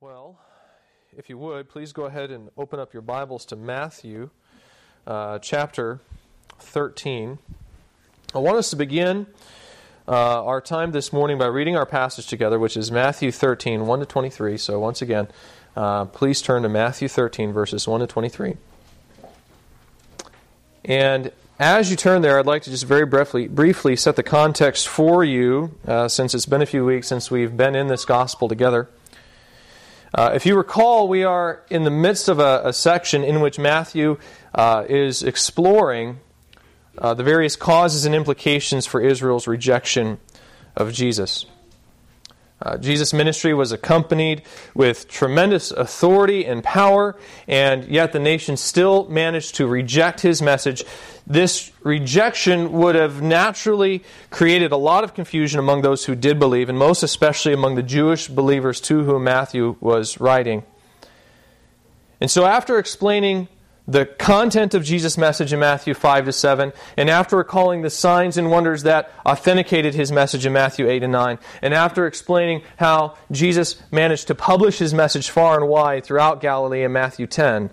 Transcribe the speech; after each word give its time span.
Well, 0.00 0.38
if 1.16 1.28
you 1.28 1.36
would, 1.38 1.68
please 1.68 1.92
go 1.92 2.04
ahead 2.04 2.30
and 2.30 2.50
open 2.56 2.78
up 2.78 2.92
your 2.92 3.02
Bibles 3.02 3.44
to 3.46 3.56
Matthew 3.56 4.30
uh, 5.08 5.40
chapter 5.40 5.98
13. 6.60 7.40
I 8.32 8.38
want 8.38 8.58
us 8.58 8.70
to 8.70 8.76
begin 8.76 9.26
uh, 10.06 10.44
our 10.44 10.60
time 10.60 10.92
this 10.92 11.12
morning 11.12 11.36
by 11.36 11.46
reading 11.46 11.76
our 11.76 11.84
passage 11.84 12.28
together, 12.28 12.60
which 12.60 12.76
is 12.76 12.92
Matthew 12.92 13.32
13, 13.32 13.86
1 13.86 13.98
to 13.98 14.06
23. 14.06 14.56
So, 14.56 14.78
once 14.78 15.02
again, 15.02 15.26
uh, 15.74 16.04
please 16.04 16.42
turn 16.42 16.62
to 16.62 16.68
Matthew 16.68 17.08
13, 17.08 17.52
verses 17.52 17.88
1 17.88 17.98
to 17.98 18.06
23. 18.06 18.56
And 20.84 21.32
as 21.58 21.90
you 21.90 21.96
turn 21.96 22.22
there, 22.22 22.38
I'd 22.38 22.46
like 22.46 22.62
to 22.62 22.70
just 22.70 22.84
very 22.84 23.04
briefly, 23.04 23.48
briefly 23.48 23.96
set 23.96 24.14
the 24.14 24.22
context 24.22 24.86
for 24.86 25.24
you, 25.24 25.76
uh, 25.88 26.06
since 26.06 26.36
it's 26.36 26.46
been 26.46 26.62
a 26.62 26.66
few 26.66 26.84
weeks 26.84 27.08
since 27.08 27.32
we've 27.32 27.56
been 27.56 27.74
in 27.74 27.88
this 27.88 28.04
gospel 28.04 28.46
together. 28.46 28.88
Uh, 30.14 30.32
if 30.34 30.46
you 30.46 30.56
recall, 30.56 31.08
we 31.08 31.24
are 31.24 31.62
in 31.70 31.84
the 31.84 31.90
midst 31.90 32.28
of 32.28 32.38
a, 32.38 32.62
a 32.64 32.72
section 32.72 33.22
in 33.22 33.40
which 33.40 33.58
Matthew 33.58 34.18
uh, 34.54 34.84
is 34.88 35.22
exploring 35.22 36.20
uh, 36.96 37.14
the 37.14 37.22
various 37.22 37.56
causes 37.56 38.04
and 38.04 38.14
implications 38.14 38.86
for 38.86 39.00
Israel's 39.00 39.46
rejection 39.46 40.18
of 40.76 40.92
Jesus. 40.92 41.46
Uh, 42.60 42.76
Jesus' 42.76 43.12
ministry 43.12 43.54
was 43.54 43.70
accompanied 43.70 44.42
with 44.74 45.08
tremendous 45.08 45.70
authority 45.70 46.44
and 46.44 46.64
power, 46.64 47.16
and 47.46 47.84
yet 47.84 48.12
the 48.12 48.18
nation 48.18 48.56
still 48.56 49.08
managed 49.08 49.54
to 49.56 49.66
reject 49.66 50.20
his 50.20 50.42
message. 50.42 50.84
This 51.24 51.70
rejection 51.84 52.72
would 52.72 52.96
have 52.96 53.22
naturally 53.22 54.02
created 54.30 54.72
a 54.72 54.76
lot 54.76 55.04
of 55.04 55.14
confusion 55.14 55.60
among 55.60 55.82
those 55.82 56.06
who 56.06 56.16
did 56.16 56.40
believe, 56.40 56.68
and 56.68 56.76
most 56.76 57.04
especially 57.04 57.52
among 57.52 57.76
the 57.76 57.82
Jewish 57.82 58.26
believers 58.26 58.80
to 58.82 59.04
whom 59.04 59.24
Matthew 59.24 59.76
was 59.80 60.18
writing. 60.18 60.64
And 62.20 62.28
so, 62.28 62.44
after 62.44 62.78
explaining 62.78 63.46
the 63.88 64.04
content 64.04 64.74
of 64.74 64.84
Jesus' 64.84 65.16
message 65.16 65.50
in 65.50 65.60
Matthew 65.60 65.94
5 65.94 66.26
to 66.26 66.32
7, 66.32 66.74
and 66.98 67.08
after 67.08 67.38
recalling 67.38 67.80
the 67.80 67.88
signs 67.88 68.36
and 68.36 68.50
wonders 68.50 68.82
that 68.82 69.10
authenticated 69.24 69.94
his 69.94 70.12
message 70.12 70.44
in 70.44 70.52
Matthew 70.52 70.86
8 70.86 71.02
and 71.04 71.12
9, 71.12 71.38
and 71.62 71.72
after 71.72 72.06
explaining 72.06 72.62
how 72.76 73.16
Jesus 73.32 73.82
managed 73.90 74.26
to 74.26 74.34
publish 74.34 74.78
his 74.78 74.92
message 74.92 75.30
far 75.30 75.58
and 75.58 75.70
wide 75.70 76.04
throughout 76.04 76.42
Galilee 76.42 76.84
in 76.84 76.92
Matthew 76.92 77.26
10, 77.26 77.70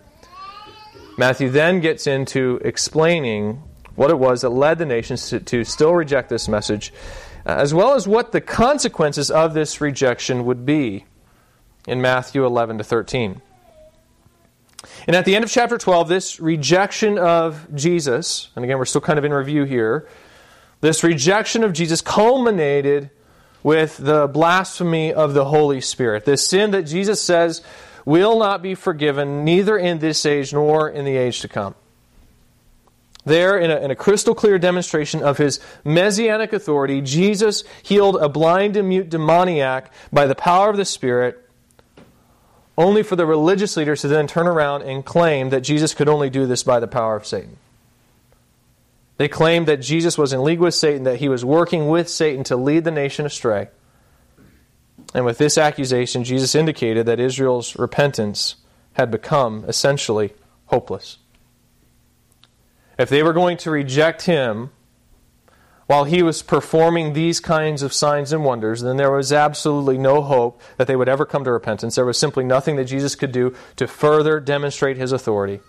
Matthew 1.18 1.50
then 1.50 1.82
gets 1.82 2.08
into 2.08 2.62
explaining 2.64 3.62
what 3.96 4.10
it 4.10 4.18
was 4.18 4.42
that 4.42 4.50
led 4.50 4.78
the 4.78 4.86
nations 4.86 5.30
to, 5.30 5.42
to 5.42 5.66
still 5.66 5.94
reject 5.94 6.30
this 6.30 6.48
message, 6.48 6.94
uh, 7.46 7.50
as 7.50 7.74
well 7.74 7.94
as 7.94 8.08
what 8.08 8.32
the 8.32 8.42
consequences 8.42 9.30
of 9.30 9.54
this 9.54 9.82
rejection 9.82 10.46
would 10.46 10.66
be 10.66 11.06
in 11.88 12.02
Matthew 12.02 12.46
11 12.46 12.78
to 12.78 12.84
13. 12.86 13.42
And 15.08 15.16
at 15.16 15.26
the 15.26 15.36
end 15.36 15.44
of 15.44 15.52
chapter 15.52 15.78
12, 15.78 16.08
this 16.08 16.40
rejection 16.40 17.18
of 17.18 17.68
Jesus, 17.76 18.50
and 18.56 18.66
again, 18.66 18.78
we're 18.78 18.86
still 18.86 19.02
kind 19.02 19.20
of 19.20 19.26
in 19.26 19.34
review 19.34 19.64
here, 19.64 20.08
this 20.82 21.04
rejection 21.04 21.64
of 21.64 21.74
Jesus 21.74 22.02
culminated 22.02 23.10
with 23.64 23.98
the 23.98 24.28
blasphemy 24.28 25.12
of 25.12 25.34
the 25.34 25.46
Holy 25.46 25.82
Spirit. 25.82 26.26
This 26.26 26.48
sin 26.48 26.72
that 26.72 26.84
Jesus 26.84 27.22
says 27.22 27.64
will 28.06 28.38
not 28.38 28.62
be 28.62 28.76
forgiven, 28.76 29.44
neither 29.44 29.78
in 29.78 30.00
this 30.00 30.26
age 30.26 30.54
nor 30.54 30.90
in 30.90 31.06
the 31.06 31.18
age 31.18 31.40
to 31.42 31.48
come. 31.48 31.74
There, 33.26 33.58
in 33.58 33.72
a, 33.72 33.78
in 33.78 33.90
a, 33.90 33.96
crystal 33.96 34.36
clear 34.36 34.60
demonstration 34.60 35.24
of 35.24 35.40
his 35.40 35.60
messianic 35.84 36.54
authority, 36.54 37.02
Jesus 37.02 37.64
healed 37.82 38.18
a 38.18 38.30
blind 38.30 38.78
and 38.78 38.88
mute 38.88 39.10
demoniac 39.10 39.92
by 40.14 40.28
the 40.28 40.36
power 40.36 40.70
of 40.70 40.78
the 40.78 40.86
Spirit 40.86 41.45
only 42.78 43.04
for 43.04 43.16
the 43.16 43.26
religious 43.26 43.78
leaders 43.78 44.02
to 44.02 44.08
then 44.08 44.28
turn 44.28 44.48
around 44.48 44.82
and 44.84 45.06
claim 45.06 45.50
that 45.50 45.62
Jesus 45.62 45.94
could 45.94 46.10
only 46.10 46.30
do 46.30 46.46
this 46.46 46.64
by 46.64 46.80
the 46.80 46.88
power 46.88 47.16
of 47.16 47.26
Satan. 47.26 47.58
They 49.18 49.28
claimed 49.28 49.68
that 49.68 49.78
Jesus 49.78 50.18
was 50.18 50.34
in 50.34 50.44
league 50.44 50.60
with 50.60 50.74
Satan, 50.74 51.04
that 51.04 51.20
he 51.20 51.30
was 51.30 51.46
working 51.46 51.88
with 51.88 52.10
Satan 52.10 52.44
to 52.46 52.58
lead 52.58 52.84
the 52.84 52.92
nation 52.92 53.26
astray. 53.26 53.70
And 55.14 55.24
with 55.24 55.38
this 55.38 55.58
accusation, 55.58 56.26
Jesus 56.26 56.56
indicated 56.56 57.06
that 57.06 57.20
Israel's 57.20 57.78
repentance 57.78 58.56
had 58.94 59.12
become 59.12 59.64
essentially 59.68 60.34
hopeless. 60.66 61.18
If 62.98 63.10
they 63.10 63.24
were 63.24 63.34
going 63.34 63.58
to 63.58 63.72
reject 63.72 64.24
him, 64.24 64.72
while 65.88 66.06
he 66.06 66.24
was 66.24 66.42
performing 66.42 67.14
these 67.14 67.40
kinds 67.40 67.84
of 67.84 67.94
signs 67.94 68.34
and 68.34 68.44
wonders, 68.44 68.82
then 68.82 68.98
there 68.98 69.12
was 69.12 69.32
absolutely 69.32 69.98
no 69.98 70.22
hope 70.22 70.60
that 70.78 70.88
they 70.88 70.96
would 70.96 71.10
ever 71.10 71.26
come 71.26 71.44
to 71.44 71.52
repentance. 71.52 71.96
There 71.96 72.06
was 72.06 72.18
simply 72.18 72.44
nothing 72.44 72.76
that 72.78 72.86
Jesus 72.86 73.16
could 73.16 73.32
do 73.32 73.56
to 73.76 73.86
further 73.86 74.40
demonstrate 74.40 74.98
his 74.98 75.12
authority. 75.12 75.60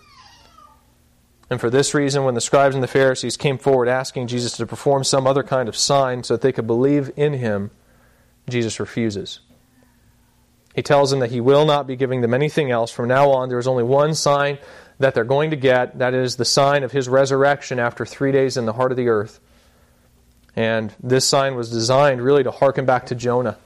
And 1.49 1.61
for 1.61 1.69
this 1.69 1.93
reason, 1.93 2.23
when 2.23 2.33
the 2.33 2.41
scribes 2.41 2.75
and 2.75 2.83
the 2.83 2.87
Pharisees 2.87 3.37
came 3.37 3.57
forward 3.57 3.87
asking 3.87 4.27
Jesus 4.27 4.57
to 4.57 4.65
perform 4.65 5.03
some 5.03 5.27
other 5.27 5.43
kind 5.43 5.69
of 5.69 5.77
sign 5.77 6.23
so 6.23 6.33
that 6.33 6.41
they 6.41 6.51
could 6.51 6.67
believe 6.67 7.11
in 7.15 7.33
him, 7.33 7.71
Jesus 8.49 8.79
refuses. 8.79 9.39
He 10.75 10.81
tells 10.81 11.11
them 11.11 11.19
that 11.19 11.31
he 11.31 11.41
will 11.41 11.65
not 11.65 11.87
be 11.87 11.95
giving 11.95 12.21
them 12.21 12.33
anything 12.33 12.69
else. 12.69 12.91
From 12.91 13.07
now 13.07 13.29
on, 13.31 13.49
there 13.49 13.59
is 13.59 13.67
only 13.67 13.83
one 13.83 14.13
sign 14.13 14.57
that 14.99 15.13
they're 15.13 15.23
going 15.23 15.51
to 15.51 15.55
get 15.55 15.99
that 15.99 16.13
is 16.13 16.35
the 16.35 16.45
sign 16.45 16.83
of 16.83 16.91
his 16.91 17.07
resurrection 17.07 17.79
after 17.79 18.05
three 18.05 18.31
days 18.31 18.57
in 18.57 18.65
the 18.65 18.73
heart 18.73 18.91
of 18.91 18.97
the 18.97 19.07
earth. 19.07 19.39
And 20.57 20.95
this 21.01 21.27
sign 21.27 21.55
was 21.55 21.69
designed 21.69 22.19
really 22.19 22.43
to 22.43 22.49
hearken 22.49 22.83
back 22.83 23.05
to 23.05 23.15
Jonah 23.15 23.57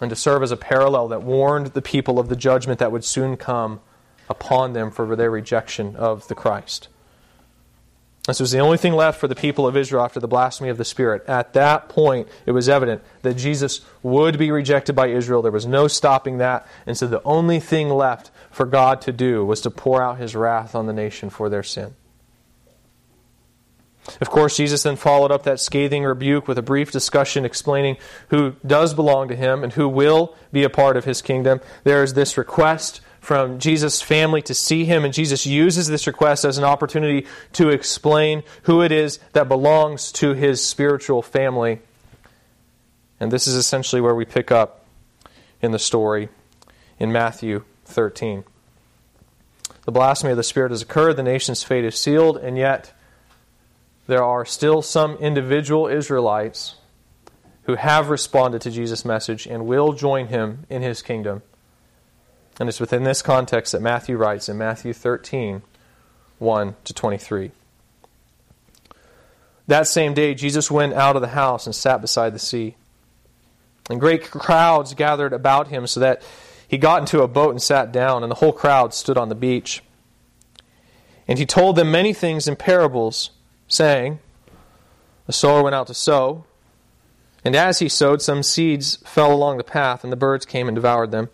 and 0.00 0.08
to 0.08 0.16
serve 0.16 0.42
as 0.42 0.50
a 0.50 0.56
parallel 0.56 1.08
that 1.08 1.22
warned 1.22 1.68
the 1.68 1.82
people 1.82 2.18
of 2.18 2.30
the 2.30 2.36
judgment 2.36 2.78
that 2.78 2.90
would 2.90 3.04
soon 3.04 3.36
come 3.36 3.80
upon 4.30 4.72
them 4.72 4.90
for 4.90 5.14
their 5.14 5.30
rejection 5.30 5.94
of 5.94 6.26
the 6.28 6.34
Christ. 6.34 6.88
This 8.26 8.40
was 8.40 8.50
the 8.50 8.60
only 8.60 8.78
thing 8.78 8.94
left 8.94 9.20
for 9.20 9.28
the 9.28 9.34
people 9.34 9.66
of 9.66 9.76
Israel 9.76 10.02
after 10.02 10.18
the 10.18 10.26
blasphemy 10.26 10.70
of 10.70 10.78
the 10.78 10.86
Spirit. 10.86 11.22
At 11.28 11.52
that 11.52 11.90
point, 11.90 12.28
it 12.46 12.52
was 12.52 12.66
evident 12.66 13.02
that 13.20 13.34
Jesus 13.34 13.82
would 14.02 14.38
be 14.38 14.50
rejected 14.50 14.96
by 14.96 15.08
Israel. 15.08 15.42
There 15.42 15.52
was 15.52 15.66
no 15.66 15.86
stopping 15.86 16.38
that. 16.38 16.66
And 16.86 16.96
so 16.96 17.06
the 17.06 17.22
only 17.24 17.60
thing 17.60 17.90
left 17.90 18.30
for 18.50 18.64
God 18.64 19.02
to 19.02 19.12
do 19.12 19.44
was 19.44 19.60
to 19.60 19.70
pour 19.70 20.02
out 20.02 20.16
his 20.16 20.34
wrath 20.34 20.74
on 20.74 20.86
the 20.86 20.94
nation 20.94 21.28
for 21.28 21.50
their 21.50 21.62
sin. 21.62 21.94
Of 24.20 24.28
course, 24.28 24.56
Jesus 24.56 24.82
then 24.82 24.96
followed 24.96 25.30
up 25.30 25.44
that 25.44 25.60
scathing 25.60 26.04
rebuke 26.04 26.46
with 26.46 26.58
a 26.58 26.62
brief 26.62 26.92
discussion 26.92 27.44
explaining 27.44 27.96
who 28.28 28.54
does 28.66 28.92
belong 28.92 29.28
to 29.28 29.36
him 29.36 29.64
and 29.64 29.72
who 29.72 29.88
will 29.88 30.36
be 30.52 30.62
a 30.62 30.70
part 30.70 30.96
of 30.96 31.04
his 31.04 31.22
kingdom. 31.22 31.60
There 31.84 32.02
is 32.02 32.14
this 32.14 32.36
request 32.36 33.00
from 33.20 33.58
Jesus' 33.58 34.02
family 34.02 34.42
to 34.42 34.52
see 34.52 34.84
him, 34.84 35.04
and 35.04 35.14
Jesus 35.14 35.46
uses 35.46 35.88
this 35.88 36.06
request 36.06 36.44
as 36.44 36.58
an 36.58 36.64
opportunity 36.64 37.26
to 37.54 37.70
explain 37.70 38.42
who 38.64 38.82
it 38.82 38.92
is 38.92 39.18
that 39.32 39.48
belongs 39.48 40.12
to 40.12 40.34
his 40.34 40.62
spiritual 40.62 41.22
family. 41.22 41.80
And 43.18 43.32
this 43.32 43.46
is 43.46 43.54
essentially 43.56 44.02
where 44.02 44.14
we 44.14 44.26
pick 44.26 44.52
up 44.52 44.84
in 45.62 45.72
the 45.72 45.78
story 45.78 46.28
in 46.98 47.10
Matthew 47.10 47.64
13. 47.86 48.44
The 49.86 49.92
blasphemy 49.92 50.32
of 50.32 50.36
the 50.36 50.42
Spirit 50.42 50.70
has 50.70 50.82
occurred, 50.82 51.16
the 51.16 51.22
nation's 51.22 51.62
fate 51.62 51.84
is 51.84 51.98
sealed, 51.98 52.36
and 52.36 52.58
yet 52.58 52.92
there 54.06 54.22
are 54.22 54.44
still 54.44 54.82
some 54.82 55.16
individual 55.16 55.86
Israelites 55.86 56.76
who 57.64 57.76
have 57.76 58.10
responded 58.10 58.60
to 58.62 58.70
Jesus' 58.70 59.04
message 59.04 59.46
and 59.46 59.66
will 59.66 59.92
join 59.92 60.26
him 60.26 60.66
in 60.68 60.82
his 60.82 61.02
kingdom. 61.02 61.42
And 62.60 62.68
it's 62.68 62.80
within 62.80 63.04
this 63.04 63.22
context 63.22 63.72
that 63.72 63.82
Matthew 63.82 64.16
writes 64.16 64.48
in 64.48 64.58
Matthew 64.58 64.92
13, 64.92 65.62
1 66.38 66.76
to 66.84 66.94
23. 66.94 67.50
That 69.66 69.86
same 69.88 70.12
day, 70.12 70.34
Jesus 70.34 70.70
went 70.70 70.92
out 70.92 71.16
of 71.16 71.22
the 71.22 71.28
house 71.28 71.66
and 71.66 71.74
sat 71.74 72.02
beside 72.02 72.34
the 72.34 72.38
sea. 72.38 72.76
And 73.88 73.98
great 73.98 74.30
crowds 74.30 74.94
gathered 74.94 75.32
about 75.32 75.68
him, 75.68 75.86
so 75.86 76.00
that 76.00 76.22
he 76.68 76.76
got 76.78 77.00
into 77.00 77.22
a 77.22 77.28
boat 77.28 77.50
and 77.50 77.62
sat 77.62 77.90
down, 77.92 78.22
and 78.22 78.30
the 78.30 78.36
whole 78.36 78.52
crowd 78.52 78.92
stood 78.92 79.16
on 79.16 79.30
the 79.30 79.34
beach. 79.34 79.82
And 81.26 81.38
he 81.38 81.46
told 81.46 81.76
them 81.76 81.90
many 81.90 82.12
things 82.12 82.46
in 82.46 82.56
parables 82.56 83.30
saying, 83.68 84.18
The 85.26 85.32
sower 85.32 85.62
went 85.62 85.74
out 85.74 85.86
to 85.88 85.94
sow, 85.94 86.44
and 87.44 87.54
as 87.54 87.78
he 87.78 87.88
sowed, 87.88 88.22
some 88.22 88.42
seeds 88.42 88.96
fell 89.04 89.32
along 89.32 89.58
the 89.58 89.64
path, 89.64 90.02
and 90.02 90.12
the 90.12 90.16
birds 90.16 90.46
came 90.46 90.68
and 90.68 90.74
devoured 90.74 91.10
them. 91.10 91.28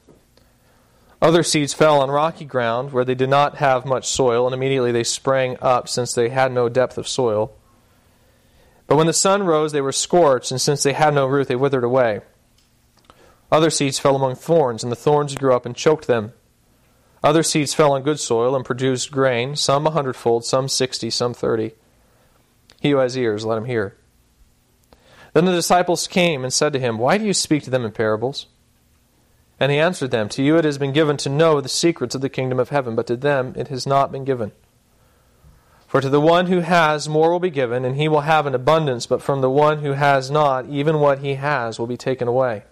Other 1.23 1.43
seeds 1.43 1.75
fell 1.75 2.00
on 2.00 2.11
rocky 2.11 2.47
ground 2.47 2.93
where 2.93 3.05
they 3.05 3.15
did 3.15 3.29
not 3.29 3.56
have 3.56 3.85
much 3.85 4.09
soil, 4.09 4.47
and 4.47 4.55
immediately 4.55 4.91
they 4.91 5.05
sprang 5.05 5.56
up, 5.61 5.88
since 5.88 6.12
they 6.12 6.31
had 6.31 6.50
no 6.50 6.69
depth 6.69 6.99
of 6.99 7.06
soil. 7.06 7.53
But 8.87 8.97
when 8.97 9.06
the 9.06 9.12
sun 9.12 9.44
rose, 9.44 9.71
they 9.71 9.83
were 9.83 9.93
scorched, 9.93 10.50
and 10.50 10.61
since 10.61 10.83
they 10.83 10.94
had 10.94 11.15
no 11.15 11.26
root, 11.26 11.47
they 11.47 11.56
withered 11.56 11.85
away. 11.85 12.23
Other 13.53 13.71
seeds 13.71 13.99
fell 13.99 14.17
among 14.17 14.37
thorns, 14.37 14.83
and 14.83 14.91
the 14.91 14.97
thorns 14.97 15.35
grew 15.35 15.55
up 15.55 15.67
and 15.67 15.76
choked 15.76 16.06
them. 16.06 16.33
Other 17.23 17.43
seeds 17.43 17.75
fell 17.75 17.93
on 17.93 18.03
good 18.03 18.19
soil 18.19 18.56
and 18.56 18.65
produced 18.65 19.12
grain, 19.12 19.55
some 19.55 19.87
a 19.87 19.91
hundredfold, 19.91 20.44
some 20.44 20.69
sixty, 20.69 21.11
some 21.11 21.35
thirty. 21.35 21.73
He 22.81 22.91
who 22.91 22.97
has 22.97 23.17
ears, 23.17 23.44
let 23.44 23.59
him 23.59 23.67
hear. 23.67 23.97
Then 25.32 25.44
the 25.44 25.53
disciples 25.53 26.09
came 26.09 26.43
and 26.43 26.53
said 26.53 26.73
to 26.73 26.81
him, 26.81 26.99
Why 26.99 27.19
do 27.19 27.25
you 27.25 27.35
speak 27.35 27.62
to 27.65 27.71
them 27.71 27.85
in 27.85 27.93
parables? 27.93 28.47
And 29.61 29.71
he 29.71 29.79
answered 29.79 30.11
them, 30.11 30.29
To 30.31 30.43
you 30.43 30.56
it 30.56 30.65
has 30.65 30.79
been 30.79 30.93
given 30.93 31.19
to 31.19 31.29
know 31.29 31.61
the 31.61 31.69
secrets 31.69 32.15
of 32.15 32.23
the 32.23 32.31
kingdom 32.31 32.59
of 32.59 32.71
heaven, 32.71 32.97
but 32.97 33.06
to 33.09 33.17
them 33.17 33.53
it 33.56 33.69
has 33.69 33.87
not 33.87 34.11
been 34.11 34.25
given. 34.25 34.53
For 35.87 36.00
to 36.00 36.09
the 36.09 36.21
one 36.21 36.47
who 36.47 36.61
has, 36.61 37.09
more 37.09 37.31
will 37.31 37.41
be 37.41 37.50
given, 37.50 37.85
and 37.85 37.97
he 37.97 38.09
will 38.09 38.23
have 38.23 38.47
an 38.47 38.55
abundance, 38.55 39.06
but 39.06 39.23
from 39.23 39.41
the 39.41 39.50
one 39.50 39.81
who 39.81 39.93
has 39.93 40.31
not, 40.31 40.67
even 40.67 41.00
what 41.00 41.19
he 41.19 41.35
has 41.35 41.79
will 41.79 41.87
be 41.87 41.97
taken 41.97 42.26
away. 42.26 42.62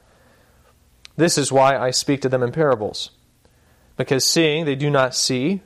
This 1.17 1.37
is 1.37 1.53
why 1.53 1.77
I 1.77 1.91
speak 1.91 2.23
to 2.23 2.29
them 2.29 2.45
in 2.45 2.53
parables. 2.53 3.11
Because 3.97 4.25
seeing 4.25 4.65
they 4.65 4.77
do 4.77 4.89
not 4.89 5.17
see, 5.17 5.63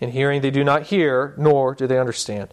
and 0.00 0.12
hearing 0.12 0.42
they 0.42 0.50
do 0.50 0.64
not 0.64 0.84
hear, 0.84 1.34
nor 1.38 1.74
do 1.74 1.86
they 1.86 1.98
understand. 1.98 2.52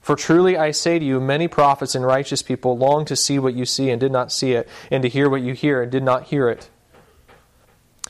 For 0.00 0.16
truly 0.16 0.56
I 0.56 0.70
say 0.70 0.98
to 0.98 1.04
you, 1.04 1.20
many 1.20 1.48
prophets 1.48 1.94
and 1.94 2.04
righteous 2.04 2.42
people 2.42 2.78
long 2.78 3.04
to 3.06 3.16
see 3.16 3.38
what 3.38 3.54
you 3.54 3.64
see 3.64 3.90
and 3.90 4.00
did 4.00 4.12
not 4.12 4.32
see 4.32 4.52
it, 4.52 4.68
and 4.90 5.02
to 5.02 5.08
hear 5.08 5.28
what 5.28 5.42
you 5.42 5.54
hear 5.54 5.82
and 5.82 5.92
did 5.92 6.02
not 6.02 6.24
hear 6.24 6.48
it. 6.48 6.70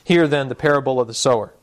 Hear 0.05 0.27
then 0.27 0.47
the 0.47 0.55
parable 0.55 0.99
of 0.99 1.07
the 1.07 1.13
sower. 1.13 1.53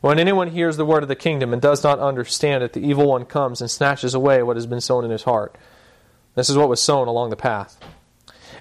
When 0.00 0.18
anyone 0.18 0.48
hears 0.48 0.76
the 0.76 0.84
word 0.84 1.02
of 1.02 1.08
the 1.08 1.16
kingdom 1.16 1.52
and 1.52 1.62
does 1.62 1.82
not 1.82 1.98
understand 1.98 2.62
it, 2.62 2.74
the 2.74 2.86
evil 2.86 3.08
one 3.08 3.24
comes 3.24 3.62
and 3.62 3.70
snatches 3.70 4.12
away 4.12 4.42
what 4.42 4.56
has 4.56 4.66
been 4.66 4.82
sown 4.82 5.04
in 5.04 5.10
his 5.10 5.22
heart. 5.22 5.56
This 6.34 6.50
is 6.50 6.56
what 6.58 6.68
was 6.68 6.82
sown 6.82 7.08
along 7.08 7.30
the 7.30 7.36
path. 7.36 7.78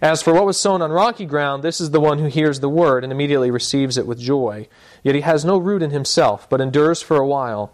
As 0.01 0.21
for 0.21 0.33
what 0.33 0.45
was 0.45 0.59
sown 0.59 0.81
on 0.81 0.91
rocky 0.91 1.25
ground, 1.25 1.63
this 1.63 1.81
is 1.81 1.91
the 1.91 1.99
one 1.99 2.19
who 2.19 2.27
hears 2.27 2.61
the 2.61 2.69
word 2.69 3.03
and 3.03 3.11
immediately 3.11 3.51
receives 3.51 3.97
it 3.97 4.07
with 4.07 4.19
joy. 4.19 4.67
Yet 5.03 5.15
he 5.15 5.21
has 5.21 5.43
no 5.43 5.57
root 5.57 5.83
in 5.83 5.91
himself, 5.91 6.49
but 6.49 6.61
endures 6.61 7.01
for 7.01 7.17
a 7.17 7.27
while. 7.27 7.73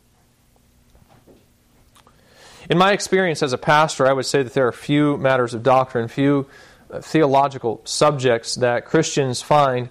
In 2.69 2.77
my 2.77 2.91
experience 2.91 3.41
as 3.41 3.53
a 3.53 3.57
pastor, 3.57 4.07
I 4.07 4.13
would 4.13 4.25
say 4.25 4.43
that 4.43 4.53
there 4.53 4.67
are 4.67 4.71
few 4.71 5.17
matters 5.17 5.53
of 5.53 5.63
doctrine, 5.63 6.07
few 6.07 6.47
uh, 6.89 7.01
theological 7.01 7.81
subjects 7.85 8.55
that 8.55 8.85
Christians 8.85 9.41
find 9.41 9.89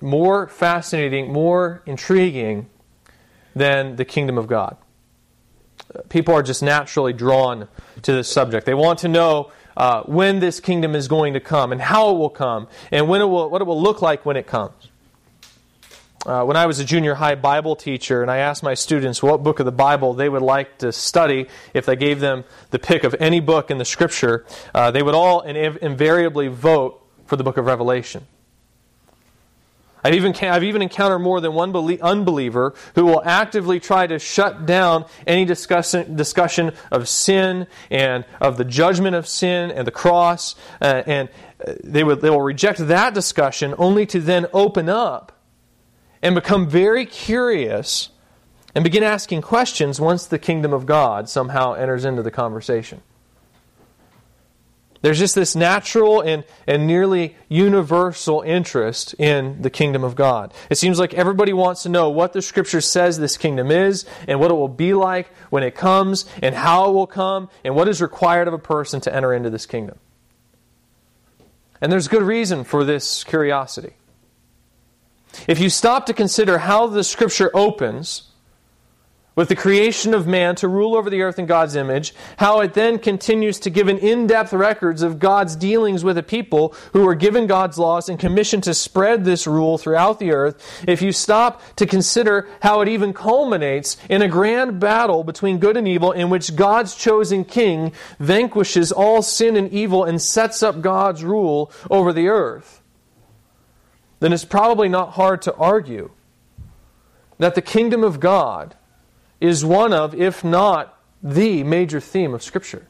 more 0.00 0.48
fascinating, 0.48 1.32
more 1.32 1.82
intriguing 1.86 2.68
than 3.54 3.96
the 3.96 4.04
kingdom 4.04 4.36
of 4.36 4.46
God. 4.46 4.76
People 6.08 6.34
are 6.34 6.42
just 6.42 6.62
naturally 6.62 7.12
drawn 7.12 7.68
to 8.02 8.12
this 8.12 8.28
subject. 8.28 8.66
They 8.66 8.74
want 8.74 8.98
to 9.00 9.08
know 9.08 9.52
uh, 9.76 10.02
when 10.02 10.40
this 10.40 10.60
kingdom 10.60 10.94
is 10.94 11.08
going 11.08 11.34
to 11.34 11.40
come 11.40 11.72
and 11.72 11.80
how 11.80 12.10
it 12.10 12.18
will 12.18 12.30
come 12.30 12.68
and 12.90 13.08
when 13.08 13.20
it 13.20 13.26
will, 13.26 13.48
what 13.48 13.62
it 13.62 13.64
will 13.64 13.80
look 13.80 14.02
like 14.02 14.26
when 14.26 14.36
it 14.36 14.46
comes. 14.46 14.90
Uh, 16.26 16.42
when 16.42 16.56
I 16.56 16.64
was 16.64 16.78
a 16.78 16.84
junior 16.86 17.14
high 17.14 17.34
Bible 17.34 17.76
teacher 17.76 18.22
and 18.22 18.30
I 18.30 18.38
asked 18.38 18.62
my 18.62 18.72
students 18.72 19.22
what 19.22 19.42
book 19.42 19.60
of 19.60 19.66
the 19.66 19.72
Bible 19.72 20.14
they 20.14 20.28
would 20.28 20.40
like 20.40 20.78
to 20.78 20.90
study, 20.90 21.48
if 21.74 21.84
they 21.84 21.96
gave 21.96 22.18
them 22.18 22.44
the 22.70 22.78
pick 22.78 23.04
of 23.04 23.14
any 23.20 23.40
book 23.40 23.70
in 23.70 23.76
the 23.76 23.84
Scripture, 23.84 24.46
uh, 24.74 24.90
they 24.90 25.02
would 25.02 25.14
all 25.14 25.42
inv- 25.42 25.76
invariably 25.78 26.48
vote 26.48 27.06
for 27.26 27.36
the 27.36 27.44
book 27.44 27.58
of 27.58 27.66
Revelation. 27.66 28.26
I've 30.02 30.14
even, 30.14 30.34
I've 30.34 30.64
even 30.64 30.80
encountered 30.80 31.18
more 31.18 31.42
than 31.42 31.52
one 31.52 31.74
unbeliever 32.00 32.74
who 32.94 33.04
will 33.04 33.22
actively 33.22 33.78
try 33.78 34.06
to 34.06 34.18
shut 34.18 34.64
down 34.64 35.04
any 35.26 35.44
discussion, 35.44 36.16
discussion 36.16 36.72
of 36.90 37.06
sin 37.06 37.66
and 37.90 38.24
of 38.40 38.56
the 38.56 38.64
judgment 38.64 39.14
of 39.14 39.26
sin 39.26 39.70
and 39.70 39.86
the 39.86 39.90
cross, 39.90 40.56
uh, 40.80 41.02
and 41.06 41.28
uh, 41.66 41.74
they, 41.82 42.02
would, 42.02 42.22
they 42.22 42.30
will 42.30 42.42
reject 42.42 42.86
that 42.86 43.12
discussion 43.12 43.74
only 43.76 44.06
to 44.06 44.20
then 44.20 44.46
open 44.54 44.88
up 44.88 45.32
and 46.24 46.34
become 46.34 46.66
very 46.66 47.04
curious 47.04 48.08
and 48.74 48.82
begin 48.82 49.02
asking 49.02 49.42
questions 49.42 50.00
once 50.00 50.26
the 50.26 50.38
kingdom 50.38 50.72
of 50.72 50.86
God 50.86 51.28
somehow 51.28 51.74
enters 51.74 52.04
into 52.06 52.22
the 52.22 52.30
conversation. 52.30 53.02
There's 55.02 55.18
just 55.18 55.34
this 55.34 55.54
natural 55.54 56.22
and, 56.22 56.44
and 56.66 56.86
nearly 56.86 57.36
universal 57.50 58.40
interest 58.40 59.14
in 59.18 59.60
the 59.60 59.68
kingdom 59.68 60.02
of 60.02 60.16
God. 60.16 60.54
It 60.70 60.78
seems 60.78 60.98
like 60.98 61.12
everybody 61.12 61.52
wants 61.52 61.82
to 61.82 61.90
know 61.90 62.08
what 62.08 62.32
the 62.32 62.40
scripture 62.40 62.80
says 62.80 63.18
this 63.18 63.36
kingdom 63.36 63.70
is 63.70 64.06
and 64.26 64.40
what 64.40 64.50
it 64.50 64.54
will 64.54 64.66
be 64.66 64.94
like 64.94 65.28
when 65.50 65.62
it 65.62 65.74
comes 65.74 66.24
and 66.40 66.54
how 66.54 66.88
it 66.88 66.94
will 66.94 67.06
come 67.06 67.50
and 67.64 67.76
what 67.76 67.86
is 67.86 68.00
required 68.00 68.48
of 68.48 68.54
a 68.54 68.58
person 68.58 68.98
to 69.02 69.14
enter 69.14 69.34
into 69.34 69.50
this 69.50 69.66
kingdom. 69.66 69.98
And 71.82 71.92
there's 71.92 72.08
good 72.08 72.22
reason 72.22 72.64
for 72.64 72.82
this 72.82 73.24
curiosity. 73.24 73.92
If 75.46 75.58
you 75.58 75.70
stop 75.70 76.06
to 76.06 76.14
consider 76.14 76.58
how 76.58 76.86
the 76.86 77.04
scripture 77.04 77.50
opens 77.54 78.30
with 79.36 79.48
the 79.48 79.56
creation 79.56 80.14
of 80.14 80.26
man 80.26 80.54
to 80.56 80.68
rule 80.68 80.96
over 80.96 81.10
the 81.10 81.22
earth 81.22 81.38
in 81.38 81.46
God's 81.46 81.74
image, 81.74 82.14
how 82.36 82.60
it 82.60 82.74
then 82.74 82.98
continues 82.98 83.58
to 83.60 83.70
give 83.70 83.88
an 83.88 83.98
in 83.98 84.26
depth 84.26 84.52
records 84.52 85.02
of 85.02 85.18
God's 85.18 85.56
dealings 85.56 86.04
with 86.04 86.16
a 86.18 86.22
people 86.22 86.74
who 86.92 87.04
were 87.04 87.14
given 87.14 87.46
God's 87.46 87.78
laws 87.78 88.08
and 88.08 88.18
commissioned 88.18 88.62
to 88.64 88.74
spread 88.74 89.24
this 89.24 89.46
rule 89.46 89.76
throughout 89.76 90.20
the 90.20 90.32
earth, 90.32 90.84
if 90.86 91.02
you 91.02 91.10
stop 91.10 91.60
to 91.76 91.86
consider 91.86 92.48
how 92.62 92.80
it 92.80 92.88
even 92.88 93.12
culminates 93.12 93.96
in 94.08 94.22
a 94.22 94.28
grand 94.28 94.78
battle 94.78 95.24
between 95.24 95.58
good 95.58 95.76
and 95.76 95.88
evil 95.88 96.12
in 96.12 96.30
which 96.30 96.54
God's 96.54 96.94
chosen 96.94 97.44
king 97.44 97.92
vanquishes 98.20 98.92
all 98.92 99.22
sin 99.22 99.56
and 99.56 99.72
evil 99.72 100.04
and 100.04 100.22
sets 100.22 100.62
up 100.62 100.80
God's 100.80 101.24
rule 101.24 101.72
over 101.90 102.12
the 102.12 102.28
earth 102.28 102.83
then 104.24 104.32
it's 104.32 104.46
probably 104.46 104.88
not 104.88 105.12
hard 105.12 105.42
to 105.42 105.54
argue 105.56 106.10
that 107.36 107.54
the 107.54 107.60
kingdom 107.60 108.02
of 108.02 108.20
God 108.20 108.74
is 109.38 109.62
one 109.66 109.92
of, 109.92 110.14
if 110.14 110.42
not 110.42 110.98
the 111.22 111.62
major 111.62 112.00
theme 112.00 112.32
of 112.32 112.42
Scripture. 112.42 112.88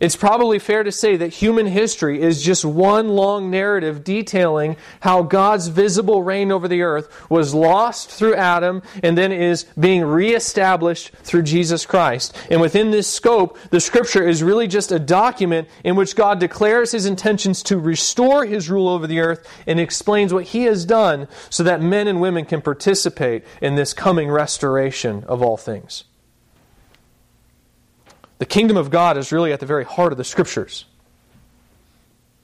It's 0.00 0.16
probably 0.16 0.58
fair 0.58 0.82
to 0.82 0.90
say 0.90 1.16
that 1.18 1.34
human 1.34 1.66
history 1.66 2.22
is 2.22 2.42
just 2.42 2.64
one 2.64 3.10
long 3.10 3.50
narrative 3.50 4.02
detailing 4.02 4.76
how 5.00 5.22
God's 5.22 5.68
visible 5.68 6.22
reign 6.22 6.50
over 6.50 6.68
the 6.68 6.80
earth 6.80 7.30
was 7.30 7.52
lost 7.52 8.10
through 8.10 8.34
Adam 8.34 8.82
and 9.02 9.16
then 9.16 9.30
is 9.30 9.64
being 9.78 10.02
reestablished 10.02 11.10
through 11.22 11.42
Jesus 11.42 11.84
Christ. 11.84 12.34
And 12.50 12.62
within 12.62 12.90
this 12.90 13.08
scope, 13.08 13.58
the 13.68 13.78
scripture 13.78 14.26
is 14.26 14.42
really 14.42 14.66
just 14.66 14.90
a 14.90 14.98
document 14.98 15.68
in 15.84 15.96
which 15.96 16.16
God 16.16 16.40
declares 16.40 16.92
his 16.92 17.04
intentions 17.04 17.62
to 17.64 17.78
restore 17.78 18.46
his 18.46 18.70
rule 18.70 18.88
over 18.88 19.06
the 19.06 19.20
earth 19.20 19.46
and 19.66 19.78
explains 19.78 20.32
what 20.32 20.44
he 20.44 20.64
has 20.64 20.86
done 20.86 21.28
so 21.50 21.62
that 21.64 21.82
men 21.82 22.08
and 22.08 22.22
women 22.22 22.46
can 22.46 22.62
participate 22.62 23.44
in 23.60 23.74
this 23.74 23.92
coming 23.92 24.30
restoration 24.30 25.24
of 25.24 25.42
all 25.42 25.58
things. 25.58 26.04
The 28.40 28.46
kingdom 28.46 28.78
of 28.78 28.90
God 28.90 29.18
is 29.18 29.32
really 29.32 29.52
at 29.52 29.60
the 29.60 29.66
very 29.66 29.84
heart 29.84 30.12
of 30.12 30.18
the 30.18 30.24
scriptures. 30.24 30.86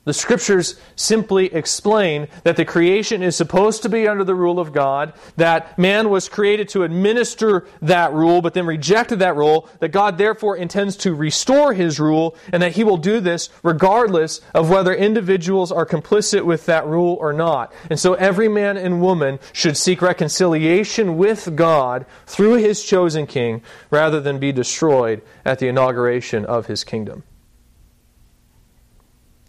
The 0.06 0.14
scriptures 0.14 0.80
simply 0.94 1.52
explain 1.52 2.28
that 2.44 2.56
the 2.56 2.64
creation 2.64 3.25
is 3.25 3.34
supposed 3.34 3.82
to 3.82 3.88
be 3.88 4.06
under 4.06 4.22
the 4.22 4.36
rule 4.36 4.60
of 4.60 4.72
God, 4.72 5.12
that 5.36 5.76
man 5.76 6.10
was 6.10 6.28
created 6.28 6.68
to 6.70 6.84
administer 6.84 7.66
that 7.82 8.12
rule, 8.12 8.40
but 8.40 8.54
then 8.54 8.66
rejected 8.66 9.18
that 9.18 9.34
rule, 9.34 9.68
that 9.80 9.88
God 9.88 10.16
therefore 10.16 10.56
intends 10.56 10.96
to 10.98 11.12
restore 11.12 11.75
his 11.75 11.98
rule, 11.98 12.36
and 12.52 12.62
that 12.62 12.76
he 12.76 12.84
will 12.84 12.98
do 12.98 13.18
this 13.18 13.50
regardless 13.64 14.40
of 14.54 14.70
whether 14.70 14.94
individuals 14.94 15.72
are 15.72 15.84
complicit 15.84 16.44
with 16.44 16.66
that 16.66 16.86
rule 16.86 17.18
or 17.20 17.32
not. 17.32 17.72
And 17.90 17.98
so 17.98 18.14
every 18.14 18.48
man 18.48 18.76
and 18.76 19.02
woman 19.02 19.40
should 19.52 19.76
seek 19.76 20.00
reconciliation 20.00 21.16
with 21.16 21.56
God 21.56 22.06
through 22.26 22.54
his 22.54 22.84
chosen 22.84 23.26
king, 23.26 23.60
rather 23.90 24.20
than 24.20 24.38
be 24.38 24.52
destroyed 24.52 25.20
at 25.44 25.58
the 25.58 25.66
inauguration 25.66 26.44
of 26.44 26.66
his 26.66 26.84
kingdom. 26.84 27.25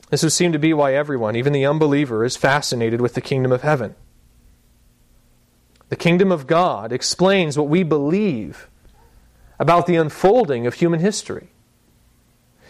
This 0.10 0.24
would 0.24 0.32
seem 0.32 0.54
to 0.54 0.60
be 0.60 0.74
why 0.74 0.94
everyone, 0.94 1.36
even 1.36 1.52
the 1.54 1.66
unbeliever, 1.66 2.24
is 2.24 2.38
fascinated 2.38 3.02
with 3.02 3.14
the 3.14 3.22
kingdom 3.22 3.52
of 3.52 3.62
heaven. 3.62 3.96
the 5.90 5.96
kingdom 5.96 6.32
of 6.32 6.48
God, 6.48 6.92
explains 6.92 7.58
what 7.58 7.70
we 7.70 7.84
believe 7.84 8.68
about 9.60 9.88
the 9.88 9.96
unfolding 9.96 10.68
of 10.68 10.76
human 10.76 11.00
history. 11.00 11.50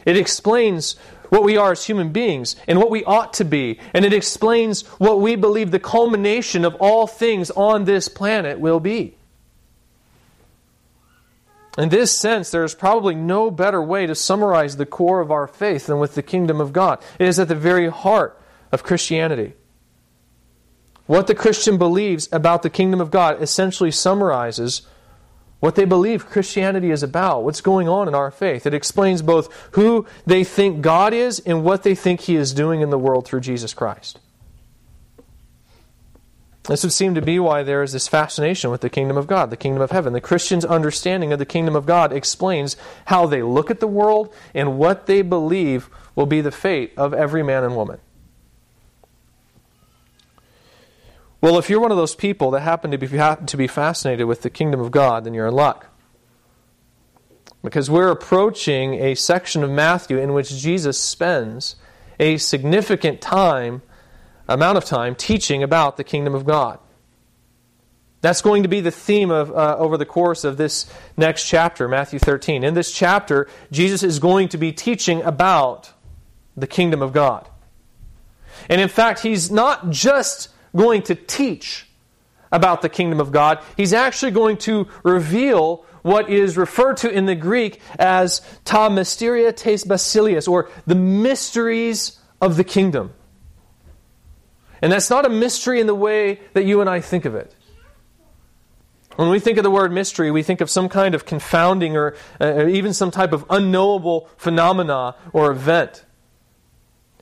It 0.06 0.16
explains 0.18 0.96
what 1.30 1.44
we 1.44 1.58
are 1.58 1.74
as 1.74 1.86
human 1.86 2.10
beings 2.10 2.56
and 2.68 2.80
what 2.80 2.92
we 2.92 3.04
ought 3.04 3.34
to 3.34 3.44
be, 3.44 3.80
and 3.94 4.06
it 4.06 4.14
explains 4.14 4.84
what 5.00 5.20
we 5.20 5.36
believe 5.36 5.72
the 5.72 5.80
culmination 5.80 6.64
of 6.64 6.76
all 6.76 7.08
things 7.08 7.52
on 7.52 7.84
this 7.84 8.08
planet 8.08 8.60
will 8.60 8.80
be. 8.80 9.17
In 11.78 11.90
this 11.90 12.18
sense, 12.18 12.50
there 12.50 12.64
is 12.64 12.74
probably 12.74 13.14
no 13.14 13.52
better 13.52 13.82
way 13.82 14.08
to 14.08 14.16
summarize 14.16 14.78
the 14.78 14.86
core 14.86 15.20
of 15.20 15.32
our 15.32 15.48
faith 15.48 15.86
than 15.86 16.00
with 16.00 16.16
the 16.16 16.24
kingdom 16.24 16.60
of 16.60 16.74
God. 16.74 17.02
It 17.20 17.28
is 17.28 17.40
at 17.40 17.50
the 17.50 17.56
very 17.56 17.90
heart 17.90 18.40
of 18.72 18.84
Christianity. 18.84 19.54
What 21.06 21.28
the 21.28 21.36
Christian 21.36 21.78
believes 21.78 22.28
about 22.32 22.64
the 22.64 22.70
kingdom 22.70 23.00
of 23.00 23.12
God 23.12 23.42
essentially 23.42 23.92
summarizes 23.92 24.82
what 25.60 25.76
they 25.76 25.86
believe 25.86 26.28
Christianity 26.28 26.92
is 26.92 27.02
about, 27.02 27.44
what's 27.44 27.62
going 27.62 27.88
on 27.88 28.08
in 28.08 28.14
our 28.14 28.30
faith. 28.30 28.66
It 28.66 28.74
explains 28.74 29.22
both 29.22 29.52
who 29.72 30.06
they 30.26 30.44
think 30.44 30.82
God 30.82 31.14
is 31.14 31.40
and 31.40 31.64
what 31.64 31.84
they 31.84 31.96
think 31.96 32.22
He 32.22 32.36
is 32.36 32.54
doing 32.54 32.82
in 32.82 32.90
the 32.90 33.00
world 33.00 33.26
through 33.26 33.40
Jesus 33.42 33.74
Christ. 33.74 34.20
This 36.68 36.84
would 36.84 36.94
seem 36.94 37.16
to 37.16 37.22
be 37.22 37.40
why 37.40 37.64
there 37.64 37.82
is 37.82 37.94
this 37.94 38.10
fascination 38.10 38.70
with 38.72 38.82
the 38.82 38.90
kingdom 38.90 39.16
of 39.16 39.26
God, 39.26 39.50
the 39.50 39.58
kingdom 39.58 39.82
of 39.82 39.92
heaven. 39.92 40.12
The 40.12 40.20
Christian's 40.20 40.66
understanding 40.66 41.32
of 41.32 41.40
the 41.40 41.46
kingdom 41.46 41.78
of 41.78 41.86
God 41.86 42.12
explains 42.12 42.76
how 43.06 43.26
they 43.26 43.42
look 43.42 43.72
at 43.72 43.80
the 43.80 43.88
world 43.88 44.34
and 44.54 44.78
what 44.78 45.06
they 45.06 45.22
believe 45.22 45.90
will 46.14 46.26
be 46.26 46.42
the 46.42 46.52
fate 46.52 46.94
of 46.98 47.14
every 47.14 47.42
man 47.42 47.64
and 47.64 47.76
woman. 47.76 48.00
Well, 51.40 51.58
if 51.58 51.70
you're 51.70 51.80
one 51.80 51.92
of 51.92 51.98
those 51.98 52.16
people 52.16 52.52
that 52.52 52.62
happen 52.62 52.92
to 52.92 52.98
be, 52.98 53.08
to 53.08 53.58
be 53.58 53.68
fascinated 53.68 54.28
with 54.28 54.42
the 54.42 54.50
kingdom 54.50 54.82
of 54.82 54.92
God, 54.92 55.24
then 55.24 55.34
you're 55.34 55.48
in 55.48 55.54
luck. 55.54 55.88
Because 57.64 57.90
we're 57.90 58.12
approaching 58.12 58.96
a 58.96 59.16
section 59.16 59.64
of 59.64 59.70
Matthew 59.70 60.18
in 60.18 60.34
which 60.34 60.50
Jesus 60.58 61.00
spends 61.00 61.78
a 62.20 62.38
significant 62.38 63.22
time, 63.22 63.84
amount 64.48 64.78
of 64.78 64.86
time, 64.86 65.16
teaching 65.16 65.64
about 65.64 65.98
the 65.98 66.04
kingdom 66.04 66.34
of 66.34 66.46
God. 66.46 66.80
That's 68.22 68.42
going 68.42 68.64
to 68.64 68.70
be 68.70 68.82
the 68.82 68.92
theme 68.92 69.30
of 69.30 69.52
uh, 69.52 69.78
over 69.78 69.96
the 69.98 70.06
course 70.06 70.44
of 70.44 70.58
this 70.58 70.92
next 71.16 71.46
chapter, 71.46 71.88
Matthew 71.88 72.20
13. 72.20 72.64
In 72.64 72.74
this 72.74 72.92
chapter, 72.92 73.48
Jesus 73.72 74.02
is 74.02 74.20
going 74.20 74.50
to 74.50 74.58
be 74.58 74.72
teaching 74.72 75.22
about 75.22 75.92
the 76.56 76.68
kingdom 76.68 77.02
of 77.02 77.14
God. 77.14 77.48
And 78.70 78.82
in 78.82 78.90
fact, 78.90 79.20
he's 79.20 79.52
not 79.52 79.92
just 79.92 80.50
going 80.76 81.04
to 81.04 81.16
teach 81.16 81.88
about 82.52 82.82
the 82.82 82.90
kingdom 82.90 83.20
of 83.20 83.32
God. 83.32 83.60
He's 83.76 83.94
actually 83.94 84.32
going 84.32 84.58
to 84.58 84.88
reveal 85.04 85.86
what 86.02 86.30
is 86.30 86.58
referred 86.58 86.98
to 86.98 87.10
in 87.10 87.26
the 87.26 87.36
Greek 87.36 87.82
as 88.00 88.42
ta 88.66 88.90
mysteria 88.90 89.52
tes 89.52 89.84
basileias, 89.84 90.48
or 90.48 90.70
the 90.86 90.96
mysteries 90.96 92.20
of 92.42 92.56
the 92.56 92.64
kingdom. 92.64 93.14
And 94.82 94.92
that's 94.92 95.10
not 95.10 95.26
a 95.26 95.30
mystery 95.30 95.80
in 95.80 95.88
the 95.88 95.96
way 95.96 96.40
that 96.54 96.66
you 96.66 96.82
and 96.82 96.90
I 96.90 97.02
think 97.02 97.26
of 97.26 97.36
it. 97.36 97.56
When 99.16 99.30
we 99.30 99.40
think 99.40 99.58
of 99.58 99.64
the 99.64 99.72
word 99.72 99.92
mystery, 99.92 100.30
we 100.30 100.44
think 100.44 100.62
of 100.62 100.70
some 100.70 100.90
kind 100.90 101.16
of 101.16 101.26
confounding 101.26 101.98
or 101.98 102.16
uh, 102.40 102.68
even 102.68 102.94
some 102.94 103.10
type 103.10 103.34
of 103.34 103.46
unknowable 103.50 104.30
phenomena 104.38 105.16
or 105.34 105.50
event. 105.50 106.06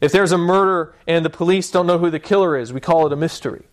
If 0.01 0.11
there's 0.11 0.33
a 0.33 0.37
murder 0.37 0.93
and 1.07 1.23
the 1.23 1.29
police 1.29 1.71
don't 1.71 1.87
know 1.87 1.97
who 1.97 2.09
the 2.09 2.19
killer 2.19 2.57
is, 2.57 2.73
we 2.73 2.81
call 2.81 3.07
it 3.07 3.13
a 3.13 3.15
mystery. 3.15 3.63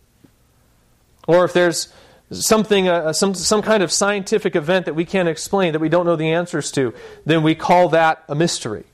Or 1.27 1.43
if 1.43 1.51
there's 1.51 1.91
something, 2.31 2.87
uh, 2.87 3.11
some, 3.11 3.33
some 3.33 3.61
kind 3.61 3.83
of 3.83 3.91
scientific 3.91 4.55
event 4.55 4.85
that 4.85 4.93
we 4.93 5.03
can't 5.03 5.27
explain, 5.27 5.73
that 5.73 5.79
we 5.79 5.89
don't 5.89 6.05
know 6.05 6.15
the 6.15 6.31
answers 6.31 6.71
to, 6.71 6.93
then 7.25 7.43
we 7.43 7.55
call 7.55 7.89
that 7.89 8.23
a 8.29 8.35
mystery. 8.35 8.85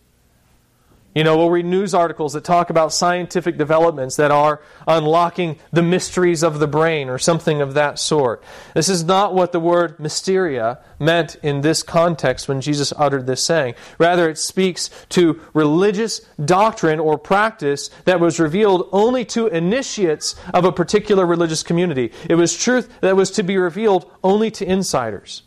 You 1.15 1.23
know, 1.23 1.35
we'll 1.37 1.49
read 1.49 1.65
news 1.65 1.95
articles 1.95 2.33
that 2.33 2.43
talk 2.43 2.69
about 2.69 2.93
scientific 2.93 3.57
developments 3.57 4.15
that 4.17 4.29
are 4.29 4.61
unlocking 4.87 5.57
the 5.71 5.81
mysteries 5.81 6.43
of 6.43 6.59
the 6.59 6.67
brain 6.67 7.09
or 7.09 7.17
something 7.17 7.61
of 7.61 7.73
that 7.73 7.97
sort. 7.97 8.43
This 8.75 8.89
is 8.89 9.03
not 9.03 9.33
what 9.33 9.51
the 9.51 9.59
word 9.59 9.99
mysteria 9.99 10.77
meant 10.99 11.35
in 11.41 11.61
this 11.61 11.81
context 11.81 12.47
when 12.47 12.61
Jesus 12.61 12.93
uttered 12.95 13.25
this 13.25 13.43
saying. 13.43 13.73
Rather, 13.97 14.29
it 14.29 14.37
speaks 14.37 14.91
to 15.09 15.41
religious 15.55 16.19
doctrine 16.45 16.99
or 16.99 17.17
practice 17.17 17.89
that 18.05 18.19
was 18.19 18.39
revealed 18.39 18.87
only 18.91 19.25
to 19.25 19.47
initiates 19.47 20.35
of 20.53 20.63
a 20.63 20.71
particular 20.71 21.25
religious 21.25 21.63
community. 21.63 22.11
It 22.29 22.35
was 22.35 22.55
truth 22.55 22.87
that 23.01 23.15
was 23.15 23.31
to 23.31 23.41
be 23.41 23.57
revealed 23.57 24.11
only 24.23 24.51
to 24.51 24.71
insiders. 24.71 25.41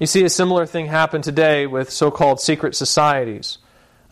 You 0.00 0.06
see, 0.06 0.24
a 0.24 0.30
similar 0.30 0.64
thing 0.64 0.86
happened 0.86 1.22
today 1.22 1.66
with 1.66 1.90
so 1.90 2.10
called 2.10 2.40
secret 2.40 2.74
societies. 2.74 3.58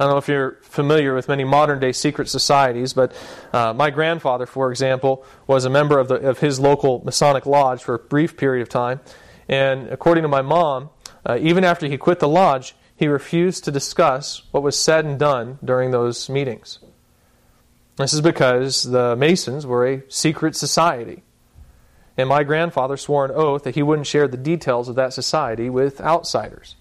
I 0.02 0.06
don't 0.06 0.14
know 0.14 0.18
if 0.18 0.26
you're 0.26 0.58
familiar 0.62 1.14
with 1.14 1.28
many 1.28 1.44
modern 1.44 1.78
day 1.78 1.92
secret 1.92 2.28
societies, 2.28 2.92
but 2.92 3.12
uh, 3.52 3.72
my 3.72 3.90
grandfather, 3.90 4.46
for 4.46 4.68
example, 4.68 5.24
was 5.46 5.64
a 5.64 5.70
member 5.70 6.00
of, 6.00 6.08
the, 6.08 6.16
of 6.16 6.40
his 6.40 6.58
local 6.58 7.02
Masonic 7.04 7.46
lodge 7.46 7.84
for 7.84 7.94
a 7.94 7.98
brief 8.00 8.36
period 8.36 8.62
of 8.62 8.68
time. 8.68 8.98
And 9.48 9.86
according 9.90 10.22
to 10.22 10.28
my 10.28 10.42
mom, 10.42 10.90
uh, 11.24 11.38
even 11.40 11.62
after 11.62 11.86
he 11.86 11.96
quit 11.98 12.18
the 12.18 12.26
lodge, 12.26 12.74
he 12.96 13.06
refused 13.06 13.62
to 13.62 13.70
discuss 13.70 14.42
what 14.50 14.64
was 14.64 14.76
said 14.76 15.04
and 15.04 15.20
done 15.20 15.60
during 15.64 15.92
those 15.92 16.28
meetings. 16.28 16.80
This 17.94 18.12
is 18.12 18.22
because 18.22 18.82
the 18.82 19.14
Masons 19.14 19.66
were 19.66 19.86
a 19.86 20.02
secret 20.08 20.56
society. 20.56 21.22
And 22.16 22.28
my 22.28 22.42
grandfather 22.42 22.96
swore 22.96 23.24
an 23.24 23.30
oath 23.30 23.62
that 23.62 23.76
he 23.76 23.84
wouldn't 23.84 24.08
share 24.08 24.26
the 24.26 24.36
details 24.36 24.88
of 24.88 24.96
that 24.96 25.12
society 25.12 25.70
with 25.70 26.00
outsiders. 26.00 26.74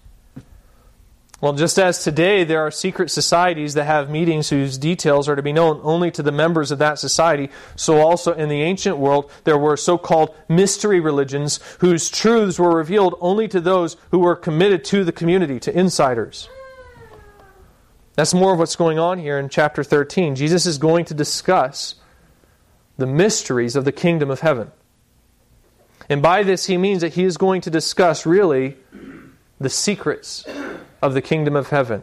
Well, 1.42 1.54
just 1.54 1.76
as 1.76 2.04
today 2.04 2.44
there 2.44 2.60
are 2.60 2.70
secret 2.70 3.10
societies 3.10 3.74
that 3.74 3.82
have 3.82 4.08
meetings 4.08 4.48
whose 4.48 4.78
details 4.78 5.28
are 5.28 5.34
to 5.34 5.42
be 5.42 5.52
known 5.52 5.80
only 5.82 6.12
to 6.12 6.22
the 6.22 6.30
members 6.30 6.70
of 6.70 6.78
that 6.78 7.00
society, 7.00 7.50
so 7.74 7.98
also 7.98 8.32
in 8.32 8.48
the 8.48 8.62
ancient 8.62 8.96
world 8.96 9.28
there 9.42 9.58
were 9.58 9.76
so 9.76 9.98
called 9.98 10.32
mystery 10.48 11.00
religions 11.00 11.58
whose 11.80 12.08
truths 12.08 12.60
were 12.60 12.76
revealed 12.76 13.16
only 13.20 13.48
to 13.48 13.60
those 13.60 13.96
who 14.12 14.20
were 14.20 14.36
committed 14.36 14.84
to 14.84 15.02
the 15.02 15.10
community, 15.10 15.58
to 15.58 15.76
insiders. 15.76 16.48
That's 18.14 18.34
more 18.34 18.52
of 18.52 18.60
what's 18.60 18.76
going 18.76 19.00
on 19.00 19.18
here 19.18 19.36
in 19.36 19.48
chapter 19.48 19.82
13. 19.82 20.36
Jesus 20.36 20.64
is 20.64 20.78
going 20.78 21.06
to 21.06 21.14
discuss 21.14 21.96
the 22.98 23.06
mysteries 23.06 23.74
of 23.74 23.84
the 23.84 23.90
kingdom 23.90 24.30
of 24.30 24.40
heaven. 24.40 24.70
And 26.08 26.22
by 26.22 26.44
this, 26.44 26.66
he 26.66 26.76
means 26.76 27.00
that 27.00 27.14
he 27.14 27.24
is 27.24 27.36
going 27.36 27.62
to 27.62 27.70
discuss 27.70 28.26
really 28.26 28.76
the 29.58 29.70
secrets 29.70 30.44
of 31.02 31.14
the 31.14 31.22
kingdom 31.22 31.56
of 31.56 31.68
heaven. 31.68 32.02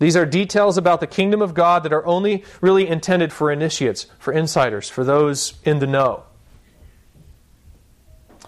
These 0.00 0.16
are 0.16 0.26
details 0.26 0.76
about 0.78 1.00
the 1.00 1.06
kingdom 1.06 1.42
of 1.42 1.54
God 1.54 1.82
that 1.84 1.92
are 1.92 2.04
only 2.06 2.42
really 2.60 2.88
intended 2.88 3.32
for 3.32 3.52
initiates, 3.52 4.06
for 4.18 4.32
insiders, 4.32 4.88
for 4.88 5.04
those 5.04 5.54
in 5.64 5.78
the 5.78 5.86
know. 5.86 6.24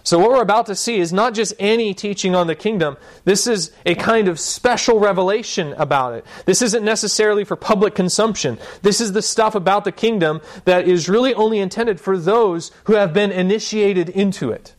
So, 0.04 0.19
what 0.19 0.31
we're 0.31 0.42
about 0.42 0.66
to 0.66 0.75
see 0.75 0.99
is 0.99 1.12
not 1.12 1.33
just 1.33 1.54
any 1.61 1.95
teaching 1.95 2.35
on 2.35 2.49
the 2.49 2.57
kingdom. 2.57 2.97
This 3.25 3.47
is 3.47 3.71
a 3.87 3.95
kind 3.95 4.26
of 4.26 4.40
special 4.40 4.99
revelation 4.99 5.75
about 5.75 6.14
it. 6.14 6.26
This 6.45 6.61
isn't 6.61 6.85
necessarily 6.85 7.45
for 7.45 7.54
public 7.54 7.95
consumption. 7.95 8.59
This 8.81 9.00
is 9.00 9.12
the 9.12 9.23
stuff 9.23 9.54
about 9.54 9.85
the 9.85 9.92
kingdom 9.92 10.40
that 10.64 10.88
is 10.88 11.09
really 11.09 11.35
only 11.35 11.61
intended 11.61 12.00
for 12.00 12.19
those 12.19 12.73
who 12.85 12.95
have 12.95 13.12
been 13.12 13.31
initiated 13.31 14.09
into 14.09 14.50
it. 14.50 14.75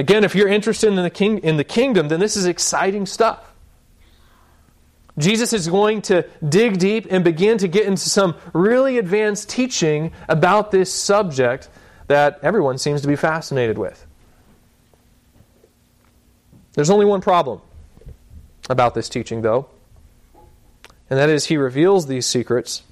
Again, 0.00 0.24
if 0.24 0.34
you're 0.34 0.48
interested 0.48 0.88
in 0.88 0.96
the, 0.96 1.10
king, 1.10 1.40
in 1.40 1.58
the 1.58 1.64
kingdom, 1.64 2.08
then 2.08 2.20
this 2.20 2.34
is 2.34 2.46
exciting 2.46 3.04
stuff. 3.04 3.52
Jesus 5.18 5.52
is 5.52 5.68
going 5.68 6.00
to 6.02 6.26
dig 6.48 6.78
deep 6.78 7.08
and 7.10 7.22
begin 7.22 7.58
to 7.58 7.68
get 7.68 7.84
into 7.84 8.08
some 8.08 8.34
really 8.54 8.96
advanced 8.96 9.50
teaching 9.50 10.12
about 10.26 10.70
this 10.70 10.90
subject 10.90 11.68
that 12.06 12.40
everyone 12.42 12.78
seems 12.78 13.02
to 13.02 13.08
be 13.08 13.14
fascinated 13.14 13.76
with. 13.76 14.06
There's 16.72 16.88
only 16.88 17.04
one 17.04 17.20
problem 17.20 17.60
about 18.70 18.94
this 18.94 19.10
teaching, 19.10 19.42
though, 19.42 19.68
and 21.10 21.18
that 21.18 21.28
is 21.28 21.44
he 21.44 21.58
reveals 21.58 22.06
these 22.06 22.24
secrets 22.24 22.84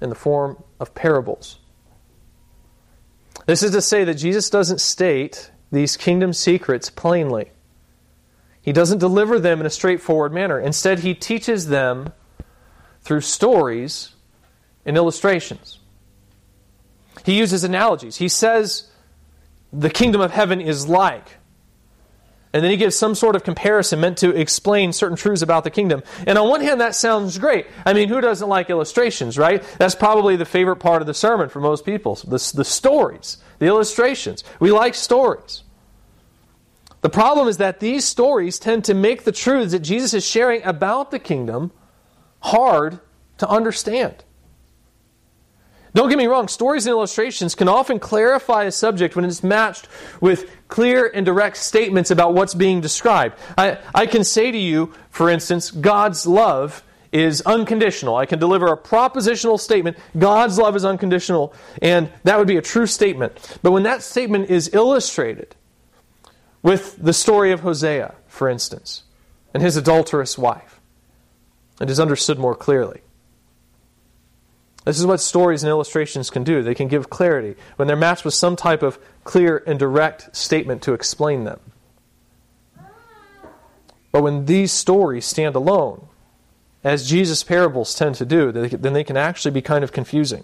in 0.00 0.10
the 0.10 0.14
form 0.14 0.62
of 0.78 0.94
parables. 0.94 1.58
This 3.46 3.64
is 3.64 3.72
to 3.72 3.82
say 3.82 4.04
that 4.04 4.14
Jesus 4.14 4.48
doesn't 4.48 4.80
state 4.80 5.50
these 5.76 5.96
kingdom 5.96 6.32
secrets 6.32 6.90
plainly. 6.90 7.50
He 8.60 8.72
doesn't 8.72 8.98
deliver 8.98 9.38
them 9.38 9.60
in 9.60 9.66
a 9.66 9.70
straightforward 9.70 10.32
manner. 10.32 10.58
Instead, 10.58 11.00
he 11.00 11.14
teaches 11.14 11.68
them 11.68 12.12
through 13.02 13.20
stories 13.20 14.10
and 14.84 14.96
illustrations. 14.96 15.78
He 17.24 17.38
uses 17.38 17.62
analogies. 17.62 18.16
He 18.16 18.28
says 18.28 18.90
the 19.72 19.90
kingdom 19.90 20.20
of 20.20 20.32
heaven 20.32 20.60
is 20.60 20.88
like. 20.88 21.28
And 22.52 22.64
then 22.64 22.70
he 22.70 22.78
gives 22.78 22.96
some 22.96 23.14
sort 23.14 23.36
of 23.36 23.44
comparison 23.44 24.00
meant 24.00 24.18
to 24.18 24.30
explain 24.30 24.92
certain 24.94 25.16
truths 25.16 25.42
about 25.42 25.62
the 25.62 25.70
kingdom. 25.70 26.02
And 26.26 26.38
on 26.38 26.48
one 26.48 26.62
hand, 26.62 26.80
that 26.80 26.94
sounds 26.94 27.36
great. 27.36 27.66
I 27.84 27.92
mean, 27.92 28.08
who 28.08 28.20
doesn't 28.22 28.48
like 28.48 28.70
illustrations, 28.70 29.36
right? 29.36 29.62
That's 29.78 29.94
probably 29.94 30.36
the 30.36 30.46
favorite 30.46 30.76
part 30.76 31.02
of 31.02 31.06
the 31.06 31.14
sermon 31.14 31.50
for 31.50 31.60
most 31.60 31.84
people 31.84 32.14
the, 32.14 32.52
the 32.54 32.64
stories, 32.64 33.38
the 33.58 33.66
illustrations. 33.66 34.42
We 34.58 34.72
like 34.72 34.94
stories. 34.94 35.64
The 37.06 37.10
problem 37.10 37.46
is 37.46 37.58
that 37.58 37.78
these 37.78 38.04
stories 38.04 38.58
tend 38.58 38.84
to 38.86 38.92
make 38.92 39.22
the 39.22 39.30
truths 39.30 39.70
that 39.70 39.78
Jesus 39.78 40.12
is 40.12 40.26
sharing 40.26 40.64
about 40.64 41.12
the 41.12 41.20
kingdom 41.20 41.70
hard 42.40 42.98
to 43.38 43.48
understand. 43.48 44.24
Don't 45.94 46.08
get 46.08 46.18
me 46.18 46.26
wrong, 46.26 46.48
stories 46.48 46.84
and 46.84 46.90
illustrations 46.90 47.54
can 47.54 47.68
often 47.68 48.00
clarify 48.00 48.64
a 48.64 48.72
subject 48.72 49.14
when 49.14 49.24
it's 49.24 49.44
matched 49.44 49.86
with 50.20 50.50
clear 50.66 51.08
and 51.14 51.24
direct 51.24 51.58
statements 51.58 52.10
about 52.10 52.34
what's 52.34 52.54
being 52.54 52.80
described. 52.80 53.38
I, 53.56 53.78
I 53.94 54.06
can 54.06 54.24
say 54.24 54.50
to 54.50 54.58
you, 54.58 54.92
for 55.10 55.30
instance, 55.30 55.70
God's 55.70 56.26
love 56.26 56.82
is 57.12 57.40
unconditional. 57.42 58.16
I 58.16 58.26
can 58.26 58.40
deliver 58.40 58.66
a 58.66 58.76
propositional 58.76 59.60
statement, 59.60 59.96
God's 60.18 60.58
love 60.58 60.74
is 60.74 60.84
unconditional, 60.84 61.54
and 61.80 62.10
that 62.24 62.36
would 62.36 62.48
be 62.48 62.56
a 62.56 62.62
true 62.62 62.88
statement. 62.88 63.60
But 63.62 63.70
when 63.70 63.84
that 63.84 64.02
statement 64.02 64.50
is 64.50 64.74
illustrated 64.74 65.54
with 66.66 66.96
the 67.00 67.12
story 67.12 67.52
of 67.52 67.60
Hosea, 67.60 68.16
for 68.26 68.48
instance, 68.48 69.04
and 69.54 69.62
his 69.62 69.76
adulterous 69.76 70.36
wife, 70.36 70.80
it 71.80 71.88
is 71.88 72.00
understood 72.00 72.40
more 72.40 72.56
clearly. 72.56 73.02
This 74.84 74.98
is 74.98 75.06
what 75.06 75.20
stories 75.20 75.62
and 75.62 75.70
illustrations 75.70 76.28
can 76.28 76.42
do. 76.42 76.64
They 76.64 76.74
can 76.74 76.88
give 76.88 77.08
clarity 77.08 77.54
when 77.76 77.86
they're 77.86 77.94
matched 77.96 78.24
with 78.24 78.34
some 78.34 78.56
type 78.56 78.82
of 78.82 78.98
clear 79.22 79.62
and 79.64 79.78
direct 79.78 80.34
statement 80.34 80.82
to 80.82 80.92
explain 80.92 81.44
them. 81.44 81.60
But 84.10 84.24
when 84.24 84.46
these 84.46 84.72
stories 84.72 85.24
stand 85.24 85.54
alone, 85.54 86.08
as 86.82 87.08
Jesus' 87.08 87.44
parables 87.44 87.94
tend 87.94 88.16
to 88.16 88.26
do, 88.26 88.50
then 88.50 88.92
they 88.92 89.04
can 89.04 89.16
actually 89.16 89.52
be 89.52 89.62
kind 89.62 89.84
of 89.84 89.92
confusing. 89.92 90.42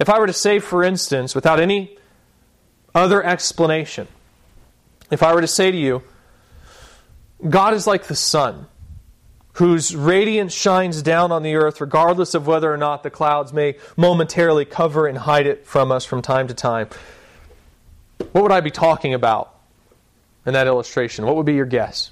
If 0.00 0.08
I 0.08 0.18
were 0.18 0.26
to 0.26 0.32
say, 0.32 0.58
for 0.58 0.82
instance, 0.82 1.34
without 1.34 1.60
any 1.60 1.98
other 2.96 3.22
explanation, 3.22 4.08
if 5.10 5.22
I 5.22 5.34
were 5.34 5.40
to 5.40 5.46
say 5.46 5.70
to 5.70 5.76
you, 5.76 6.02
God 7.48 7.74
is 7.74 7.86
like 7.86 8.04
the 8.04 8.16
sun 8.16 8.66
whose 9.54 9.96
radiance 9.96 10.52
shines 10.52 11.00
down 11.00 11.32
on 11.32 11.42
the 11.42 11.54
earth, 11.54 11.80
regardless 11.80 12.34
of 12.34 12.46
whether 12.46 12.72
or 12.72 12.76
not 12.76 13.02
the 13.02 13.10
clouds 13.10 13.52
may 13.52 13.76
momentarily 13.96 14.64
cover 14.64 15.06
and 15.06 15.16
hide 15.16 15.46
it 15.46 15.66
from 15.66 15.90
us 15.90 16.04
from 16.04 16.20
time 16.20 16.48
to 16.48 16.54
time. 16.54 16.88
What 18.32 18.42
would 18.42 18.52
I 18.52 18.60
be 18.60 18.70
talking 18.70 19.14
about 19.14 19.54
in 20.44 20.52
that 20.52 20.66
illustration? 20.66 21.24
What 21.24 21.36
would 21.36 21.46
be 21.46 21.54
your 21.54 21.66
guess? 21.66 22.10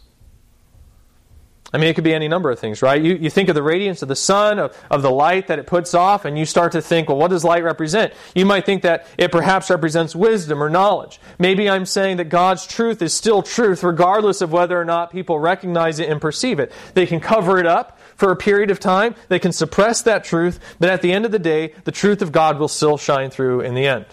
I 1.75 1.77
mean, 1.77 1.89
it 1.89 1.95
could 1.95 2.05
be 2.05 2.15
any 2.15 2.29
number 2.29 2.53
of 2.53 2.61
things, 2.61 2.83
right? 2.83 3.03
You, 3.03 3.17
you 3.17 3.29
think 3.29 3.49
of 3.49 3.57
the 3.57 3.63
radiance 3.63 4.01
of 4.01 4.07
the 4.07 4.15
sun, 4.15 4.61
of, 4.61 4.81
of 4.93 5.03
the 5.03 5.11
light 5.11 5.49
that 5.49 5.59
it 5.59 5.67
puts 5.67 5.93
off, 5.93 6.25
and 6.25 6.39
you 6.39 6.47
start 6.47 6.71
to 6.73 6.81
think, 6.81 7.09
well, 7.09 7.19
what 7.19 7.31
does 7.31 7.43
light 7.43 7.65
represent? 7.65 8.13
You 8.33 8.47
might 8.47 8.65
think 8.65 8.83
that 8.83 9.09
it 9.19 9.33
perhaps 9.33 9.69
represents 9.71 10.15
wisdom 10.15 10.63
or 10.63 10.71
knowledge. 10.71 11.19
Maybe 11.37 11.69
I'm 11.69 11.85
saying 11.85 12.19
that 12.19 12.27
God's 12.27 12.65
truth 12.65 13.03
is 13.03 13.13
still 13.13 13.43
truth, 13.43 13.83
regardless 13.83 14.41
of 14.41 14.53
whether 14.53 14.81
or 14.81 14.85
not 14.85 15.11
people 15.11 15.41
recognize 15.41 15.99
it 15.99 16.09
and 16.09 16.21
perceive 16.21 16.61
it. 16.61 16.71
They 16.95 17.07
can 17.07 17.19
cover 17.19 17.59
it 17.59 17.67
up 17.67 17.99
for 18.15 18.31
a 18.31 18.37
period 18.37 18.71
of 18.71 18.79
time, 18.79 19.17
they 19.27 19.41
can 19.41 19.51
suppress 19.51 20.03
that 20.03 20.23
truth, 20.23 20.61
but 20.79 20.91
at 20.91 21.03
the 21.03 21.13
end 21.13 21.25
of 21.25 21.33
the 21.33 21.41
day, 21.41 21.75
the 21.83 21.91
truth 21.91 22.23
of 22.23 22.31
God 22.31 22.61
will 22.61 22.69
still 22.69 22.97
shine 22.97 23.31
through 23.31 23.63
in 23.63 23.75
the 23.75 23.89
end. 23.89 24.07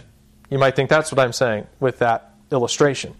You 0.50 0.58
might 0.58 0.75
think 0.75 0.89
that's 0.89 1.12
what 1.12 1.20
I'm 1.20 1.32
saying 1.32 1.68
with 1.80 2.00
that 2.00 2.34
illustration. 2.51 3.13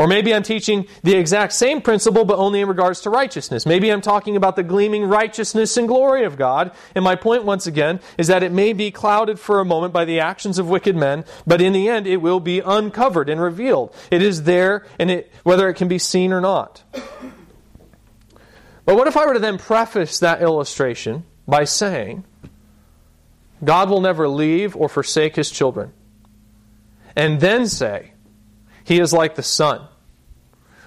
Or 0.00 0.06
maybe 0.06 0.34
I'm 0.34 0.42
teaching 0.42 0.86
the 1.02 1.14
exact 1.14 1.52
same 1.52 1.82
principle, 1.82 2.24
but 2.24 2.38
only 2.38 2.62
in 2.62 2.68
regards 2.68 3.02
to 3.02 3.10
righteousness. 3.10 3.66
Maybe 3.66 3.90
I'm 3.90 4.00
talking 4.00 4.34
about 4.34 4.56
the 4.56 4.62
gleaming 4.62 5.04
righteousness 5.04 5.76
and 5.76 5.86
glory 5.86 6.24
of 6.24 6.38
God. 6.38 6.72
And 6.94 7.04
my 7.04 7.16
point, 7.16 7.44
once 7.44 7.66
again, 7.66 8.00
is 8.16 8.28
that 8.28 8.42
it 8.42 8.50
may 8.50 8.72
be 8.72 8.90
clouded 8.90 9.38
for 9.38 9.60
a 9.60 9.64
moment 9.66 9.92
by 9.92 10.06
the 10.06 10.18
actions 10.18 10.58
of 10.58 10.70
wicked 10.70 10.96
men, 10.96 11.26
but 11.46 11.60
in 11.60 11.74
the 11.74 11.86
end, 11.90 12.06
it 12.06 12.16
will 12.16 12.40
be 12.40 12.60
uncovered 12.60 13.28
and 13.28 13.42
revealed. 13.42 13.94
It 14.10 14.22
is 14.22 14.44
there, 14.44 14.86
and 14.98 15.10
it, 15.10 15.30
whether 15.42 15.68
it 15.68 15.74
can 15.74 15.88
be 15.88 15.98
seen 15.98 16.32
or 16.32 16.40
not. 16.40 16.82
But 18.86 18.96
what 18.96 19.06
if 19.06 19.18
I 19.18 19.26
were 19.26 19.34
to 19.34 19.38
then 19.38 19.58
preface 19.58 20.18
that 20.20 20.40
illustration 20.40 21.24
by 21.46 21.64
saying, 21.64 22.24
God 23.62 23.90
will 23.90 24.00
never 24.00 24.28
leave 24.28 24.74
or 24.76 24.88
forsake 24.88 25.36
his 25.36 25.50
children? 25.50 25.92
And 27.14 27.38
then 27.38 27.66
say, 27.66 28.12
He 28.82 28.98
is 28.98 29.12
like 29.12 29.34
the 29.34 29.42
sun 29.42 29.88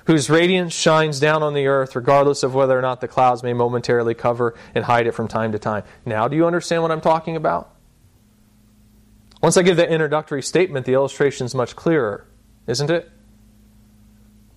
whose 0.05 0.29
radiance 0.29 0.73
shines 0.73 1.19
down 1.19 1.43
on 1.43 1.53
the 1.53 1.67
earth, 1.67 1.95
regardless 1.95 2.43
of 2.43 2.53
whether 2.53 2.77
or 2.77 2.81
not 2.81 3.01
the 3.01 3.07
clouds 3.07 3.43
may 3.43 3.53
momentarily 3.53 4.13
cover 4.13 4.53
and 4.75 4.85
hide 4.85 5.07
it 5.07 5.13
from 5.13 5.27
time 5.27 5.51
to 5.51 5.59
time. 5.59 5.83
Now, 6.05 6.27
do 6.27 6.35
you 6.35 6.45
understand 6.45 6.81
what 6.81 6.91
I'm 6.91 7.01
talking 7.01 7.35
about? 7.35 7.73
Once 9.41 9.57
I 9.57 9.61
give 9.61 9.77
that 9.77 9.89
introductory 9.89 10.41
statement, 10.41 10.85
the 10.85 10.93
illustration 10.93 11.45
is 11.45 11.53
much 11.53 11.75
clearer, 11.75 12.25
isn't 12.67 12.89
it? 12.89 13.09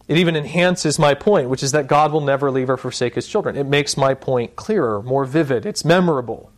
It 0.08 0.18
even 0.18 0.36
enhances 0.36 0.98
my 0.98 1.14
point, 1.14 1.48
which 1.48 1.62
is 1.62 1.72
that 1.72 1.88
God 1.88 2.12
will 2.12 2.20
never 2.20 2.50
leave 2.50 2.70
or 2.70 2.76
forsake 2.76 3.16
his 3.16 3.26
children. 3.26 3.56
It 3.56 3.66
makes 3.66 3.96
my 3.96 4.14
point 4.14 4.54
clearer, 4.54 5.02
more 5.02 5.24
vivid, 5.24 5.66
it's 5.66 5.84
memorable. 5.84 6.52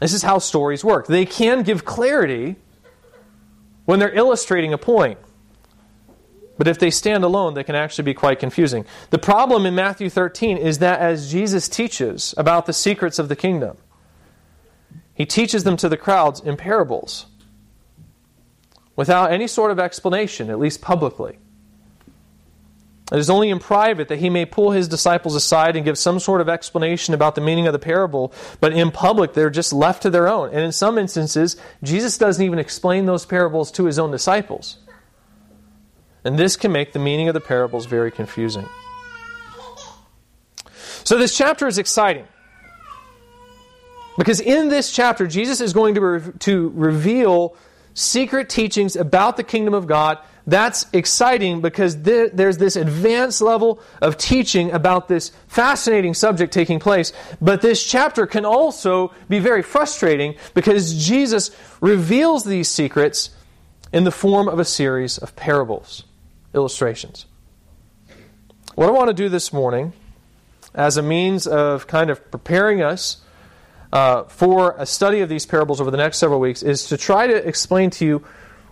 This 0.00 0.12
is 0.12 0.22
how 0.22 0.38
stories 0.38 0.84
work. 0.84 1.06
They 1.06 1.26
can 1.26 1.62
give 1.62 1.84
clarity 1.84 2.56
when 3.84 3.98
they're 3.98 4.14
illustrating 4.14 4.72
a 4.72 4.78
point. 4.78 5.18
But 6.56 6.68
if 6.68 6.78
they 6.78 6.90
stand 6.90 7.24
alone, 7.24 7.54
they 7.54 7.64
can 7.64 7.74
actually 7.74 8.04
be 8.04 8.14
quite 8.14 8.38
confusing. 8.38 8.84
The 9.10 9.18
problem 9.18 9.66
in 9.66 9.74
Matthew 9.74 10.08
13 10.08 10.56
is 10.56 10.78
that 10.78 11.00
as 11.00 11.30
Jesus 11.30 11.68
teaches 11.68 12.34
about 12.36 12.66
the 12.66 12.72
secrets 12.72 13.18
of 13.18 13.28
the 13.28 13.36
kingdom, 13.36 13.76
he 15.14 15.26
teaches 15.26 15.64
them 15.64 15.76
to 15.78 15.88
the 15.88 15.96
crowds 15.96 16.40
in 16.40 16.56
parables 16.56 17.26
without 18.96 19.32
any 19.32 19.46
sort 19.46 19.70
of 19.70 19.78
explanation, 19.80 20.50
at 20.50 20.58
least 20.58 20.80
publicly. 20.80 21.38
It 23.12 23.18
is 23.18 23.28
only 23.28 23.50
in 23.50 23.58
private 23.58 24.08
that 24.08 24.18
he 24.18 24.30
may 24.30 24.46
pull 24.46 24.70
his 24.70 24.88
disciples 24.88 25.34
aside 25.34 25.76
and 25.76 25.84
give 25.84 25.98
some 25.98 26.18
sort 26.18 26.40
of 26.40 26.48
explanation 26.48 27.12
about 27.12 27.34
the 27.34 27.40
meaning 27.40 27.66
of 27.66 27.72
the 27.72 27.78
parable, 27.78 28.32
but 28.60 28.72
in 28.72 28.90
public 28.90 29.34
they're 29.34 29.50
just 29.50 29.72
left 29.72 30.02
to 30.02 30.10
their 30.10 30.26
own. 30.26 30.48
And 30.50 30.60
in 30.60 30.72
some 30.72 30.98
instances, 30.98 31.56
Jesus 31.82 32.16
doesn't 32.16 32.44
even 32.44 32.58
explain 32.58 33.06
those 33.06 33.26
parables 33.26 33.70
to 33.72 33.84
his 33.84 33.98
own 33.98 34.10
disciples. 34.10 34.78
And 36.24 36.38
this 36.38 36.56
can 36.56 36.72
make 36.72 36.92
the 36.92 36.98
meaning 36.98 37.28
of 37.28 37.34
the 37.34 37.40
parables 37.40 37.86
very 37.86 38.10
confusing. 38.10 38.66
So, 41.04 41.18
this 41.18 41.36
chapter 41.36 41.68
is 41.68 41.76
exciting. 41.76 42.26
Because 44.16 44.40
in 44.40 44.68
this 44.68 44.90
chapter, 44.90 45.26
Jesus 45.26 45.60
is 45.60 45.72
going 45.72 45.96
to, 45.96 46.00
re- 46.00 46.32
to 46.40 46.72
reveal 46.74 47.56
secret 47.94 48.48
teachings 48.48 48.96
about 48.96 49.36
the 49.36 49.42
kingdom 49.42 49.74
of 49.74 49.86
God. 49.86 50.18
That's 50.46 50.86
exciting 50.92 51.60
because 51.60 51.96
th- 51.96 52.30
there's 52.32 52.58
this 52.58 52.76
advanced 52.76 53.40
level 53.40 53.80
of 54.00 54.16
teaching 54.16 54.70
about 54.72 55.08
this 55.08 55.30
fascinating 55.48 56.14
subject 56.14 56.52
taking 56.52 56.80
place. 56.80 57.12
But 57.40 57.60
this 57.60 57.84
chapter 57.84 58.26
can 58.26 58.44
also 58.44 59.12
be 59.28 59.40
very 59.40 59.62
frustrating 59.62 60.36
because 60.54 61.06
Jesus 61.06 61.50
reveals 61.80 62.44
these 62.44 62.70
secrets 62.70 63.30
in 63.92 64.04
the 64.04 64.10
form 64.10 64.48
of 64.48 64.58
a 64.58 64.64
series 64.64 65.18
of 65.18 65.34
parables 65.36 66.04
illustrations. 66.54 67.26
What 68.74 68.88
I 68.88 68.92
want 68.92 69.08
to 69.08 69.14
do 69.14 69.28
this 69.28 69.52
morning, 69.52 69.92
as 70.74 70.96
a 70.96 71.02
means 71.02 71.46
of 71.46 71.86
kind 71.86 72.10
of 72.10 72.30
preparing 72.30 72.82
us 72.82 73.18
uh, 73.92 74.24
for 74.24 74.74
a 74.78 74.86
study 74.86 75.20
of 75.20 75.28
these 75.28 75.46
parables 75.46 75.80
over 75.80 75.90
the 75.90 75.96
next 75.96 76.18
several 76.18 76.40
weeks, 76.40 76.62
is 76.62 76.86
to 76.86 76.96
try 76.96 77.26
to 77.26 77.36
explain 77.46 77.90
to 77.90 78.04
you 78.04 78.24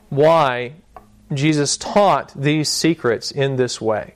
why 0.09 0.75
Jesus 1.33 1.77
taught 1.77 2.33
these 2.35 2.69
secrets 2.69 3.31
in 3.31 3.57
this 3.57 3.81
way. 3.81 4.15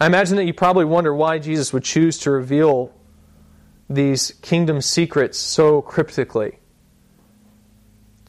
I 0.00 0.06
imagine 0.06 0.36
that 0.36 0.44
you 0.44 0.54
probably 0.54 0.84
wonder 0.84 1.14
why 1.14 1.38
Jesus 1.38 1.72
would 1.72 1.84
choose 1.84 2.18
to 2.20 2.30
reveal 2.30 2.92
these 3.88 4.32
kingdom 4.42 4.80
secrets 4.80 5.38
so 5.38 5.82
cryptically. 5.82 6.58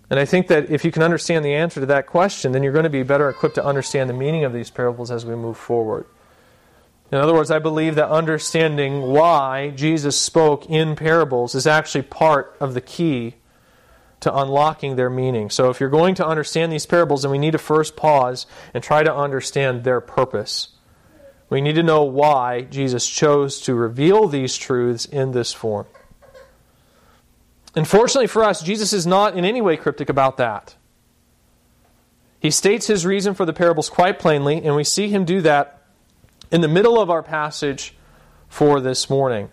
And 0.10 0.20
I 0.20 0.26
think 0.26 0.48
that 0.48 0.70
if 0.70 0.86
you 0.86 0.92
can 0.92 1.02
understand 1.02 1.44
the 1.44 1.54
answer 1.54 1.80
to 1.80 1.86
that 1.88 2.06
question, 2.06 2.52
then 2.52 2.62
you're 2.62 2.74
going 2.74 2.84
to 2.84 2.90
be 2.90 3.04
better 3.04 3.30
equipped 3.30 3.56
to 3.56 3.66
understand 3.66 4.10
the 4.10 4.14
meaning 4.14 4.44
of 4.44 4.54
these 4.54 4.70
parables 4.70 5.10
as 5.10 5.26
we 5.26 5.36
move 5.36 5.58
forward. 5.58 6.06
In 7.12 7.18
other 7.20 7.34
words, 7.34 7.52
I 7.52 7.60
believe 7.60 7.96
that 7.96 8.10
understanding 8.10 9.02
why 9.04 9.72
Jesus 9.72 10.20
spoke 10.20 10.70
in 10.70 10.96
parables 10.96 11.56
is 11.56 11.68
actually 11.68 12.04
part 12.04 12.56
of 12.60 12.74
the 12.74 12.82
key 12.82 13.36
to 14.22 14.36
unlocking 14.36 14.96
their 14.96 15.10
meaning. 15.10 15.50
So 15.50 15.70
if 15.70 15.80
you're 15.80 15.90
going 15.90 16.16
to 16.16 16.26
understand 16.26 16.72
these 16.72 16.86
parables, 16.86 17.22
then 17.22 17.32
we 17.32 17.38
need 17.38 17.52
to 17.52 17.58
first 17.58 17.96
pause 17.96 18.48
and 18.74 18.84
try 18.84 19.04
to 19.04 19.14
understand 19.14 19.84
their 19.84 20.02
purpose. 20.02 20.70
We 21.50 21.62
need 21.62 21.76
to 21.76 21.84
know 21.84 22.04
why 22.04 22.62
Jesus 22.62 23.08
chose 23.08 23.62
to 23.62 23.76
reveal 23.76 24.28
these 24.28 24.58
truths 24.58 25.06
in 25.06 25.32
this 25.32 25.54
form. 25.54 25.86
And 27.76 27.88
fortunately 27.88 28.28
for 28.28 28.44
us, 28.44 28.62
Jesus 28.62 28.94
is 28.94 29.06
not 29.06 29.38
in 29.38 29.44
any 29.44 29.62
way 29.62 29.76
cryptic 29.76 30.10
about 30.10 30.38
that. 30.38 30.76
He 32.40 32.52
states 32.52 32.88
his 32.88 33.06
reason 33.06 33.34
for 33.34 33.46
the 33.46 33.54
parables 33.54 33.90
quite 33.90 34.20
plainly, 34.20 34.64
and 34.64 34.76
we 34.76 34.84
see 34.84 35.10
him 35.10 35.26
do 35.26 35.42
that 35.42 35.82
in 36.52 36.62
the 36.62 36.68
middle 36.68 37.02
of 37.02 37.10
our 37.10 37.24
passage 37.24 37.96
for 38.48 38.80
this 38.80 39.10
morning. 39.10 39.50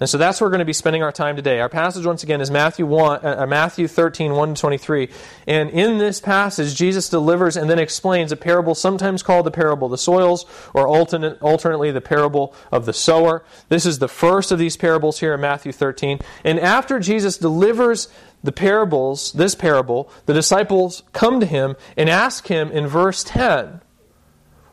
And 0.00 0.08
so 0.08 0.16
that's 0.16 0.40
where 0.40 0.46
we're 0.46 0.52
going 0.52 0.60
to 0.60 0.64
be 0.64 0.72
spending 0.72 1.02
our 1.02 1.12
time 1.12 1.36
today. 1.36 1.60
Our 1.60 1.68
passage, 1.68 2.06
once 2.06 2.22
again, 2.22 2.40
is 2.40 2.50
Matthew, 2.50 2.86
1, 2.86 3.22
uh, 3.22 3.46
Matthew 3.46 3.86
13, 3.86 4.32
1 4.32 4.54
to 4.54 4.60
23. 4.60 5.10
And 5.46 5.68
in 5.68 5.98
this 5.98 6.20
passage, 6.20 6.74
Jesus 6.74 7.10
delivers 7.10 7.54
and 7.54 7.68
then 7.68 7.78
explains 7.78 8.32
a 8.32 8.36
parable 8.36 8.74
sometimes 8.74 9.22
called 9.22 9.44
the 9.44 9.50
parable 9.50 9.88
of 9.88 9.90
the 9.90 9.98
soils, 9.98 10.46
or 10.72 10.88
alternate, 10.88 11.40
alternately 11.42 11.90
the 11.90 12.00
parable 12.00 12.54
of 12.72 12.86
the 12.86 12.94
sower. 12.94 13.44
This 13.68 13.84
is 13.84 13.98
the 13.98 14.08
first 14.08 14.50
of 14.50 14.58
these 14.58 14.78
parables 14.78 15.20
here 15.20 15.34
in 15.34 15.40
Matthew 15.42 15.70
13. 15.70 16.20
And 16.44 16.58
after 16.58 16.98
Jesus 16.98 17.36
delivers 17.36 18.08
the 18.42 18.52
parables, 18.52 19.32
this 19.34 19.54
parable, 19.54 20.10
the 20.24 20.32
disciples 20.32 21.02
come 21.12 21.40
to 21.40 21.46
him 21.46 21.76
and 21.98 22.08
ask 22.08 22.46
him 22.46 22.70
in 22.70 22.86
verse 22.86 23.22
10, 23.22 23.82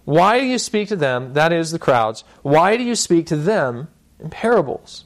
Why 0.05 0.39
do 0.39 0.45
you 0.45 0.57
speak 0.57 0.87
to 0.87 0.95
them, 0.95 1.33
that 1.33 1.51
is 1.51 1.71
the 1.71 1.79
crowds, 1.79 2.23
why 2.43 2.77
do 2.77 2.83
you 2.83 2.95
speak 2.95 3.27
to 3.27 3.35
them 3.35 3.89
in 4.21 4.29
parables? 4.29 5.03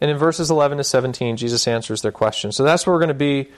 And 0.00 0.10
in 0.10 0.16
verses 0.16 0.50
11 0.50 0.78
to 0.78 0.84
17, 0.84 1.36
Jesus 1.36 1.66
answers 1.66 2.02
their 2.02 2.12
question. 2.12 2.52
So 2.52 2.62
that's 2.62 2.86
where 2.86 2.94
we're 2.94 3.00
going 3.00 3.08
to 3.08 3.14
be 3.14 3.48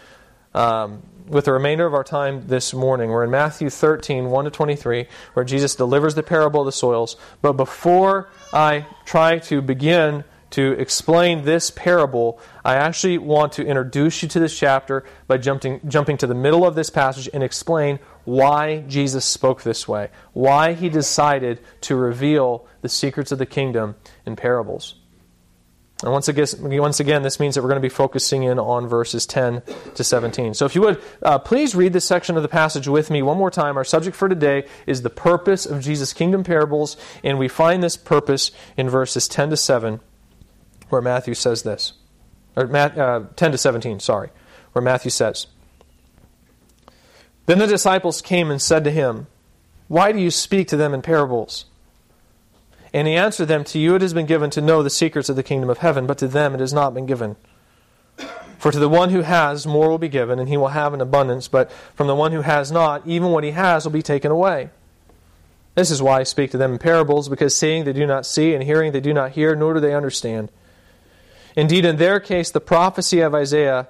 um, 0.55 1.03
with 1.27 1.45
the 1.45 1.53
remainder 1.53 1.87
of 1.87 1.95
our 1.95 2.05
time 2.05 2.47
this 2.47 2.75
morning. 2.75 3.11
We're 3.11 3.25
in 3.25 3.31
Matthew 3.31 3.71
13, 3.71 4.31
1 4.31 4.45
to 4.47 4.51
23, 4.51 5.07
where 5.35 5.45
Jesus 5.45 5.77
delivers 5.77 6.15
the 6.15 6.23
parable 6.23 6.61
of 6.61 6.67
the 6.67 6.73
soils. 6.73 7.17
But 7.43 7.53
before 7.53 8.29
I 8.53 8.87
try 9.05 9.39
to 9.41 9.63
begin 9.63 10.25
to 10.51 10.73
explain 10.73 11.45
this 11.45 11.71
parable, 11.71 12.41
I 12.65 12.75
actually 12.75 13.19
want 13.19 13.53
to 13.53 13.65
introduce 13.65 14.23
you 14.23 14.29
to 14.31 14.41
this 14.41 14.59
chapter 14.59 15.05
by 15.29 15.39
jumping, 15.39 15.81
jumping 15.87 16.17
to 16.19 16.27
the 16.27 16.35
middle 16.35 16.67
of 16.67 16.75
this 16.75 16.91
passage 16.91 17.29
and 17.33 17.43
explain 17.43 18.01
why 18.25 18.81
Jesus 18.89 19.25
spoke 19.25 19.63
this 19.63 19.87
way, 19.87 20.11
why 20.33 20.73
he 20.73 20.89
decided 20.89 21.61
to 21.83 21.95
reveal 21.95 22.67
the 22.81 22.89
secrets 22.89 23.31
of 23.31 23.39
the 23.39 23.47
kingdom 23.47 23.95
in 24.27 24.35
parables. 24.35 24.97
And 26.03 26.13
once 26.13 26.29
again, 26.29 26.47
once 26.81 26.99
again, 26.99 27.23
this 27.23 27.39
means 27.39 27.55
that 27.55 27.63
we're 27.63 27.69
going 27.69 27.81
to 27.83 27.87
be 27.87 27.91
focusing 27.91 28.43
in 28.43 28.59
on 28.59 28.87
verses 28.89 29.27
10 29.27 29.63
to 29.95 30.03
17. 30.03 30.55
So 30.55 30.65
if 30.65 30.75
you 30.75 30.81
would, 30.81 31.03
uh, 31.23 31.39
please 31.39 31.75
read 31.75 31.93
this 31.93 32.07
section 32.07 32.37
of 32.37 32.43
the 32.43 32.49
passage 32.49 32.89
with 32.89 33.11
me 33.11 33.21
one 33.21 33.37
more 33.37 33.51
time. 33.51 33.77
Our 33.77 33.85
subject 33.85 34.17
for 34.17 34.29
today 34.29 34.67
is 34.87 35.03
the 35.03 35.11
purpose 35.11 35.67
of 35.67 35.83
Jesus' 35.83 36.15
kingdom 36.15 36.43
parables, 36.43 36.97
and 37.23 37.39
we 37.39 37.49
find 37.49 37.83
this 37.83 37.99
purpose 37.99 38.51
in 38.79 38.89
verses 38.89 39.29
10 39.29 39.51
to 39.51 39.57
7, 39.59 40.01
where 40.89 41.03
Matthew 41.03 41.35
says 41.35 41.65
this. 41.65 41.93
Or 42.57 42.75
uh, 42.75 43.27
10 43.37 43.53
to 43.53 43.59
17, 43.59 44.01
sorry, 44.01 44.31
where 44.73 44.83
Matthew 44.83 45.11
says, 45.11 45.49
Then 47.45 47.59
the 47.59 47.67
disciples 47.67 48.23
came 48.23 48.51
and 48.51 48.61
said 48.61 48.85
to 48.85 48.91
him, 48.91 49.27
Why 49.87 50.13
do 50.13 50.19
you 50.19 50.31
speak 50.31 50.67
to 50.69 50.79
them 50.79 50.95
in 50.95 51.03
parables? 51.03 51.67
And 52.93 53.07
he 53.07 53.15
answered 53.15 53.47
them, 53.47 53.65
To 53.65 53.79
you 53.79 53.95
it 53.95 54.03
has 54.03 54.15
been 54.15 54.27
given 54.27 54.51
to 54.51 54.61
know 54.61 54.83
the 54.83 54.91
secrets 54.91 55.29
of 55.29 55.37
the 55.37 55.43
kingdom 55.43 55.71
of 55.71 55.79
heaven, 55.79 56.07
but 56.07 56.19
to 56.19 56.29
them 56.29 56.55
it 56.55 56.61
has 56.61 56.73
not 56.73 56.95
been 56.95 57.07
given. 57.07 57.37
For 58.59 58.73
to 58.73 58.79
the 58.79 58.89
one 58.89 59.11
who 59.11 59.23
has, 59.23 59.67
more 59.67 59.89
will 59.89 59.99
be 59.99 60.09
given, 60.09 60.39
and 60.39 60.49
he 60.49 60.57
will 60.57 60.69
have 60.69 60.93
an 60.93 61.01
abundance, 61.01 61.49
but 61.49 61.73
from 61.95 62.09
the 62.09 62.15
one 62.15 62.33
who 62.33 62.43
has 62.43 62.71
not, 62.71 63.07
even 63.07 63.31
what 63.31 63.45
he 63.45 63.53
has 63.53 63.85
will 63.85 63.93
be 63.93 64.03
taken 64.03 64.31
away. 64.31 64.71
This 65.77 65.91
is 65.91 66.03
why 66.03 66.21
I 66.21 66.25
speak 66.25 66.51
to 66.51 66.59
them 66.59 66.73
in 66.73 66.79
parables, 66.79 67.29
because 67.29 67.57
seeing 67.57 67.85
they 67.85 67.93
do 67.93 68.07
not 68.07 68.27
see, 68.27 68.53
and 68.53 68.63
hearing 68.63 68.93
they 68.93 69.01
do 69.01 69.15
not 69.15 69.33
hear, 69.33 69.55
nor 69.55 69.75
do 69.75 69.81
they 69.81 69.95
understand. 69.95 70.51
Indeed, 71.57 71.85
in 71.85 71.97
their 71.97 72.21
case, 72.21 72.51
the 72.51 72.61
prophecy 72.61 73.21
of 73.21 73.35
Isaiah 73.35 73.89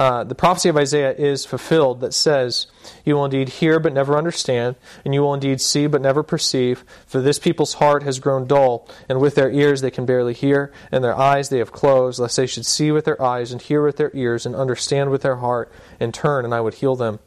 uh, 0.00 0.24
the 0.24 0.34
prophecy 0.34 0.70
of 0.70 0.78
Isaiah 0.78 1.12
is 1.12 1.44
fulfilled 1.44 2.00
that 2.00 2.14
says, 2.14 2.68
You 3.04 3.16
will 3.16 3.26
indeed 3.26 3.50
hear 3.50 3.78
but 3.78 3.92
never 3.92 4.16
understand, 4.16 4.76
and 5.04 5.12
you 5.12 5.20
will 5.20 5.34
indeed 5.34 5.60
see 5.60 5.86
but 5.86 6.00
never 6.00 6.22
perceive, 6.22 6.84
for 7.06 7.20
this 7.20 7.38
people's 7.38 7.74
heart 7.74 8.02
has 8.04 8.18
grown 8.18 8.46
dull, 8.46 8.88
and 9.10 9.20
with 9.20 9.34
their 9.34 9.50
ears 9.50 9.82
they 9.82 9.90
can 9.90 10.06
barely 10.06 10.32
hear, 10.32 10.72
and 10.90 11.04
their 11.04 11.14
eyes 11.14 11.50
they 11.50 11.58
have 11.58 11.70
closed, 11.70 12.18
lest 12.18 12.38
they 12.38 12.46
should 12.46 12.64
see 12.64 12.90
with 12.90 13.04
their 13.04 13.20
eyes, 13.20 13.52
and 13.52 13.60
hear 13.60 13.84
with 13.84 13.98
their 13.98 14.10
ears, 14.14 14.46
and 14.46 14.56
understand 14.56 15.10
with 15.10 15.20
their 15.20 15.36
heart, 15.36 15.70
and 16.00 16.14
turn, 16.14 16.46
and 16.46 16.54
I 16.54 16.62
would 16.62 16.76
heal 16.76 16.96
them. 16.96 17.18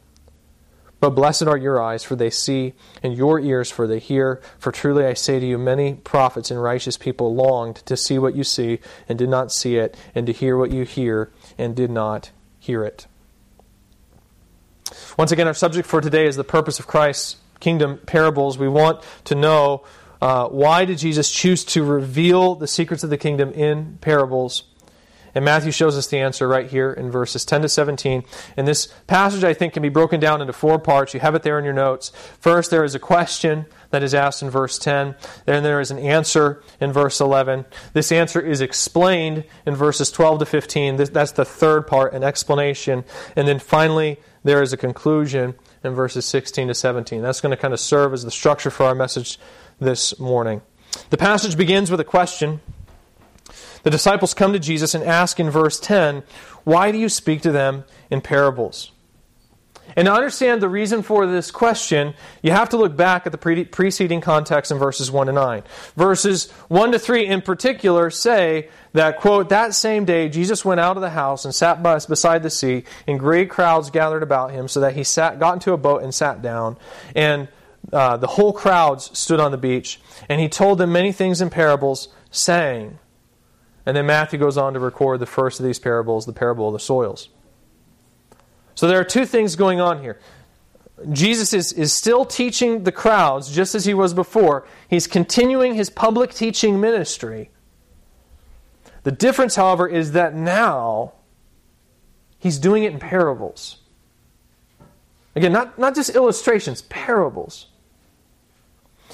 But 0.98 1.10
blessed 1.10 1.44
are 1.44 1.56
your 1.56 1.80
eyes, 1.80 2.02
for 2.02 2.16
they 2.16 2.30
see, 2.30 2.74
and 3.04 3.16
your 3.16 3.38
ears, 3.38 3.70
for 3.70 3.86
they 3.86 4.00
hear. 4.00 4.42
For 4.58 4.72
truly 4.72 5.06
I 5.06 5.14
say 5.14 5.38
to 5.38 5.46
you, 5.46 5.58
many 5.58 5.94
prophets 5.94 6.50
and 6.50 6.60
righteous 6.60 6.96
people 6.96 7.36
longed 7.36 7.76
to 7.86 7.96
see 7.96 8.18
what 8.18 8.34
you 8.34 8.42
see, 8.42 8.80
and 9.08 9.16
did 9.16 9.28
not 9.28 9.52
see 9.52 9.76
it, 9.76 9.96
and 10.12 10.26
to 10.26 10.32
hear 10.32 10.58
what 10.58 10.72
you 10.72 10.82
hear, 10.82 11.30
and 11.56 11.76
did 11.76 11.92
not 11.92 12.32
hear 12.64 12.82
it. 12.82 13.06
Once 15.18 15.32
again, 15.32 15.46
our 15.46 15.52
subject 15.52 15.86
for 15.86 16.00
today 16.00 16.26
is 16.26 16.36
the 16.36 16.44
purpose 16.44 16.78
of 16.78 16.86
Christ's 16.86 17.36
kingdom 17.60 18.00
parables. 18.06 18.56
We 18.56 18.68
want 18.68 19.02
to 19.24 19.34
know 19.34 19.84
uh, 20.22 20.48
why 20.48 20.86
did 20.86 20.96
Jesus 20.96 21.30
choose 21.30 21.62
to 21.66 21.84
reveal 21.84 22.54
the 22.54 22.66
secrets 22.66 23.04
of 23.04 23.10
the 23.10 23.18
kingdom 23.18 23.52
in 23.52 23.98
parables? 24.00 24.62
And 25.34 25.44
Matthew 25.44 25.72
shows 25.72 25.96
us 25.96 26.06
the 26.06 26.18
answer 26.18 26.46
right 26.46 26.68
here 26.68 26.92
in 26.92 27.10
verses 27.10 27.44
10 27.44 27.62
to 27.62 27.68
17. 27.68 28.24
And 28.56 28.68
this 28.68 28.86
passage, 29.06 29.44
I 29.44 29.54
think, 29.54 29.72
can 29.72 29.82
be 29.82 29.88
broken 29.88 30.20
down 30.20 30.40
into 30.40 30.52
four 30.52 30.78
parts. 30.78 31.14
You 31.14 31.20
have 31.20 31.34
it 31.34 31.42
there 31.42 31.58
in 31.58 31.64
your 31.64 31.74
notes. 31.74 32.12
First, 32.40 32.70
there 32.70 32.84
is 32.84 32.94
a 32.94 32.98
question 32.98 33.66
that 33.90 34.02
is 34.02 34.14
asked 34.14 34.42
in 34.42 34.50
verse 34.50 34.78
10. 34.78 35.14
Then 35.46 35.62
there 35.62 35.80
is 35.80 35.90
an 35.90 35.98
answer 35.98 36.62
in 36.80 36.92
verse 36.92 37.20
11. 37.20 37.64
This 37.92 38.12
answer 38.12 38.40
is 38.40 38.60
explained 38.60 39.44
in 39.66 39.74
verses 39.74 40.10
12 40.10 40.40
to 40.40 40.46
15. 40.46 40.96
That's 40.96 41.32
the 41.32 41.44
third 41.44 41.86
part, 41.86 42.14
an 42.14 42.22
explanation. 42.22 43.04
And 43.36 43.48
then 43.48 43.58
finally, 43.58 44.18
there 44.44 44.62
is 44.62 44.72
a 44.72 44.76
conclusion 44.76 45.54
in 45.82 45.94
verses 45.94 46.24
16 46.26 46.68
to 46.68 46.74
17. 46.74 47.22
That's 47.22 47.40
going 47.40 47.50
to 47.50 47.56
kind 47.60 47.74
of 47.74 47.80
serve 47.80 48.12
as 48.12 48.24
the 48.24 48.30
structure 48.30 48.70
for 48.70 48.86
our 48.86 48.94
message 48.94 49.38
this 49.80 50.18
morning. 50.18 50.62
The 51.10 51.16
passage 51.16 51.56
begins 51.56 51.90
with 51.90 52.00
a 52.00 52.04
question. 52.04 52.60
The 53.84 53.90
disciples 53.90 54.34
come 54.34 54.52
to 54.52 54.58
Jesus 54.58 54.94
and 54.94 55.04
ask 55.04 55.38
in 55.38 55.50
verse 55.50 55.78
10, 55.78 56.22
Why 56.64 56.90
do 56.90 56.98
you 56.98 57.08
speak 57.08 57.42
to 57.42 57.52
them 57.52 57.84
in 58.10 58.20
parables? 58.20 58.90
And 59.96 60.06
to 60.06 60.12
understand 60.12 60.60
the 60.60 60.68
reason 60.68 61.02
for 61.02 61.26
this 61.26 61.50
question, 61.50 62.14
you 62.42 62.50
have 62.50 62.70
to 62.70 62.76
look 62.76 62.96
back 62.96 63.26
at 63.26 63.32
the 63.32 63.38
pre- 63.38 63.64
preceding 63.64 64.20
context 64.20 64.72
in 64.72 64.78
verses 64.78 65.10
1 65.10 65.28
to 65.28 65.32
9. 65.32 65.62
Verses 65.96 66.50
1 66.68 66.92
to 66.92 66.98
3 66.98 67.26
in 67.26 67.42
particular 67.42 68.10
say 68.10 68.70
that, 68.92 69.18
quote, 69.18 69.50
that 69.50 69.74
same 69.74 70.04
day 70.04 70.28
Jesus 70.28 70.64
went 70.64 70.80
out 70.80 70.96
of 70.96 71.02
the 71.02 71.10
house 71.10 71.44
and 71.44 71.54
sat 71.54 71.82
by, 71.82 71.98
beside 72.08 72.42
the 72.42 72.50
sea, 72.50 72.84
and 73.06 73.20
great 73.20 73.50
crowds 73.50 73.90
gathered 73.90 74.22
about 74.22 74.50
him, 74.50 74.66
so 74.66 74.80
that 74.80 74.96
he 74.96 75.04
sat, 75.04 75.38
got 75.38 75.54
into 75.54 75.72
a 75.72 75.78
boat 75.78 76.02
and 76.02 76.12
sat 76.12 76.42
down. 76.42 76.76
And 77.14 77.48
uh, 77.92 78.16
the 78.16 78.26
whole 78.26 78.52
crowds 78.52 79.16
stood 79.16 79.38
on 79.38 79.52
the 79.52 79.58
beach. 79.58 80.00
And 80.28 80.40
he 80.40 80.48
told 80.48 80.78
them 80.78 80.90
many 80.90 81.12
things 81.12 81.40
in 81.40 81.50
parables, 81.50 82.08
saying, 82.30 82.98
and 83.86 83.96
then 83.96 84.06
Matthew 84.06 84.38
goes 84.38 84.56
on 84.56 84.74
to 84.74 84.80
record 84.80 85.20
the 85.20 85.26
first 85.26 85.60
of 85.60 85.66
these 85.66 85.78
parables, 85.78 86.26
the 86.26 86.32
parable 86.32 86.68
of 86.68 86.72
the 86.72 86.78
soils. 86.78 87.28
So 88.74 88.88
there 88.88 88.98
are 88.98 89.04
two 89.04 89.26
things 89.26 89.56
going 89.56 89.80
on 89.80 90.00
here. 90.00 90.18
Jesus 91.12 91.52
is, 91.52 91.72
is 91.72 91.92
still 91.92 92.24
teaching 92.24 92.84
the 92.84 92.92
crowds 92.92 93.54
just 93.54 93.74
as 93.74 93.84
he 93.84 93.94
was 93.94 94.14
before. 94.14 94.66
He's 94.88 95.06
continuing 95.06 95.74
his 95.74 95.90
public 95.90 96.32
teaching 96.32 96.80
ministry. 96.80 97.50
The 99.02 99.12
difference, 99.12 99.56
however, 99.56 99.86
is 99.86 100.12
that 100.12 100.34
now 100.34 101.12
he's 102.38 102.58
doing 102.58 102.84
it 102.84 102.92
in 102.92 102.98
parables. 102.98 103.80
Again, 105.36 105.52
not, 105.52 105.78
not 105.78 105.94
just 105.94 106.10
illustrations, 106.10 106.82
parables. 106.82 107.66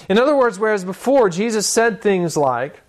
In 0.09 0.19
other 0.19 0.37
words, 0.37 0.59
whereas 0.59 0.85
before 0.85 1.29
Jesus 1.29 1.67
said 1.67 2.01
things 2.01 2.37
like, 2.37 2.83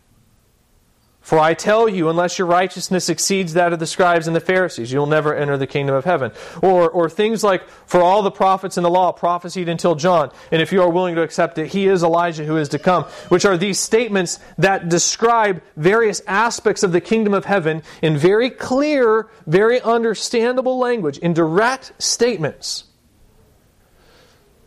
for 1.22 1.38
I 1.38 1.54
tell 1.54 1.88
you, 1.88 2.10
unless 2.10 2.40
your 2.40 2.48
righteousness 2.48 3.08
exceeds 3.08 3.54
that 3.54 3.72
of 3.72 3.80
the 3.80 3.86
scribes 3.86 4.26
and 4.26 4.36
the 4.36 4.42
Pharisees, 4.42 4.92
you'll 4.92 5.06
never 5.06 5.36
enter 5.36 5.56
the 5.56 5.68
kingdom 5.68 5.94
of 5.96 6.04
heaven. 6.04 6.32
Or, 6.64 6.90
or 6.90 7.12
things 7.12 7.44
like, 7.44 7.70
for 7.86 8.02
all 8.02 8.24
the 8.24 8.32
prophets 8.32 8.76
in 8.76 8.82
the 8.82 8.90
law 8.90 9.12
prophesied 9.12 9.70
until 9.70 9.94
John, 9.94 10.32
and 10.52 10.64
if 10.64 10.72
you 10.72 10.82
are 10.82 10.90
willing 10.90 11.14
to 11.16 11.22
accept 11.22 11.60
it, 11.60 11.68
he 11.68 11.88
is 11.88 12.02
Elijah 12.02 12.44
who 12.44 12.58
is 12.58 12.70
to 12.70 12.80
come, 12.80 13.04
which 13.30 13.46
are 13.46 13.56
these 13.56 13.80
statements 13.80 14.40
that 14.58 14.90
describe 14.90 15.62
various 15.78 16.24
aspects 16.26 16.82
of 16.82 16.92
the 16.92 17.02
kingdom 17.02 17.36
of 17.36 17.46
heaven 17.46 17.84
in 18.02 18.18
very 18.18 18.50
clear, 18.50 19.30
very 19.46 19.80
understandable 19.80 20.80
language, 20.80 21.20
in 21.20 21.34
direct 21.34 21.94
statements. 22.02 22.86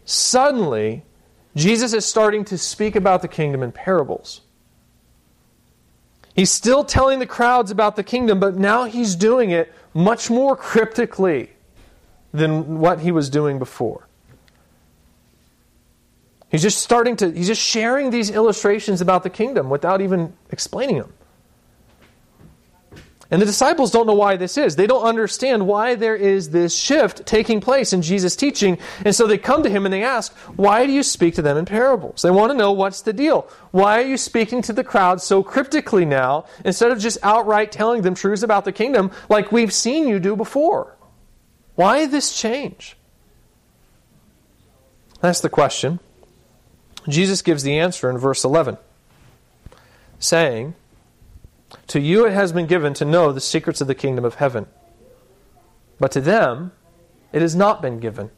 Suddenly, 0.04 1.04
Jesus 1.56 1.92
is 1.92 2.06
starting 2.06 2.44
to 2.44 2.56
speak 2.58 2.94
about 2.94 3.22
the 3.22 3.28
kingdom 3.28 3.60
in 3.62 3.72
parables. 3.72 4.42
He's 6.34 6.50
still 6.50 6.84
telling 6.84 7.20
the 7.20 7.26
crowds 7.26 7.70
about 7.70 7.94
the 7.94 8.02
kingdom, 8.02 8.40
but 8.40 8.56
now 8.56 8.84
he's 8.84 9.14
doing 9.14 9.50
it 9.50 9.72
much 9.94 10.28
more 10.28 10.56
cryptically 10.56 11.50
than 12.32 12.80
what 12.80 13.00
he 13.00 13.12
was 13.12 13.30
doing 13.30 13.60
before. 13.60 14.08
He's 16.50 16.62
just 16.62 16.78
starting 16.78 17.16
to, 17.16 17.30
he's 17.30 17.46
just 17.46 17.62
sharing 17.62 18.10
these 18.10 18.30
illustrations 18.30 19.00
about 19.00 19.22
the 19.22 19.30
kingdom 19.30 19.70
without 19.70 20.00
even 20.00 20.34
explaining 20.50 20.98
them. 20.98 21.12
And 23.30 23.40
the 23.40 23.46
disciples 23.46 23.90
don't 23.90 24.06
know 24.06 24.14
why 24.14 24.37
this 24.37 24.58
is. 24.58 24.76
They 24.76 24.87
don't 24.87 25.02
understand 25.02 25.66
why 25.66 25.94
there 25.94 26.14
is 26.14 26.50
this 26.50 26.74
shift 26.74 27.24
taking 27.24 27.60
place 27.60 27.92
in 27.92 28.02
Jesus' 28.02 28.37
teaching. 28.37 28.78
And 29.04 29.14
so 29.14 29.26
they 29.26 29.38
come 29.38 29.62
to 29.62 29.70
him 29.70 29.87
and 29.87 29.92
they 29.92 30.04
ask, 30.04 30.32
Why 30.56 30.87
do 30.87 30.92
you 30.92 31.02
speak 31.02 31.34
to 31.37 31.42
them 31.42 31.56
in 31.56 31.64
parables? 31.64 32.22
They 32.22 32.30
want 32.30 32.52
to 32.52 32.58
know 32.58 32.72
what's 32.72 33.00
the 33.00 33.12
deal. 33.12 33.48
Why 33.70 34.02
are 34.02 34.06
you 34.06 34.16
speaking 34.16 34.60
to 34.62 34.72
the 34.72 34.84
crowd 34.84 35.22
so 35.22 35.42
cryptically 35.42 36.04
now 36.04 36.44
instead 36.64 36.90
of 36.90 36.98
just 36.98 37.18
outright 37.22 37.72
telling 37.72 38.02
them 38.02 38.14
truths 38.14 38.42
about 38.42 38.64
the 38.64 38.72
kingdom 38.72 39.10
like 39.28 39.50
we've 39.50 39.72
seen 39.72 40.06
you 40.06 40.18
do 40.18 40.37
before? 40.37 40.94
Why 41.74 42.06
this 42.06 42.38
change? 42.38 42.96
That's 45.20 45.40
the 45.40 45.48
question. 45.48 46.00
Jesus 47.08 47.42
gives 47.42 47.62
the 47.62 47.78
answer 47.78 48.10
in 48.10 48.18
verse 48.18 48.44
11, 48.44 48.78
saying, 50.18 50.74
To 51.88 52.00
you 52.00 52.26
it 52.26 52.32
has 52.32 52.52
been 52.52 52.66
given 52.66 52.94
to 52.94 53.04
know 53.04 53.32
the 53.32 53.40
secrets 53.40 53.80
of 53.80 53.87
the 53.87 53.94
kingdom 53.94 54.24
of 54.24 54.37
heaven, 54.37 54.66
but 55.98 56.12
to 56.12 56.20
them 56.20 56.72
it 57.32 57.42
has 57.42 57.54
not 57.54 57.82
been 57.82 58.00
given. 58.00 58.30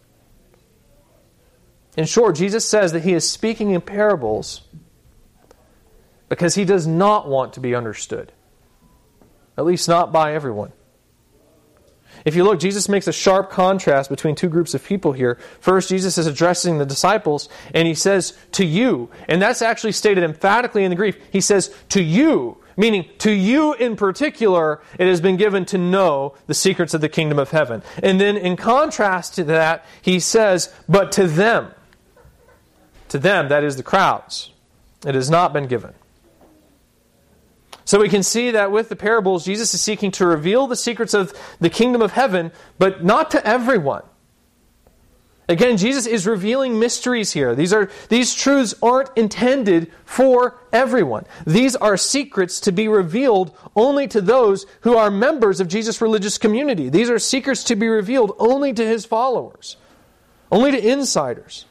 In 1.96 2.04
short, 2.04 2.36
Jesus 2.36 2.68
says 2.68 2.92
that 2.92 3.04
he 3.04 3.14
is 3.14 3.30
speaking 3.30 3.70
in 3.70 3.80
parables 3.80 4.62
because 6.28 6.54
he 6.54 6.64
does 6.64 6.86
not 6.86 7.28
want 7.28 7.52
to 7.54 7.60
be 7.60 7.74
understood, 7.74 8.32
at 9.56 9.64
least 9.64 9.88
not 9.88 10.12
by 10.12 10.34
everyone. 10.34 10.72
If 12.24 12.34
you 12.34 12.44
look, 12.44 12.58
Jesus 12.58 12.88
makes 12.88 13.06
a 13.06 13.12
sharp 13.12 13.50
contrast 13.50 14.10
between 14.10 14.34
two 14.34 14.48
groups 14.48 14.74
of 14.74 14.84
people 14.84 15.12
here. 15.12 15.38
First, 15.60 15.88
Jesus 15.88 16.18
is 16.18 16.26
addressing 16.26 16.78
the 16.78 16.86
disciples, 16.86 17.48
and 17.72 17.86
he 17.86 17.94
says, 17.94 18.36
to 18.52 18.64
you. 18.64 19.10
And 19.28 19.40
that's 19.40 19.62
actually 19.62 19.92
stated 19.92 20.24
emphatically 20.24 20.84
in 20.84 20.90
the 20.90 20.96
Greek. 20.96 21.20
He 21.30 21.40
says, 21.40 21.74
to 21.90 22.02
you, 22.02 22.58
meaning 22.76 23.08
to 23.18 23.30
you 23.30 23.74
in 23.74 23.96
particular, 23.96 24.80
it 24.98 25.06
has 25.06 25.20
been 25.20 25.36
given 25.36 25.64
to 25.66 25.78
know 25.78 26.34
the 26.46 26.54
secrets 26.54 26.94
of 26.94 27.00
the 27.00 27.08
kingdom 27.08 27.38
of 27.38 27.50
heaven. 27.50 27.82
And 28.02 28.20
then 28.20 28.36
in 28.36 28.56
contrast 28.56 29.34
to 29.36 29.44
that, 29.44 29.84
he 30.02 30.20
says, 30.20 30.72
but 30.88 31.12
to 31.12 31.26
them, 31.26 31.72
to 33.08 33.18
them, 33.18 33.48
that 33.48 33.64
is 33.64 33.76
the 33.76 33.82
crowds, 33.82 34.52
it 35.06 35.14
has 35.14 35.30
not 35.30 35.52
been 35.52 35.66
given. 35.66 35.94
So 37.84 38.00
we 38.00 38.08
can 38.08 38.24
see 38.24 38.50
that 38.50 38.72
with 38.72 38.88
the 38.88 38.96
parables, 38.96 39.44
Jesus 39.44 39.72
is 39.72 39.80
seeking 39.80 40.10
to 40.12 40.26
reveal 40.26 40.66
the 40.66 40.74
secrets 40.74 41.14
of 41.14 41.32
the 41.60 41.70
kingdom 41.70 42.02
of 42.02 42.12
heaven, 42.12 42.50
but 42.78 43.04
not 43.04 43.30
to 43.30 43.46
everyone. 43.46 44.02
Again, 45.48 45.76
Jesus 45.76 46.06
is 46.06 46.26
revealing 46.26 46.78
mysteries 46.78 47.32
here. 47.32 47.54
These, 47.54 47.72
are, 47.72 47.88
these 48.08 48.34
truths 48.34 48.74
aren't 48.82 49.10
intended 49.16 49.92
for 50.04 50.58
everyone. 50.72 51.24
These 51.46 51.76
are 51.76 51.96
secrets 51.96 52.58
to 52.60 52.72
be 52.72 52.88
revealed 52.88 53.56
only 53.76 54.08
to 54.08 54.20
those 54.20 54.66
who 54.80 54.96
are 54.96 55.10
members 55.10 55.60
of 55.60 55.68
Jesus' 55.68 56.00
religious 56.00 56.36
community. 56.36 56.88
These 56.88 57.10
are 57.10 57.20
secrets 57.20 57.62
to 57.64 57.76
be 57.76 57.86
revealed 57.86 58.32
only 58.40 58.72
to 58.72 58.84
his 58.84 59.04
followers, 59.04 59.76
only 60.50 60.72
to 60.72 60.84
insiders. 60.84 61.64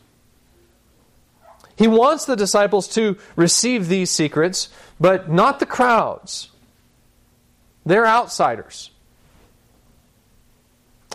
He 1.75 1.87
wants 1.87 2.23
the 2.23 2.37
disciples 2.37 2.87
to 2.89 3.17
receive 3.35 3.89
these 3.89 4.09
secrets 4.09 4.69
but 4.99 5.29
not 5.29 5.59
the 5.59 5.65
crowds. 5.65 6.49
They're 7.85 8.07
outsiders. 8.07 8.91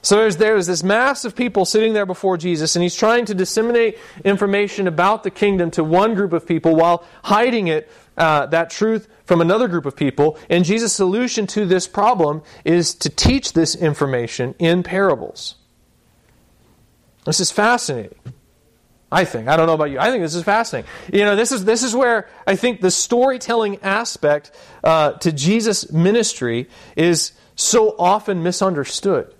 So 0.02 0.16
there's, 0.16 0.38
there's 0.38 0.66
this 0.66 0.82
mass 0.82 1.24
of 1.24 1.36
people 1.36 1.64
sitting 1.64 1.92
there 1.92 2.06
before 2.06 2.38
Jesus, 2.38 2.74
and 2.74 2.82
he's 2.82 2.96
trying 2.96 3.26
to 3.26 3.34
disseminate 3.34 3.98
information 4.24 4.86
about 4.86 5.24
the 5.24 5.30
kingdom 5.30 5.70
to 5.72 5.84
one 5.84 6.14
group 6.14 6.32
of 6.32 6.46
people 6.46 6.74
while 6.74 7.04
hiding 7.24 7.68
it, 7.68 7.90
uh, 8.16 8.46
that 8.46 8.70
truth, 8.70 9.08
from 9.24 9.40
another 9.40 9.68
group 9.68 9.84
of 9.84 9.96
people. 9.96 10.38
And 10.48 10.64
Jesus' 10.64 10.92
solution 10.92 11.46
to 11.48 11.66
this 11.66 11.86
problem 11.86 12.42
is 12.64 12.94
to 12.96 13.10
teach 13.10 13.52
this 13.52 13.74
information 13.74 14.54
in 14.58 14.82
parables. 14.82 15.56
This 17.26 17.40
is 17.40 17.50
fascinating. 17.50 18.18
I 19.12 19.24
think. 19.24 19.48
I 19.48 19.56
don't 19.56 19.66
know 19.66 19.74
about 19.74 19.90
you. 19.90 19.98
I 19.98 20.10
think 20.10 20.22
this 20.22 20.36
is 20.36 20.44
fascinating. 20.44 20.88
You 21.12 21.24
know, 21.24 21.34
this 21.34 21.50
is 21.50 21.64
this 21.64 21.82
is 21.82 21.96
where 21.96 22.28
I 22.46 22.54
think 22.54 22.80
the 22.80 22.92
storytelling 22.92 23.80
aspect 23.82 24.52
uh, 24.84 25.12
to 25.14 25.32
Jesus' 25.32 25.90
ministry 25.90 26.68
is 26.96 27.32
so 27.56 27.96
often 27.98 28.42
misunderstood. 28.44 29.34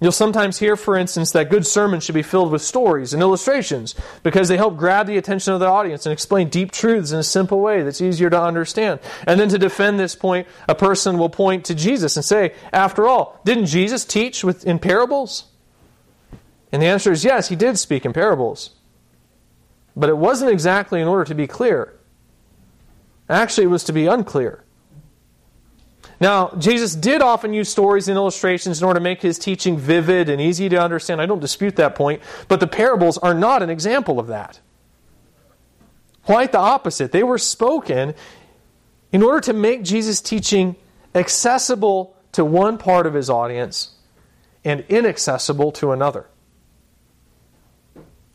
You'll 0.00 0.12
sometimes 0.12 0.58
hear, 0.58 0.76
for 0.76 0.96
instance, 0.96 1.32
that 1.32 1.50
good 1.50 1.66
sermons 1.66 2.04
should 2.04 2.14
be 2.14 2.22
filled 2.22 2.52
with 2.52 2.62
stories 2.62 3.12
and 3.12 3.20
illustrations 3.20 3.96
because 4.22 4.46
they 4.46 4.56
help 4.56 4.76
grab 4.76 5.08
the 5.08 5.16
attention 5.16 5.52
of 5.54 5.60
the 5.60 5.66
audience 5.66 6.06
and 6.06 6.12
explain 6.12 6.48
deep 6.48 6.70
truths 6.70 7.10
in 7.10 7.18
a 7.18 7.24
simple 7.24 7.58
way 7.60 7.82
that's 7.82 8.00
easier 8.00 8.30
to 8.30 8.40
understand. 8.40 9.00
And 9.26 9.40
then 9.40 9.48
to 9.48 9.58
defend 9.58 9.98
this 9.98 10.14
point, 10.14 10.46
a 10.68 10.74
person 10.76 11.18
will 11.18 11.28
point 11.28 11.64
to 11.64 11.74
Jesus 11.74 12.14
and 12.16 12.24
say, 12.24 12.54
after 12.72 13.08
all, 13.08 13.40
didn't 13.44 13.66
Jesus 13.66 14.04
teach 14.04 14.44
with, 14.44 14.64
in 14.64 14.78
parables? 14.78 15.46
And 16.70 16.80
the 16.80 16.86
answer 16.86 17.10
is 17.10 17.24
yes, 17.24 17.48
he 17.48 17.56
did 17.56 17.76
speak 17.76 18.04
in 18.04 18.12
parables. 18.12 18.76
But 19.96 20.10
it 20.10 20.16
wasn't 20.16 20.52
exactly 20.52 21.00
in 21.00 21.08
order 21.08 21.24
to 21.24 21.34
be 21.34 21.48
clear. 21.48 21.98
Actually, 23.28 23.64
it 23.64 23.70
was 23.70 23.82
to 23.84 23.92
be 23.92 24.06
unclear. 24.06 24.62
Now, 26.20 26.50
Jesus 26.58 26.96
did 26.96 27.22
often 27.22 27.52
use 27.54 27.68
stories 27.68 28.08
and 28.08 28.16
illustrations 28.16 28.80
in 28.80 28.86
order 28.86 28.98
to 28.98 29.04
make 29.04 29.22
his 29.22 29.38
teaching 29.38 29.78
vivid 29.78 30.28
and 30.28 30.40
easy 30.40 30.68
to 30.68 30.76
understand. 30.76 31.20
I 31.20 31.26
don't 31.26 31.40
dispute 31.40 31.76
that 31.76 31.94
point. 31.94 32.22
But 32.48 32.60
the 32.60 32.66
parables 32.66 33.18
are 33.18 33.34
not 33.34 33.62
an 33.62 33.70
example 33.70 34.18
of 34.18 34.26
that. 34.26 34.60
Quite 36.24 36.52
the 36.52 36.58
opposite. 36.58 37.12
They 37.12 37.22
were 37.22 37.38
spoken 37.38 38.14
in 39.12 39.22
order 39.22 39.40
to 39.42 39.52
make 39.52 39.84
Jesus' 39.84 40.20
teaching 40.20 40.76
accessible 41.14 42.16
to 42.32 42.44
one 42.44 42.78
part 42.78 43.06
of 43.06 43.14
his 43.14 43.30
audience 43.30 43.92
and 44.64 44.84
inaccessible 44.88 45.72
to 45.72 45.92
another. 45.92 46.26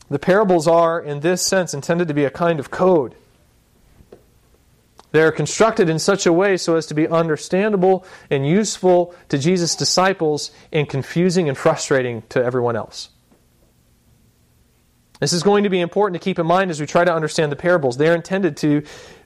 The 0.10 0.20
parables 0.20 0.68
are, 0.68 1.02
in 1.02 1.20
this 1.20 1.46
sense, 1.46 1.74
intended 1.74 2.08
to 2.08 2.14
be 2.14 2.24
a 2.24 2.30
kind 2.30 2.60
of 2.60 2.72
code. 2.72 3.16
They 5.14 5.22
are 5.22 5.32
constructed 5.32 5.90
in 5.90 6.00
such 6.00 6.26
a 6.26 6.34
way 6.34 6.58
so 6.58 6.76
as 6.76 6.88
to 6.88 6.96
be 6.96 7.08
understandable 7.08 8.04
and 8.32 8.48
useful 8.48 9.14
to 9.30 9.38
Jesus' 9.38 9.76
disciples 9.76 10.50
and 10.72 10.90
confusing 10.90 11.48
and 11.48 11.56
frustrating 11.56 12.24
to 12.30 12.44
everyone 12.44 12.76
else. 12.76 13.10
This 15.20 15.32
is 15.32 15.44
going 15.44 15.66
to 15.66 15.70
be 15.70 15.82
important 15.82 16.20
to 16.20 16.26
keep 16.26 16.40
in 16.40 16.48
mind 16.48 16.72
as 16.72 16.80
we 16.80 16.88
try 16.88 17.06
to 17.06 17.14
understand 17.14 17.52
the 17.52 17.56
parables. 17.56 17.96
They're 17.96 18.16
intended 18.16 18.58
to 18.58 18.82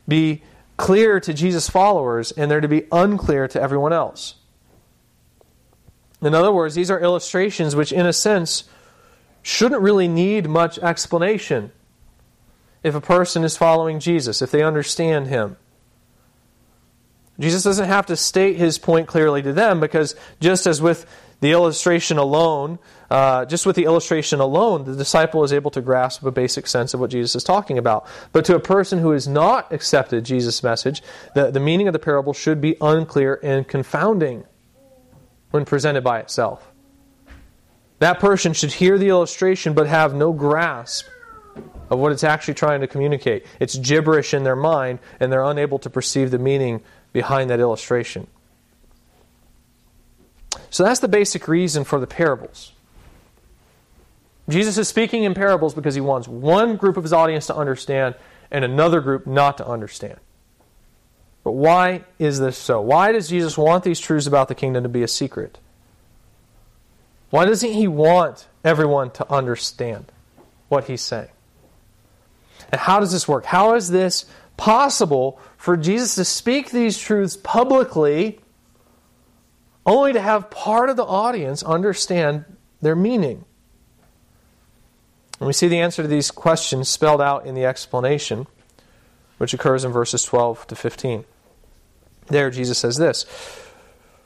be 0.06 0.43
clear 0.76 1.21
to 1.21 1.34
Jesus' 1.34 1.69
followers 1.69 2.34
and 2.34 2.52
they're 2.52 2.60
to 2.60 2.67
be 2.67 2.84
unclear 2.91 3.47
to 3.47 3.62
everyone 3.62 3.93
else. 3.93 4.36
In 6.21 6.36
other 6.36 6.52
words, 6.52 6.76
these 6.76 6.91
are 6.91 7.00
illustrations 7.00 7.78
which, 7.78 7.93
in 7.93 8.06
a 8.06 8.12
sense, 8.12 8.65
shouldn't 9.41 9.82
really 9.82 10.10
need 10.10 10.50
much 10.50 10.78
explanation 10.80 11.71
if 12.84 12.93
a 12.93 13.00
person 13.00 13.45
is 13.45 13.56
following 13.56 14.02
Jesus, 14.02 14.41
if 14.41 14.52
they 14.52 14.63
understand 14.63 15.28
him. 15.28 15.56
Jesus 17.39 17.63
doesn't 17.63 17.88
have 17.88 18.08
to 18.08 18.15
state 18.15 18.58
his 18.58 18.78
point 18.78 19.08
clearly 19.08 19.41
to 19.43 19.54
them 19.54 19.80
because 19.80 20.15
just 20.39 20.65
as 20.65 20.82
with 20.82 21.06
the 21.39 21.52
illustration 21.52 22.17
alone, 22.17 22.80
uh, 23.12 23.45
just 23.45 23.65
with 23.65 23.76
the 23.76 23.86
illustration 23.86 24.39
alone, 24.39 24.86
the 24.86 24.95
disciple 24.95 25.43
is 25.43 25.54
able 25.54 25.69
to 25.71 25.82
grasp 25.82 26.23
a 26.23 26.32
basic 26.32 26.65
sense 26.65 26.93
of 26.93 27.00
what 27.00 27.12
Jesus 27.12 27.36
is 27.36 27.43
talking 27.43 27.78
about. 27.78 28.08
But 28.32 28.43
to 28.45 28.56
a 28.56 28.60
person 28.60 29.00
who 29.00 29.12
has 29.12 29.28
not 29.28 29.71
accepted 29.71 30.26
Jesus' 30.26 30.63
message, 30.63 31.04
the, 31.36 31.52
the 31.52 31.60
meaning 31.60 31.88
of 31.88 31.93
the 31.93 32.00
parable 32.00 32.34
should 32.34 32.60
be 32.60 32.76
unclear 32.82 33.39
and 33.43 33.67
confounding 33.67 34.45
when 35.52 35.63
presented 35.63 36.04
by 36.04 36.19
itself. 36.19 36.71
That 38.00 38.19
person 38.19 38.54
should 38.54 38.73
hear 38.73 38.97
the 38.97 39.10
illustration 39.10 39.73
but 39.73 39.88
have 39.88 40.13
no 40.13 40.34
grasp 40.34 41.06
of 41.89 42.00
what 42.00 42.12
it's 42.12 42.23
actually 42.23 42.54
trying 42.54 42.82
to 42.82 42.88
communicate. 42.88 43.45
It's 43.60 43.78
gibberish 43.78 44.34
in 44.34 44.43
their 44.43 44.56
mind, 44.56 45.00
and 45.19 45.32
they're 45.32 45.43
unable 45.43 45.80
to 45.80 45.89
perceive 45.89 46.32
the 46.32 46.39
meaning 46.39 46.84
behind 47.13 47.49
that 47.49 47.59
illustration. 47.59 48.27
So 50.69 50.83
that's 50.83 50.99
the 50.99 51.07
basic 51.07 51.47
reason 51.47 51.83
for 51.83 51.99
the 51.99 52.07
parables. 52.07 52.73
Jesus 54.49 54.77
is 54.77 54.87
speaking 54.87 55.23
in 55.23 55.33
parables 55.33 55.73
because 55.73 55.95
he 55.95 56.01
wants 56.01 56.27
one 56.27 56.77
group 56.77 56.97
of 56.97 57.03
his 57.03 57.13
audience 57.13 57.47
to 57.47 57.55
understand 57.55 58.15
and 58.49 58.63
another 58.63 59.01
group 59.01 59.27
not 59.27 59.57
to 59.57 59.67
understand. 59.67 60.19
But 61.43 61.51
why 61.53 62.03
is 62.19 62.39
this 62.39 62.57
so? 62.57 62.81
Why 62.81 63.11
does 63.11 63.29
Jesus 63.29 63.57
want 63.57 63.83
these 63.83 63.99
truths 63.99 64.27
about 64.27 64.47
the 64.47 64.55
kingdom 64.55 64.83
to 64.83 64.89
be 64.89 65.03
a 65.03 65.07
secret? 65.07 65.57
Why 67.29 67.45
doesn't 67.45 67.71
he 67.71 67.87
want 67.87 68.47
everyone 68.63 69.11
to 69.11 69.31
understand 69.31 70.11
what 70.69 70.85
he's 70.85 71.01
saying? 71.01 71.29
And 72.71 72.79
how 72.81 72.99
does 72.99 73.11
this 73.11 73.27
work? 73.27 73.45
How 73.45 73.75
is 73.75 73.89
this 73.89 74.25
possible 74.55 75.39
for 75.67 75.75
Jesus 75.75 76.15
to 76.15 76.23
speak 76.23 76.71
these 76.71 76.97
truths 76.97 77.36
publicly 77.36 78.39
only 79.86 80.13
to 80.13 80.21
have 80.21 80.49
part 80.49 80.89
of 80.89 80.95
the 80.95 81.03
audience 81.03 81.62
understand 81.62 82.45
their 82.82 82.95
meaning? 82.95 83.43
And 85.41 85.47
we 85.47 85.51
see 85.51 85.67
the 85.67 85.80
answer 85.80 86.03
to 86.03 86.08
these 86.08 86.32
questions 86.32 86.88
spelled 86.88 87.19
out 87.19 87.45
in 87.45 87.53
the 87.53 87.65
explanation, 87.65 88.47
which 89.39 89.53
occurs 89.53 89.84
in 89.84 89.91
verses 89.91 90.23
12 90.23 90.67
to 90.67 90.75
15. 90.77 91.25
There, 92.27 92.49
Jesus 92.49 92.77
says 92.77 92.95
this 92.95 93.25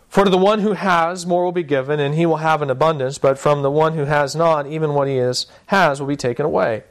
For 0.10 0.24
to 0.24 0.30
the 0.30 0.38
one 0.38 0.60
who 0.60 0.74
has, 0.74 1.26
more 1.26 1.44
will 1.44 1.52
be 1.52 1.64
given, 1.64 2.00
and 2.00 2.14
he 2.14 2.28
will 2.28 2.38
have 2.38 2.62
an 2.62 2.70
abundance, 2.70 3.18
but 3.18 3.40
from 3.40 3.64
the 3.64 3.72
one 3.72 3.96
who 3.96 4.06
has 4.06 4.36
not, 4.36 4.68
even 4.68 4.94
what 4.94 5.08
he 5.08 5.18
is, 5.18 5.48
has 5.66 6.00
will 6.00 6.08
be 6.08 6.16
taken 6.16 6.46
away. 6.46 6.84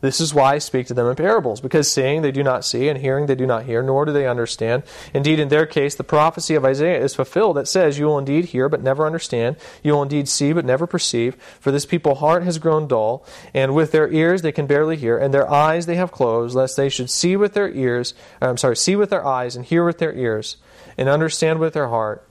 This 0.00 0.20
is 0.20 0.32
why 0.32 0.54
I 0.54 0.58
speak 0.58 0.86
to 0.86 0.94
them 0.94 1.08
in 1.08 1.16
parables, 1.16 1.60
because 1.60 1.90
seeing 1.90 2.22
they 2.22 2.30
do 2.30 2.44
not 2.44 2.64
see, 2.64 2.88
and 2.88 3.00
hearing 3.00 3.26
they 3.26 3.34
do 3.34 3.46
not 3.46 3.64
hear, 3.64 3.82
nor 3.82 4.04
do 4.04 4.12
they 4.12 4.28
understand. 4.28 4.84
Indeed, 5.12 5.40
in 5.40 5.48
their 5.48 5.66
case, 5.66 5.96
the 5.96 6.04
prophecy 6.04 6.54
of 6.54 6.64
Isaiah 6.64 7.02
is 7.02 7.16
fulfilled 7.16 7.56
that 7.56 7.66
says, 7.66 7.98
You 7.98 8.06
will 8.06 8.18
indeed 8.18 8.46
hear, 8.46 8.68
but 8.68 8.80
never 8.80 9.06
understand. 9.06 9.56
You 9.82 9.94
will 9.94 10.02
indeed 10.02 10.28
see, 10.28 10.52
but 10.52 10.64
never 10.64 10.86
perceive. 10.86 11.34
For 11.58 11.72
this 11.72 11.84
people 11.84 12.16
heart 12.16 12.44
has 12.44 12.58
grown 12.58 12.86
dull, 12.86 13.26
and 13.52 13.74
with 13.74 13.90
their 13.90 14.08
ears 14.12 14.42
they 14.42 14.52
can 14.52 14.68
barely 14.68 14.96
hear, 14.96 15.18
and 15.18 15.34
their 15.34 15.50
eyes 15.50 15.86
they 15.86 15.96
have 15.96 16.12
closed, 16.12 16.54
lest 16.54 16.76
they 16.76 16.88
should 16.88 17.10
see 17.10 17.36
with 17.36 17.54
their 17.54 17.68
ears, 17.68 18.14
uh, 18.40 18.46
I'm 18.46 18.56
sorry, 18.56 18.76
see 18.76 18.94
with 18.94 19.10
their 19.10 19.26
eyes, 19.26 19.56
and 19.56 19.64
hear 19.64 19.84
with 19.84 19.98
their 19.98 20.14
ears, 20.14 20.58
and 20.96 21.08
understand 21.08 21.58
with 21.58 21.74
their 21.74 21.88
heart, 21.88 22.24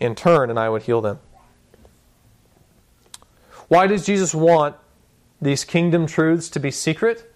and 0.00 0.16
turn, 0.16 0.48
and 0.48 0.58
I 0.58 0.70
would 0.70 0.84
heal 0.84 1.02
them. 1.02 1.18
Why 3.68 3.86
does 3.86 4.06
Jesus 4.06 4.34
want 4.34 4.76
these 5.40 5.64
kingdom 5.64 6.06
truths 6.06 6.48
to 6.50 6.60
be 6.60 6.70
secret? 6.70 7.32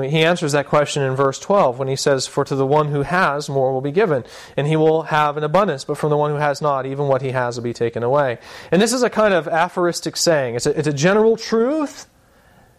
He 0.00 0.24
answers 0.24 0.52
that 0.52 0.66
question 0.66 1.02
in 1.02 1.14
verse 1.14 1.38
12 1.38 1.78
when 1.78 1.88
he 1.88 1.96
says, 1.96 2.26
For 2.26 2.44
to 2.44 2.54
the 2.54 2.66
one 2.66 2.88
who 2.88 3.02
has, 3.02 3.48
more 3.48 3.72
will 3.72 3.82
be 3.82 3.90
given, 3.90 4.24
and 4.56 4.66
he 4.66 4.76
will 4.76 5.02
have 5.02 5.36
an 5.36 5.44
abundance, 5.44 5.84
but 5.84 5.98
from 5.98 6.10
the 6.10 6.16
one 6.16 6.30
who 6.30 6.38
has 6.38 6.62
not, 6.62 6.86
even 6.86 7.08
what 7.08 7.20
he 7.20 7.32
has 7.32 7.56
will 7.56 7.64
be 7.64 7.74
taken 7.74 8.02
away. 8.02 8.38
And 8.70 8.80
this 8.80 8.92
is 8.92 9.02
a 9.02 9.10
kind 9.10 9.34
of 9.34 9.46
aphoristic 9.46 10.16
saying. 10.16 10.54
It's 10.54 10.66
a, 10.66 10.78
it's 10.78 10.88
a 10.88 10.92
general 10.92 11.36
truth 11.36 12.08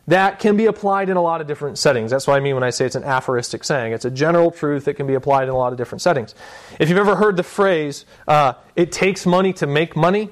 that 0.08 0.39
can 0.39 0.58
be 0.58 0.65
applied 0.65 1.10
in 1.10 1.15
a 1.15 1.21
lot 1.21 1.39
of 1.39 1.47
different 1.47 1.78
settings. 1.78 2.12
That's 2.12 2.28
what 2.28 2.36
I 2.36 2.39
mean 2.39 2.56
when 2.56 2.63
I 2.63 2.71
say 2.71 2.86
it's 2.86 2.95
an 2.95 3.04
aphoristic 3.04 3.63
saying. 3.63 3.93
It's 3.93 4.06
a 4.06 4.12
general 4.12 4.52
truth 4.52 4.86
that 4.86 4.95
can 4.95 5.08
be 5.08 5.13
applied 5.13 5.43
in 5.43 5.49
a 5.49 5.58
lot 5.58 5.71
of 5.71 5.78
different 5.78 6.02
settings. 6.02 6.36
If 6.80 6.89
you've 6.89 6.97
ever 6.97 7.15
heard 7.15 7.38
the 7.38 7.43
phrase, 7.43 8.06
uh, 8.28 8.54
it 8.76 8.91
takes 8.91 9.26
money 9.26 9.54
to 9.54 9.67
make 9.67 9.95
money, 9.95 10.30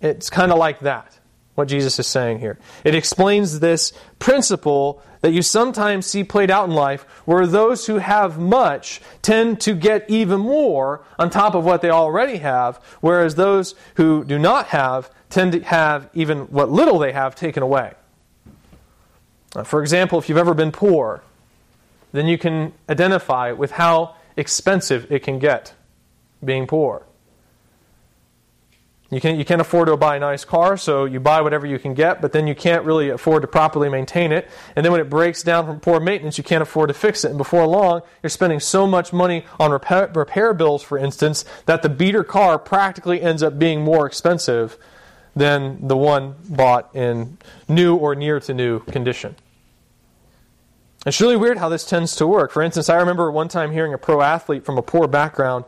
it's 0.00 0.30
kind 0.30 0.52
of 0.52 0.58
like 0.58 0.80
that 0.80 1.17
what 1.58 1.66
Jesus 1.66 1.98
is 1.98 2.06
saying 2.06 2.38
here. 2.38 2.56
It 2.84 2.94
explains 2.94 3.58
this 3.58 3.92
principle 4.20 5.02
that 5.22 5.32
you 5.32 5.42
sometimes 5.42 6.06
see 6.06 6.22
played 6.22 6.52
out 6.52 6.68
in 6.68 6.74
life 6.74 7.02
where 7.24 7.48
those 7.48 7.86
who 7.86 7.98
have 7.98 8.38
much 8.38 9.00
tend 9.22 9.60
to 9.62 9.74
get 9.74 10.08
even 10.08 10.38
more 10.38 11.02
on 11.18 11.30
top 11.30 11.56
of 11.56 11.64
what 11.64 11.82
they 11.82 11.90
already 11.90 12.36
have, 12.36 12.76
whereas 13.00 13.34
those 13.34 13.74
who 13.96 14.22
do 14.22 14.38
not 14.38 14.68
have 14.68 15.10
tend 15.30 15.50
to 15.50 15.60
have 15.60 16.08
even 16.14 16.42
what 16.42 16.70
little 16.70 17.00
they 17.00 17.10
have 17.10 17.34
taken 17.34 17.64
away. 17.64 17.92
Uh, 19.56 19.64
for 19.64 19.82
example, 19.82 20.20
if 20.20 20.28
you've 20.28 20.38
ever 20.38 20.54
been 20.54 20.70
poor, 20.70 21.24
then 22.12 22.28
you 22.28 22.38
can 22.38 22.72
identify 22.88 23.50
with 23.50 23.72
how 23.72 24.14
expensive 24.36 25.10
it 25.10 25.24
can 25.24 25.40
get 25.40 25.74
being 26.44 26.68
poor. 26.68 27.07
You 29.10 29.22
can't, 29.22 29.38
you 29.38 29.44
can't 29.46 29.60
afford 29.62 29.88
to 29.88 29.96
buy 29.96 30.16
a 30.16 30.20
nice 30.20 30.44
car, 30.44 30.76
so 30.76 31.06
you 31.06 31.18
buy 31.18 31.40
whatever 31.40 31.66
you 31.66 31.78
can 31.78 31.94
get, 31.94 32.20
but 32.20 32.32
then 32.32 32.46
you 32.46 32.54
can't 32.54 32.84
really 32.84 33.08
afford 33.08 33.40
to 33.40 33.48
properly 33.48 33.88
maintain 33.88 34.32
it. 34.32 34.50
And 34.76 34.84
then 34.84 34.92
when 34.92 35.00
it 35.00 35.08
breaks 35.08 35.42
down 35.42 35.64
from 35.64 35.80
poor 35.80 35.98
maintenance, 35.98 36.36
you 36.36 36.44
can't 36.44 36.60
afford 36.60 36.88
to 36.88 36.94
fix 36.94 37.24
it. 37.24 37.30
And 37.30 37.38
before 37.38 37.66
long, 37.66 38.02
you're 38.22 38.28
spending 38.28 38.60
so 38.60 38.86
much 38.86 39.10
money 39.10 39.46
on 39.58 39.70
repair, 39.70 40.10
repair 40.14 40.52
bills, 40.52 40.82
for 40.82 40.98
instance, 40.98 41.46
that 41.64 41.80
the 41.80 41.88
beater 41.88 42.22
car 42.22 42.58
practically 42.58 43.22
ends 43.22 43.42
up 43.42 43.58
being 43.58 43.80
more 43.80 44.06
expensive 44.06 44.76
than 45.34 45.88
the 45.88 45.96
one 45.96 46.34
bought 46.46 46.94
in 46.94 47.38
new 47.66 47.96
or 47.96 48.14
near 48.14 48.40
to 48.40 48.52
new 48.52 48.80
condition. 48.80 49.36
It's 51.06 51.20
really 51.20 51.36
weird 51.36 51.56
how 51.56 51.70
this 51.70 51.86
tends 51.86 52.16
to 52.16 52.26
work. 52.26 52.50
For 52.50 52.60
instance, 52.60 52.90
I 52.90 52.96
remember 52.96 53.30
one 53.30 53.48
time 53.48 53.72
hearing 53.72 53.94
a 53.94 53.98
pro 53.98 54.20
athlete 54.20 54.66
from 54.66 54.76
a 54.76 54.82
poor 54.82 55.08
background 55.08 55.64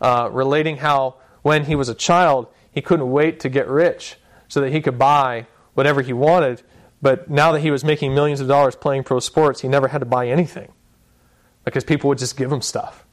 uh, 0.00 0.28
relating 0.30 0.76
how 0.76 1.16
when 1.42 1.64
he 1.64 1.74
was 1.74 1.88
a 1.88 1.94
child, 1.94 2.46
he 2.74 2.82
couldn't 2.82 3.10
wait 3.10 3.40
to 3.40 3.48
get 3.48 3.68
rich 3.68 4.16
so 4.48 4.60
that 4.60 4.72
he 4.72 4.80
could 4.80 4.98
buy 4.98 5.46
whatever 5.74 6.02
he 6.02 6.12
wanted. 6.12 6.62
But 7.00 7.30
now 7.30 7.52
that 7.52 7.60
he 7.60 7.70
was 7.70 7.84
making 7.84 8.14
millions 8.14 8.40
of 8.40 8.48
dollars 8.48 8.74
playing 8.74 9.04
pro 9.04 9.20
sports, 9.20 9.60
he 9.60 9.68
never 9.68 9.88
had 9.88 9.98
to 9.98 10.06
buy 10.06 10.28
anything 10.28 10.72
because 11.64 11.84
people 11.84 12.08
would 12.08 12.18
just 12.18 12.36
give 12.36 12.50
him 12.50 12.60
stuff. 12.60 13.04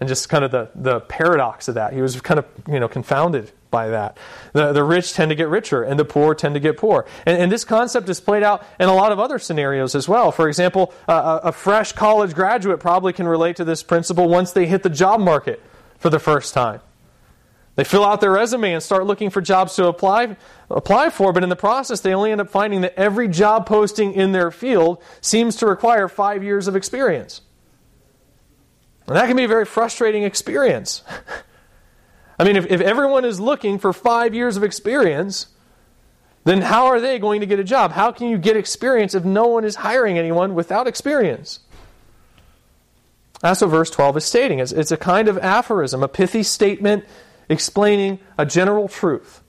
And 0.00 0.08
just 0.08 0.28
kind 0.28 0.44
of 0.44 0.52
the, 0.52 0.70
the 0.76 1.00
paradox 1.00 1.66
of 1.66 1.74
that. 1.74 1.92
He 1.92 2.00
was 2.00 2.20
kind 2.20 2.38
of 2.38 2.46
you 2.68 2.78
know 2.78 2.86
confounded 2.86 3.50
by 3.70 3.88
that. 3.88 4.16
The, 4.52 4.72
the 4.72 4.84
rich 4.84 5.12
tend 5.12 5.30
to 5.30 5.34
get 5.34 5.48
richer 5.48 5.82
and 5.82 5.98
the 5.98 6.04
poor 6.04 6.36
tend 6.36 6.54
to 6.54 6.60
get 6.60 6.76
poor. 6.76 7.04
And, 7.26 7.36
and 7.36 7.52
this 7.52 7.64
concept 7.64 8.08
is 8.08 8.20
played 8.20 8.44
out 8.44 8.64
in 8.78 8.88
a 8.88 8.94
lot 8.94 9.10
of 9.10 9.18
other 9.18 9.40
scenarios 9.40 9.96
as 9.96 10.08
well. 10.08 10.30
For 10.30 10.48
example, 10.48 10.94
a, 11.08 11.40
a 11.44 11.52
fresh 11.52 11.92
college 11.92 12.32
graduate 12.32 12.78
probably 12.78 13.12
can 13.12 13.26
relate 13.26 13.56
to 13.56 13.64
this 13.64 13.82
principle 13.82 14.28
once 14.28 14.52
they 14.52 14.66
hit 14.66 14.84
the 14.84 14.90
job 14.90 15.18
market 15.18 15.60
for 15.98 16.10
the 16.10 16.20
first 16.20 16.54
time. 16.54 16.80
They 17.78 17.84
fill 17.84 18.04
out 18.04 18.20
their 18.20 18.32
resume 18.32 18.72
and 18.72 18.82
start 18.82 19.06
looking 19.06 19.30
for 19.30 19.40
jobs 19.40 19.76
to 19.76 19.86
apply, 19.86 20.36
apply 20.68 21.10
for, 21.10 21.32
but 21.32 21.44
in 21.44 21.48
the 21.48 21.54
process, 21.54 22.00
they 22.00 22.12
only 22.12 22.32
end 22.32 22.40
up 22.40 22.50
finding 22.50 22.80
that 22.80 22.92
every 22.98 23.28
job 23.28 23.66
posting 23.66 24.14
in 24.14 24.32
their 24.32 24.50
field 24.50 25.00
seems 25.20 25.54
to 25.58 25.66
require 25.66 26.08
five 26.08 26.42
years 26.42 26.66
of 26.66 26.74
experience. 26.74 27.40
And 29.06 29.14
that 29.14 29.28
can 29.28 29.36
be 29.36 29.44
a 29.44 29.48
very 29.48 29.64
frustrating 29.64 30.24
experience. 30.24 31.04
I 32.40 32.42
mean, 32.42 32.56
if, 32.56 32.66
if 32.66 32.80
everyone 32.80 33.24
is 33.24 33.38
looking 33.38 33.78
for 33.78 33.92
five 33.92 34.34
years 34.34 34.56
of 34.56 34.64
experience, 34.64 35.46
then 36.42 36.62
how 36.62 36.86
are 36.86 37.00
they 37.00 37.20
going 37.20 37.42
to 37.42 37.46
get 37.46 37.60
a 37.60 37.64
job? 37.64 37.92
How 37.92 38.10
can 38.10 38.26
you 38.26 38.38
get 38.38 38.56
experience 38.56 39.14
if 39.14 39.24
no 39.24 39.46
one 39.46 39.64
is 39.64 39.76
hiring 39.76 40.18
anyone 40.18 40.56
without 40.56 40.88
experience? 40.88 41.60
That's 43.40 43.60
what 43.60 43.70
verse 43.70 43.90
12 43.90 44.16
is 44.16 44.24
stating. 44.24 44.58
It's, 44.58 44.72
it's 44.72 44.90
a 44.90 44.96
kind 44.96 45.28
of 45.28 45.38
aphorism, 45.38 46.02
a 46.02 46.08
pithy 46.08 46.42
statement 46.42 47.04
explaining 47.48 48.18
a 48.36 48.44
general 48.46 48.88
truth. 48.88 49.42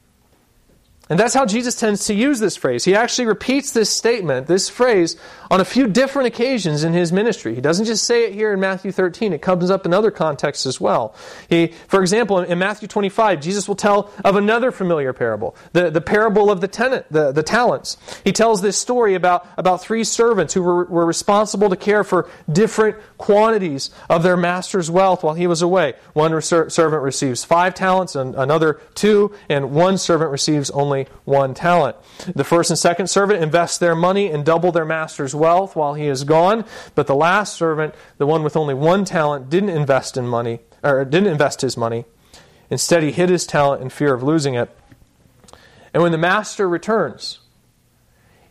And 1.09 1.19
that's 1.19 1.33
how 1.33 1.45
Jesus 1.45 1.73
tends 1.73 2.05
to 2.05 2.13
use 2.13 2.39
this 2.39 2.55
phrase. 2.55 2.85
He 2.85 2.93
actually 2.93 3.25
repeats 3.25 3.71
this 3.71 3.89
statement, 3.89 4.45
this 4.45 4.69
phrase, 4.69 5.17
on 5.49 5.59
a 5.59 5.65
few 5.65 5.87
different 5.87 6.27
occasions 6.27 6.83
in 6.83 6.93
his 6.93 7.11
ministry. 7.11 7.55
He 7.55 7.61
doesn't 7.61 7.85
just 7.85 8.03
say 8.03 8.25
it 8.25 8.33
here 8.33 8.53
in 8.53 8.59
Matthew 8.59 8.91
13, 8.91 9.33
it 9.33 9.41
comes 9.41 9.71
up 9.71 9.87
in 9.87 9.93
other 9.93 10.11
contexts 10.11 10.67
as 10.67 10.79
well. 10.79 11.15
He, 11.49 11.73
for 11.87 12.01
example, 12.01 12.37
in 12.37 12.59
Matthew 12.59 12.87
25, 12.87 13.41
Jesus 13.41 13.67
will 13.67 13.75
tell 13.75 14.11
of 14.23 14.35
another 14.35 14.71
familiar 14.71 15.11
parable, 15.11 15.55
the, 15.73 15.89
the 15.89 16.01
parable 16.01 16.51
of 16.51 16.61
the, 16.61 16.67
tenant, 16.67 17.07
the, 17.09 17.31
the 17.31 17.41
talents. 17.41 17.97
He 18.23 18.31
tells 18.31 18.61
this 18.61 18.77
story 18.77 19.15
about, 19.15 19.47
about 19.57 19.81
three 19.81 20.03
servants 20.03 20.53
who 20.53 20.61
were, 20.61 20.85
were 20.85 21.07
responsible 21.07 21.69
to 21.71 21.75
care 21.75 22.03
for 22.03 22.29
different 22.51 22.97
quantities 23.17 23.89
of 24.11 24.21
their 24.21 24.37
master's 24.37 24.91
wealth 24.91 25.23
while 25.23 25.33
he 25.33 25.47
was 25.47 25.63
away. 25.63 25.95
One 26.13 26.39
servant 26.39 27.01
receives 27.01 27.43
five 27.43 27.73
talents, 27.73 28.15
and 28.15 28.35
another 28.35 28.79
two, 28.93 29.33
and 29.49 29.71
one 29.71 29.97
servant 29.97 30.29
receives 30.29 30.69
only 30.69 30.98
only 30.99 31.09
one 31.25 31.53
talent. 31.53 31.95
The 32.35 32.43
first 32.43 32.69
and 32.69 32.79
second 32.79 33.07
servant 33.07 33.41
invest 33.41 33.79
their 33.79 33.95
money 33.95 34.31
and 34.31 34.45
double 34.45 34.71
their 34.71 34.85
master's 34.85 35.33
wealth 35.35 35.75
while 35.75 35.93
he 35.93 36.07
is 36.07 36.23
gone, 36.23 36.65
but 36.95 37.07
the 37.07 37.15
last 37.15 37.55
servant, 37.55 37.95
the 38.17 38.25
one 38.25 38.43
with 38.43 38.55
only 38.55 38.73
one 38.73 39.05
talent, 39.05 39.49
didn't 39.49 39.69
invest 39.69 40.17
in 40.17 40.27
money 40.27 40.59
or 40.83 41.03
didn't 41.05 41.31
invest 41.31 41.61
his 41.61 41.77
money. 41.77 42.05
Instead, 42.69 43.03
he 43.03 43.11
hid 43.11 43.29
his 43.29 43.47
talent 43.47 43.81
in 43.81 43.89
fear 43.89 44.13
of 44.13 44.23
losing 44.23 44.53
it. 44.53 44.69
And 45.93 46.03
when 46.03 46.11
the 46.11 46.17
master 46.19 46.69
returns, 46.69 47.39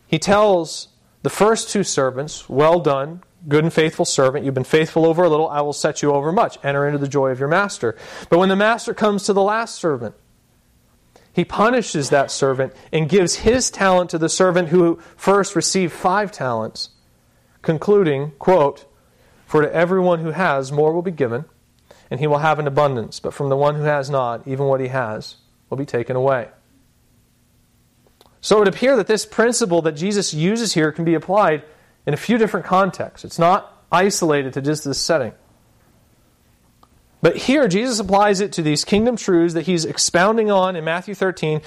he 0.05 0.19
tells 0.19 0.89
the 1.23 1.29
first 1.29 1.69
two 1.69 1.83
servants, 1.83 2.49
Well 2.49 2.79
done, 2.79 3.23
good 3.47 3.63
and 3.63 3.71
faithful 3.71 4.05
servant. 4.05 4.43
You've 4.43 4.53
been 4.53 4.63
faithful 4.65 5.05
over 5.05 5.23
a 5.23 5.29
little, 5.29 5.47
I 5.47 5.61
will 5.61 5.73
set 5.73 6.01
you 6.01 6.11
over 6.11 6.33
much. 6.33 6.57
Enter 6.63 6.85
into 6.85 6.97
the 6.97 7.07
joy 7.07 7.29
of 7.29 7.39
your 7.39 7.47
master. 7.47 7.95
But 8.29 8.39
when 8.39 8.49
the 8.49 8.57
master 8.57 8.93
comes 8.93 9.23
to 9.23 9.33
the 9.33 9.41
last 9.41 9.75
servant, 9.75 10.15
he 11.39 11.45
punishes 11.45 12.09
that 12.09 12.31
servant 12.31 12.73
and 12.91 13.07
gives 13.07 13.35
his 13.35 13.71
talent 13.71 14.09
to 14.09 14.17
the 14.17 14.27
servant 14.27 14.67
who 14.67 14.99
first 15.15 15.55
received 15.55 15.93
five 15.93 16.33
talents, 16.33 16.89
concluding, 17.61 18.31
quote, 18.39 18.83
For 19.45 19.61
to 19.61 19.73
everyone 19.73 20.19
who 20.19 20.31
has, 20.31 20.69
more 20.69 20.91
will 20.91 21.01
be 21.01 21.11
given, 21.11 21.45
and 22.11 22.19
he 22.19 22.27
will 22.27 22.39
have 22.39 22.59
an 22.59 22.67
abundance. 22.67 23.21
But 23.21 23.33
from 23.33 23.47
the 23.47 23.55
one 23.55 23.75
who 23.75 23.83
has 23.83 24.09
not, 24.09 24.45
even 24.49 24.65
what 24.65 24.81
he 24.81 24.89
has 24.89 25.37
will 25.69 25.77
be 25.77 25.85
taken 25.85 26.17
away. 26.17 26.49
So 28.41 28.57
it 28.57 28.59
would 28.59 28.67
appear 28.67 28.97
that 28.97 29.07
this 29.07 29.25
principle 29.25 29.81
that 29.83 29.93
Jesus 29.93 30.33
uses 30.33 30.73
here 30.73 30.91
can 30.91 31.05
be 31.05 31.13
applied 31.13 31.63
in 32.05 32.13
a 32.13 32.17
few 32.17 32.37
different 32.37 32.65
contexts. 32.65 33.23
It's 33.23 33.39
not 33.39 33.81
isolated 33.93 34.51
to 34.55 34.61
just 34.61 34.83
this 34.83 34.99
setting. 34.99 35.31
But 37.21 37.35
here, 37.35 37.67
Jesus 37.67 37.99
applies 37.99 38.39
it 38.39 38.53
to 38.53 38.61
these 38.61 38.85
kingdom 38.85 39.15
truths 39.15 39.53
that 39.53 39.65
he's 39.65 39.85
expounding 39.85 40.49
on 40.49 40.75
in 40.75 40.85
Matthew 40.85 41.15
13. 41.15 41.61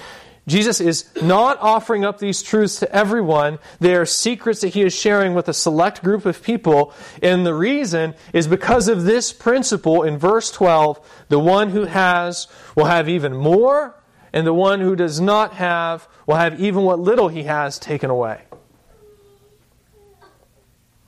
Jesus 0.45 0.81
is 0.81 1.09
not 1.21 1.57
offering 1.61 2.03
up 2.03 2.19
these 2.19 2.41
truths 2.41 2.79
to 2.79 2.93
everyone. 2.93 3.59
They 3.79 3.95
are 3.95 4.05
secrets 4.05 4.61
that 4.61 4.69
he 4.69 4.81
is 4.81 4.93
sharing 4.93 5.35
with 5.35 5.47
a 5.47 5.53
select 5.53 6.03
group 6.03 6.25
of 6.25 6.43
people. 6.43 6.93
And 7.21 7.45
the 7.45 7.53
reason 7.53 8.15
is 8.33 8.47
because 8.47 8.87
of 8.87 9.03
this 9.03 9.31
principle 9.31 10.03
in 10.03 10.17
verse 10.17 10.51
12 10.51 10.99
the 11.29 11.39
one 11.39 11.69
who 11.69 11.85
has 11.85 12.47
will 12.75 12.85
have 12.85 13.07
even 13.07 13.33
more, 13.33 13.95
and 14.33 14.45
the 14.45 14.53
one 14.53 14.81
who 14.81 14.95
does 14.95 15.21
not 15.21 15.53
have 15.53 16.07
will 16.25 16.35
have 16.35 16.59
even 16.59 16.83
what 16.83 16.99
little 16.99 17.29
he 17.29 17.43
has 17.43 17.79
taken 17.79 18.09
away. 18.09 18.41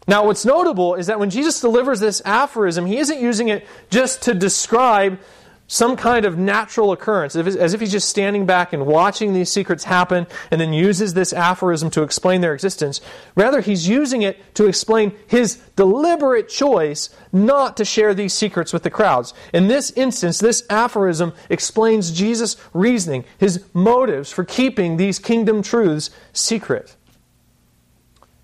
Now, 0.08 0.26
what's 0.26 0.45
notable 0.45 0.95
is 0.95 1.08
that 1.08 1.20
when 1.20 1.30
Jesus 1.30 1.60
delivers 1.60 1.99
this 1.99 2.22
aphorism, 2.26 2.86
he 2.86 2.97
isn't 2.97 3.20
using 3.20 3.49
it 3.49 3.68
just 3.89 4.22
to 4.24 4.34
describe 4.34 5.20
some 5.68 5.97
kind 5.97 6.26
of 6.26 6.38
natural 6.38 6.91
occurrence, 6.91 7.36
as 7.36 7.74
if 7.74 7.80
he's 7.80 7.91
just 7.91 8.08
standing 8.08 8.45
back 8.45 8.72
and 8.72 8.86
watching 8.86 9.34
these 9.34 9.51
secrets 9.51 9.86
happen 9.86 10.28
and 10.51 10.62
then 10.62 10.72
uses 10.74 11.16
this 11.16 11.34
aphorism 11.34 11.89
to 11.89 12.03
explain 12.03 12.41
their 12.41 12.53
existence. 12.53 13.01
Rather, 13.34 13.62
he's 13.62 13.88
using 13.88 14.22
it 14.22 14.53
to 14.53 14.68
explain 14.68 15.12
his 15.26 15.56
deliberate 15.76 16.49
choice 16.49 17.10
not 17.34 17.76
to 17.78 17.84
share 17.84 18.14
these 18.14 18.32
secrets 18.32 18.74
with 18.74 18.84
the 18.84 18.91
crowds. 18.91 19.34
In 19.53 19.68
this 19.68 19.89
instance, 19.91 20.38
this 20.38 20.64
aphorism 20.70 21.34
explains 21.49 22.12
Jesus' 22.12 22.58
reasoning, 22.72 23.26
his 23.39 23.64
motives 23.74 24.32
for 24.32 24.43
keeping 24.43 24.97
these 24.97 25.18
kingdom 25.18 25.64
truths 25.64 26.12
secret. 26.32 26.95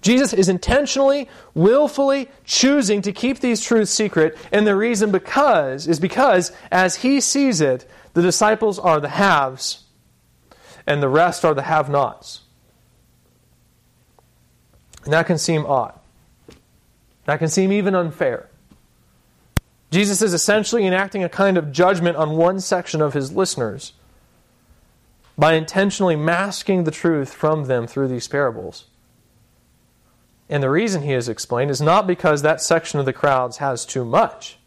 Jesus 0.02 0.34
is 0.34 0.50
intentionally, 0.50 1.30
willfully 1.54 2.30
choosing 2.44 3.02
to 3.04 3.12
keep 3.12 3.40
these 3.40 3.62
truths 3.62 3.92
secret, 3.92 4.38
and 4.52 4.66
the 4.66 4.76
reason 4.76 5.12
because 5.12 5.88
is 5.88 6.00
because 6.00 6.52
as 6.72 6.98
he 6.98 7.22
sees 7.22 7.62
it, 7.62 7.90
the 8.14 8.22
disciples 8.22 8.80
are 8.80 9.00
the 9.00 9.10
haves 9.10 9.84
and 10.88 11.02
the 11.02 11.10
rest 11.10 11.46
are 11.46 11.54
the 11.54 11.62
have-nots. 11.62 12.42
And 15.04 15.14
that 15.14 15.28
can 15.28 15.38
seem 15.38 15.66
odd. 15.66 15.98
That 17.26 17.38
can 17.38 17.48
seem 17.48 17.72
even 17.72 17.96
unfair. 17.96 18.50
Jesus 19.92 20.22
is 20.22 20.34
essentially 20.34 20.86
enacting 20.86 21.24
a 21.24 21.30
kind 21.30 21.58
of 21.58 21.72
judgment 21.72 22.18
on 22.18 22.38
one 22.38 22.60
section 22.60 23.02
of 23.02 23.14
his 23.14 23.32
listeners 23.32 23.94
by 25.38 25.54
intentionally 25.54 26.16
masking 26.16 26.84
the 26.84 26.92
truth 26.92 27.34
from 27.34 27.66
them 27.66 27.88
through 27.88 28.08
these 28.08 28.28
parables. 28.28 28.86
And 30.52 30.62
the 30.62 30.70
reason 30.70 31.04
he 31.04 31.14
has 31.14 31.30
explained 31.30 31.72
is 31.72 31.82
not 31.82 32.06
because 32.06 32.42
that 32.42 32.62
section 32.62 33.00
of 33.00 33.06
the 33.06 33.14
crowds 33.14 33.58
has 33.58 33.86
too 33.86 34.04
much, 34.04 34.58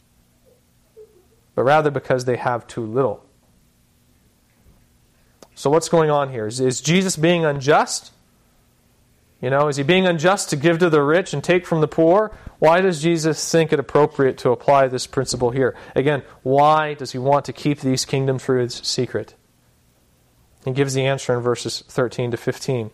but 1.54 1.62
rather 1.62 1.90
because 1.90 2.24
they 2.24 2.38
have 2.38 2.66
too 2.66 2.84
little. 2.84 3.22
So, 5.54 5.68
what's 5.68 5.90
going 5.90 6.08
on 6.08 6.30
here? 6.30 6.46
Is, 6.46 6.58
is 6.58 6.80
Jesus 6.80 7.16
being 7.16 7.44
unjust? 7.44 8.12
You 9.42 9.50
know, 9.50 9.68
is 9.68 9.76
he 9.76 9.82
being 9.82 10.06
unjust 10.06 10.48
to 10.50 10.56
give 10.56 10.78
to 10.78 10.88
the 10.88 11.02
rich 11.02 11.34
and 11.34 11.44
take 11.44 11.66
from 11.66 11.82
the 11.82 11.86
poor? 11.86 12.34
Why 12.60 12.80
does 12.80 13.02
Jesus 13.02 13.52
think 13.52 13.70
it 13.70 13.78
appropriate 13.78 14.38
to 14.38 14.50
apply 14.52 14.88
this 14.88 15.06
principle 15.06 15.50
here? 15.50 15.76
Again, 15.94 16.22
why 16.42 16.94
does 16.94 17.12
he 17.12 17.18
want 17.18 17.44
to 17.44 17.52
keep 17.52 17.80
these 17.80 18.06
kingdom 18.06 18.38
truths 18.38 18.88
secret? 18.88 19.34
He 20.64 20.70
gives 20.70 20.94
the 20.94 21.04
answer 21.04 21.34
in 21.34 21.40
verses 21.40 21.84
13 21.88 22.30
to 22.30 22.38
15, 22.38 22.90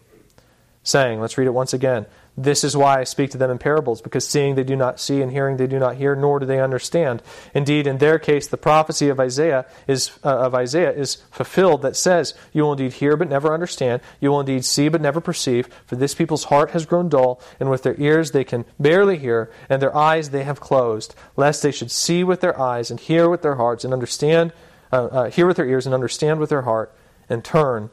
saying, 0.82 1.20
let's 1.20 1.38
read 1.38 1.47
it 1.47 1.55
once 1.55 1.72
again. 1.72 2.07
This 2.43 2.64
is 2.64 2.74
why 2.74 3.01
I 3.01 3.05
speak 3.05 3.30
to 3.32 3.38
them 3.38 3.51
in 3.51 3.59
parables, 3.59 4.01
because 4.01 4.26
seeing 4.26 4.55
they 4.55 4.64
do 4.64 4.74
not 4.74 4.99
see, 4.99 5.20
and 5.20 5.30
hearing 5.30 5.59
they 5.59 5.66
do 5.66 5.78
not 5.78 5.97
hear, 5.97 6.16
nor 6.16 6.38
do 6.38 6.47
they 6.47 6.59
understand. 6.59 7.22
Indeed, 7.53 7.86
in 7.86 7.99
their 7.99 8.18
case, 8.18 8.47
the 8.47 8.57
prophecy 8.57 9.11
of 9.11 9.20
Isaiah 9.20 9.66
is 9.86 10.11
uh, 10.24 10.38
of 10.38 10.55
Isaiah 10.55 10.91
is 10.93 11.16
fulfilled 11.30 11.82
that 11.82 11.97
says, 11.97 12.32
"You 12.55 12.62
will 12.62 12.72
indeed 12.72 12.95
hear, 12.95 13.18
but 13.18 13.28
never 13.28 13.53
understand; 13.53 14.01
you 14.20 14.30
will 14.30 14.41
indeed 14.41 14.64
see, 14.64 14.88
but 14.88 15.03
never 15.03 15.20
perceive. 15.20 15.68
For 15.84 15.97
this 15.97 16.14
people's 16.14 16.45
heart 16.45 16.70
has 16.70 16.86
grown 16.86 17.11
dull, 17.11 17.43
and 17.59 17.68
with 17.68 17.82
their 17.82 18.01
ears 18.01 18.30
they 18.30 18.45
can 18.45 18.64
barely 18.78 19.18
hear, 19.18 19.51
and 19.68 19.82
their 19.82 19.95
eyes 19.95 20.30
they 20.30 20.45
have 20.45 20.61
closed, 20.61 21.14
lest 21.36 21.62
they 21.62 21.72
should 21.72 21.91
see 21.91 22.24
with 22.24 22.41
their 22.41 22.59
eyes, 22.59 22.91
and 22.91 22.99
hear 22.99 23.28
with 23.28 23.43
their 23.43 23.57
hearts, 23.57 23.84
and 23.84 23.93
understand, 23.93 24.55
uh, 24.91 25.05
uh, 25.12 25.30
hear 25.30 25.47
with 25.47 25.59
their 25.59 25.68
ears, 25.68 25.84
and 25.84 25.95
understand 25.95 26.41
with 26.41 26.49
their 26.49 26.62
heart, 26.62 26.91
and 27.28 27.45
turn, 27.45 27.91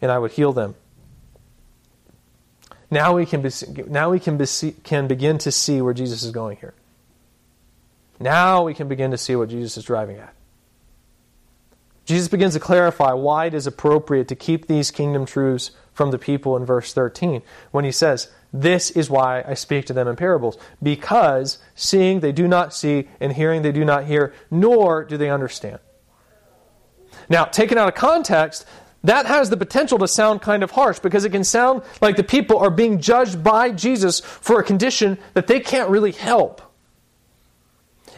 and 0.00 0.12
I 0.12 0.18
would 0.18 0.32
heal 0.32 0.52
them." 0.52 0.76
Now 2.90 3.14
we 3.14 3.24
can, 3.24 3.42
be, 3.42 3.50
now 3.86 4.10
we 4.10 4.18
can, 4.18 4.36
be, 4.36 4.46
can 4.82 5.06
begin 5.06 5.38
to 5.38 5.52
see 5.52 5.80
where 5.80 5.94
Jesus 5.94 6.22
is 6.22 6.32
going 6.32 6.56
here. 6.56 6.74
Now 8.18 8.64
we 8.64 8.74
can 8.74 8.88
begin 8.88 9.12
to 9.12 9.18
see 9.18 9.36
what 9.36 9.48
Jesus 9.48 9.76
is 9.76 9.84
driving 9.84 10.16
at. 10.16 10.34
Jesus 12.04 12.26
begins 12.26 12.54
to 12.54 12.60
clarify 12.60 13.12
why 13.12 13.46
it 13.46 13.54
is 13.54 13.68
appropriate 13.68 14.26
to 14.28 14.34
keep 14.34 14.66
these 14.66 14.90
kingdom 14.90 15.24
truths 15.24 15.70
from 15.92 16.10
the 16.10 16.18
people 16.18 16.56
in 16.56 16.64
verse 16.64 16.92
13 16.92 17.42
when 17.70 17.84
he 17.84 17.92
says, 17.92 18.28
This 18.52 18.90
is 18.90 19.08
why 19.08 19.44
I 19.46 19.54
speak 19.54 19.86
to 19.86 19.92
them 19.92 20.08
in 20.08 20.16
parables, 20.16 20.58
because 20.82 21.58
seeing 21.76 22.18
they 22.18 22.32
do 22.32 22.48
not 22.48 22.74
see, 22.74 23.08
and 23.20 23.32
hearing 23.32 23.62
they 23.62 23.70
do 23.70 23.84
not 23.84 24.06
hear, 24.06 24.34
nor 24.50 25.04
do 25.04 25.16
they 25.16 25.30
understand. 25.30 25.78
Now, 27.28 27.44
taken 27.44 27.78
out 27.78 27.86
of 27.86 27.94
context, 27.94 28.66
that 29.04 29.26
has 29.26 29.50
the 29.50 29.56
potential 29.56 29.98
to 29.98 30.08
sound 30.08 30.42
kind 30.42 30.62
of 30.62 30.72
harsh 30.72 30.98
because 30.98 31.24
it 31.24 31.30
can 31.30 31.44
sound 31.44 31.82
like 32.00 32.16
the 32.16 32.24
people 32.24 32.58
are 32.58 32.70
being 32.70 33.00
judged 33.00 33.42
by 33.42 33.70
Jesus 33.70 34.20
for 34.20 34.60
a 34.60 34.64
condition 34.64 35.18
that 35.34 35.46
they 35.46 35.60
can't 35.60 35.88
really 35.88 36.12
help. 36.12 36.60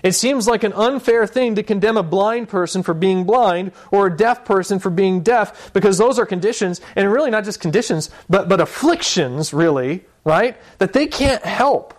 It 0.03 0.13
seems 0.13 0.49
like 0.49 0.65
an 0.65 0.73
unfair 0.73 1.29
thing 1.29 1.55
to 1.55 1.63
condemn 1.63 1.97
a 1.97 2.03
blind 2.03 2.49
person 2.49 2.83
for 2.83 2.93
being 2.93 3.23
blind 3.23 3.71
or 3.93 4.09
a 4.09 4.17
deaf 4.17 4.45
person 4.45 4.81
for 4.81 4.91
being 4.91 5.23
deaf 5.23 5.73
because 5.73 5.97
those 5.97 6.19
are 6.19 6.27
conditions, 6.27 6.81
and 6.97 7.13
really 7.13 7.31
not 7.31 7.45
just 7.45 7.61
conditions, 7.61 8.11
but, 8.29 8.49
but 8.49 8.61
afflictions, 8.61 9.55
really, 9.55 10.05
right? 10.25 10.57
That 10.79 10.93
they 10.93 11.07
can't 11.07 11.45
help. 11.45 11.95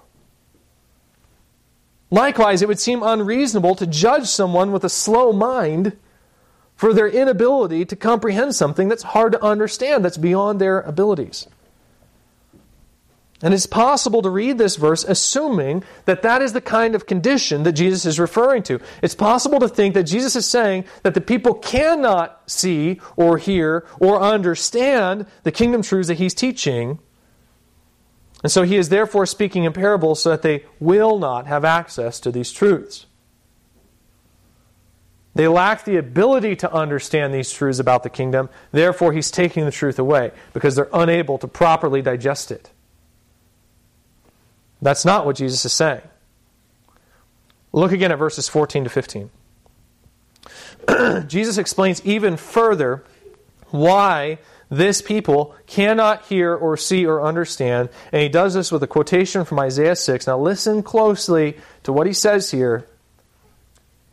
Likewise, 2.11 2.61
it 2.61 2.67
would 2.67 2.79
seem 2.79 3.01
unreasonable 3.01 3.75
to 3.75 3.87
judge 3.87 4.27
someone 4.27 4.73
with 4.73 4.83
a 4.83 4.89
slow 4.89 5.31
mind 5.31 5.97
for 6.75 6.93
their 6.93 7.07
inability 7.07 7.85
to 7.85 7.95
comprehend 7.95 8.55
something 8.55 8.89
that's 8.89 9.03
hard 9.03 9.31
to 9.33 9.43
understand, 9.43 10.03
that's 10.03 10.17
beyond 10.17 10.59
their 10.59 10.81
abilities. 10.81 11.47
And 13.43 13.53
it's 13.53 13.65
possible 13.65 14.21
to 14.21 14.29
read 14.29 14.57
this 14.57 14.77
verse 14.77 15.03
assuming 15.03 15.83
that 16.05 16.21
that 16.21 16.41
is 16.41 16.53
the 16.53 16.61
kind 16.61 16.95
of 16.95 17.05
condition 17.05 17.63
that 17.63 17.73
Jesus 17.73 18.05
is 18.05 18.17
referring 18.17 18.63
to. 18.63 18.79
It's 19.01 19.15
possible 19.15 19.59
to 19.59 19.67
think 19.67 19.95
that 19.95 20.03
Jesus 20.03 20.37
is 20.37 20.47
saying 20.47 20.85
that 21.03 21.13
the 21.13 21.19
people 21.19 21.53
cannot 21.53 22.41
see 22.49 23.01
or 23.17 23.37
hear 23.37 23.85
or 23.99 24.21
understand 24.21 25.25
the 25.43 25.51
kingdom 25.51 25.81
truths 25.81 26.07
that 26.07 26.19
he's 26.19 26.33
teaching. 26.33 26.99
And 28.43 28.51
so 28.51 28.63
he 28.63 28.77
is 28.77 28.87
therefore 28.87 29.25
speaking 29.25 29.65
in 29.65 29.73
parables 29.73 30.21
so 30.21 30.29
that 30.29 30.41
they 30.41 30.63
will 30.79 31.19
not 31.19 31.45
have 31.45 31.65
access 31.65 32.21
to 32.21 32.31
these 32.31 32.49
truths. 32.49 33.07
They 35.35 35.47
lack 35.47 35.83
the 35.83 35.97
ability 35.97 36.55
to 36.57 36.71
understand 36.71 37.33
these 37.33 37.51
truths 37.51 37.79
about 37.79 38.03
the 38.03 38.09
kingdom. 38.09 38.49
Therefore, 38.71 39.13
he's 39.13 39.31
taking 39.31 39.65
the 39.65 39.71
truth 39.71 39.97
away 39.97 40.31
because 40.53 40.75
they're 40.75 40.89
unable 40.93 41.37
to 41.39 41.47
properly 41.47 42.01
digest 42.01 42.51
it. 42.51 42.69
That's 44.81 45.05
not 45.05 45.25
what 45.25 45.37
Jesus 45.37 45.65
is 45.65 45.73
saying. 45.73 46.01
Look 47.71 47.91
again 47.91 48.11
at 48.11 48.19
verses 48.19 48.47
14 48.47 48.83
to 48.83 48.89
15. 48.89 49.31
Jesus 51.27 51.57
explains 51.57 52.05
even 52.05 52.37
further 52.37 53.03
why 53.71 54.37
this 54.69 55.01
people 55.01 55.55
cannot 55.65 56.25
hear 56.25 56.53
or 56.53 56.77
see 56.77 57.05
or 57.05 57.23
understand, 57.23 57.89
and 58.11 58.21
he 58.21 58.29
does 58.29 58.53
this 58.53 58.71
with 58.71 58.83
a 58.83 58.87
quotation 58.87 59.45
from 59.45 59.59
Isaiah 59.59 59.95
6. 59.95 60.27
Now, 60.27 60.37
listen 60.37 60.83
closely 60.83 61.57
to 61.83 61.93
what 61.93 62.05
he 62.05 62.13
says 62.13 62.51
here 62.51 62.87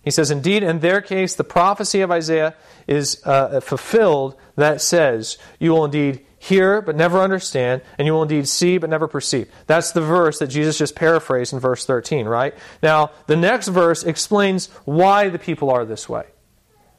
he 0.02 0.10
says, 0.10 0.30
Indeed, 0.30 0.62
in 0.62 0.80
their 0.80 1.00
case, 1.00 1.34
the 1.34 1.44
prophecy 1.44 2.00
of 2.00 2.10
Isaiah 2.10 2.54
is 2.86 3.20
uh, 3.24 3.60
fulfilled 3.60 4.36
that 4.56 4.80
says, 4.80 5.36
You 5.58 5.72
will 5.72 5.84
indeed 5.84 6.24
hear 6.38 6.80
but 6.80 6.96
never 6.96 7.20
understand, 7.20 7.82
and 7.98 8.06
you 8.06 8.14
will 8.14 8.22
indeed 8.22 8.48
see 8.48 8.78
but 8.78 8.88
never 8.88 9.06
perceive. 9.06 9.50
That's 9.66 9.92
the 9.92 10.00
verse 10.00 10.38
that 10.38 10.46
Jesus 10.46 10.78
just 10.78 10.96
paraphrased 10.96 11.52
in 11.52 11.60
verse 11.60 11.84
13, 11.84 12.26
right? 12.26 12.54
Now, 12.82 13.10
the 13.26 13.36
next 13.36 13.68
verse 13.68 14.02
explains 14.02 14.68
why 14.84 15.28
the 15.28 15.38
people 15.38 15.70
are 15.70 15.84
this 15.84 16.08
way. 16.08 16.26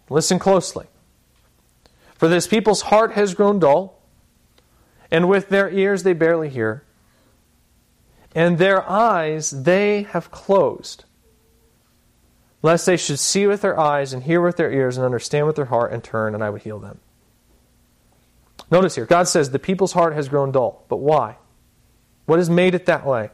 Listen 0.09 0.37
closely. 0.37 0.85
For 2.13 2.27
this 2.27 2.45
people's 2.45 2.81
heart 2.83 3.13
has 3.13 3.33
grown 3.33 3.57
dull, 3.57 3.99
and 5.09 5.27
with 5.27 5.49
their 5.49 5.71
ears 5.71 6.03
they 6.03 6.13
barely 6.13 6.49
hear, 6.49 6.83
and 8.35 8.59
their 8.59 8.87
eyes 8.87 9.49
they 9.49 10.03
have 10.03 10.29
closed 10.29 11.05
lest 12.61 12.85
they 12.85 12.97
should 12.97 13.19
see 13.19 13.47
with 13.47 13.61
their 13.61 13.79
eyes 13.79 14.13
and 14.13 14.23
hear 14.23 14.41
with 14.41 14.57
their 14.57 14.71
ears 14.71 14.97
and 14.97 15.05
understand 15.05 15.47
with 15.47 15.55
their 15.55 15.65
heart 15.65 15.91
and 15.91 16.03
turn, 16.03 16.35
and 16.35 16.43
I 16.43 16.49
would 16.49 16.61
heal 16.61 16.79
them. 16.79 16.99
Notice 18.69 18.95
here, 18.95 19.05
God 19.05 19.27
says 19.27 19.49
the 19.49 19.59
people's 19.59 19.93
heart 19.93 20.13
has 20.13 20.29
grown 20.29 20.51
dull. 20.51 20.85
But 20.87 20.97
why? 20.97 21.37
What 22.25 22.39
has 22.39 22.49
made 22.49 22.75
it 22.75 22.85
that 22.85 23.05
way? 23.05 23.31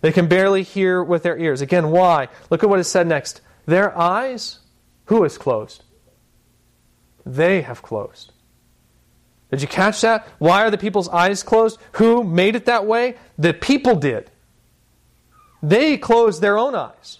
They 0.00 0.12
can 0.12 0.26
barely 0.26 0.62
hear 0.62 1.02
with 1.02 1.22
their 1.22 1.38
ears. 1.38 1.60
Again, 1.60 1.90
why? 1.90 2.28
Look 2.50 2.62
at 2.62 2.70
what 2.70 2.78
is 2.78 2.88
said 2.88 3.06
next. 3.06 3.40
Their 3.66 3.96
eyes, 3.96 4.60
who 5.06 5.22
has 5.22 5.38
closed? 5.38 5.84
They 7.26 7.62
have 7.62 7.82
closed. 7.82 8.32
Did 9.50 9.60
you 9.60 9.68
catch 9.68 10.00
that? 10.00 10.26
Why 10.38 10.62
are 10.62 10.70
the 10.70 10.78
people's 10.78 11.08
eyes 11.08 11.42
closed? 11.42 11.78
Who 11.92 12.24
made 12.24 12.56
it 12.56 12.64
that 12.64 12.86
way? 12.86 13.16
The 13.38 13.52
people 13.52 13.96
did. 13.96 14.30
They 15.62 15.98
closed 15.98 16.40
their 16.40 16.58
own 16.58 16.74
eyes. 16.74 17.18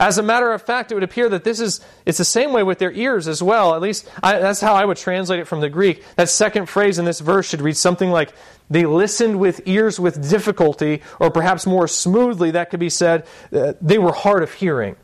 As 0.00 0.16
a 0.16 0.22
matter 0.22 0.50
of 0.50 0.62
fact, 0.62 0.90
it 0.90 0.94
would 0.94 1.04
appear 1.04 1.28
that 1.28 1.44
this 1.44 1.60
is 1.60 1.82
it's 2.06 2.16
the 2.16 2.24
same 2.24 2.54
way 2.54 2.62
with 2.62 2.78
their 2.78 2.90
ears 2.90 3.28
as 3.28 3.42
well. 3.42 3.74
At 3.74 3.82
least 3.82 4.08
I, 4.22 4.38
that's 4.38 4.62
how 4.62 4.74
I 4.74 4.86
would 4.86 4.96
translate 4.96 5.40
it 5.40 5.44
from 5.44 5.60
the 5.60 5.68
Greek. 5.68 6.02
That 6.16 6.30
second 6.30 6.70
phrase 6.70 6.98
in 6.98 7.04
this 7.04 7.20
verse 7.20 7.46
should 7.46 7.60
read 7.60 7.76
something 7.76 8.10
like 8.10 8.32
they 8.70 8.86
listened 8.86 9.38
with 9.38 9.60
ears 9.66 10.00
with 10.00 10.30
difficulty, 10.30 11.02
or 11.18 11.30
perhaps 11.30 11.66
more 11.66 11.86
smoothly, 11.86 12.52
that 12.52 12.70
could 12.70 12.80
be 12.80 12.88
said, 12.88 13.26
uh, 13.52 13.74
they 13.82 13.98
were 13.98 14.12
hard 14.12 14.42
of 14.42 14.54
hearing. 14.54 14.96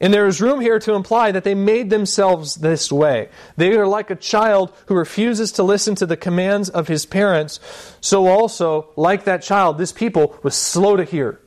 And 0.00 0.14
there 0.14 0.26
is 0.26 0.40
room 0.40 0.60
here 0.60 0.78
to 0.78 0.94
imply 0.94 1.30
that 1.32 1.44
they 1.44 1.54
made 1.54 1.90
themselves 1.90 2.54
this 2.54 2.90
way. 2.90 3.28
They 3.58 3.76
are 3.76 3.86
like 3.86 4.10
a 4.10 4.16
child 4.16 4.72
who 4.86 4.94
refuses 4.94 5.52
to 5.52 5.62
listen 5.62 5.94
to 5.96 6.06
the 6.06 6.16
commands 6.16 6.70
of 6.70 6.88
his 6.88 7.04
parents. 7.04 7.60
So, 8.00 8.28
also, 8.28 8.88
like 8.96 9.24
that 9.24 9.42
child, 9.42 9.76
this 9.76 9.92
people 9.92 10.38
was 10.42 10.54
slow 10.54 10.96
to 10.96 11.04
hear. 11.04 11.41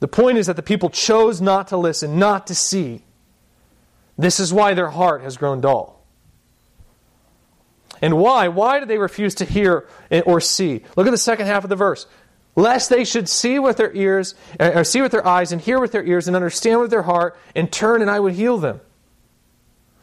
The 0.00 0.08
point 0.08 0.38
is 0.38 0.46
that 0.46 0.56
the 0.56 0.62
people 0.62 0.90
chose 0.90 1.40
not 1.40 1.68
to 1.68 1.76
listen, 1.76 2.18
not 2.18 2.46
to 2.48 2.54
see. 2.54 3.02
This 4.18 4.40
is 4.40 4.52
why 4.52 4.74
their 4.74 4.90
heart 4.90 5.22
has 5.22 5.36
grown 5.36 5.60
dull. 5.60 6.02
And 8.02 8.18
why? 8.18 8.48
Why 8.48 8.78
did 8.78 8.88
they 8.88 8.98
refuse 8.98 9.34
to 9.36 9.44
hear 9.44 9.88
or 10.26 10.40
see? 10.40 10.84
Look 10.96 11.06
at 11.06 11.10
the 11.10 11.18
second 11.18 11.46
half 11.46 11.64
of 11.64 11.70
the 11.70 11.76
verse. 11.76 12.06
Lest 12.54 12.88
they 12.88 13.04
should 13.04 13.28
see 13.28 13.58
with 13.58 13.76
their 13.76 13.92
ears, 13.94 14.34
or 14.58 14.84
see 14.84 15.02
with 15.02 15.12
their 15.12 15.26
eyes, 15.26 15.52
and 15.52 15.60
hear 15.60 15.78
with 15.78 15.92
their 15.92 16.04
ears, 16.04 16.26
and 16.26 16.34
understand 16.34 16.80
with 16.80 16.90
their 16.90 17.02
heart, 17.02 17.38
and 17.54 17.70
turn, 17.70 18.00
and 18.00 18.10
I 18.10 18.18
would 18.18 18.32
heal 18.32 18.58
them. 18.58 18.80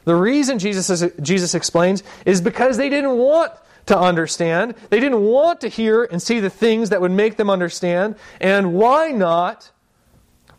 The 0.05 0.15
reason 0.15 0.59
Jesus, 0.59 1.03
Jesus 1.21 1.55
explains 1.55 2.03
is 2.25 2.41
because 2.41 2.77
they 2.77 2.89
didn't 2.89 3.17
want 3.17 3.53
to 3.87 3.97
understand. 3.97 4.75
They 4.89 4.99
didn't 4.99 5.23
want 5.23 5.61
to 5.61 5.67
hear 5.67 6.03
and 6.03 6.21
see 6.21 6.39
the 6.39 6.49
things 6.49 6.89
that 6.89 7.01
would 7.01 7.11
make 7.11 7.37
them 7.37 7.49
understand. 7.49 8.15
And 8.39 8.73
why 8.73 9.09
not? 9.09 9.71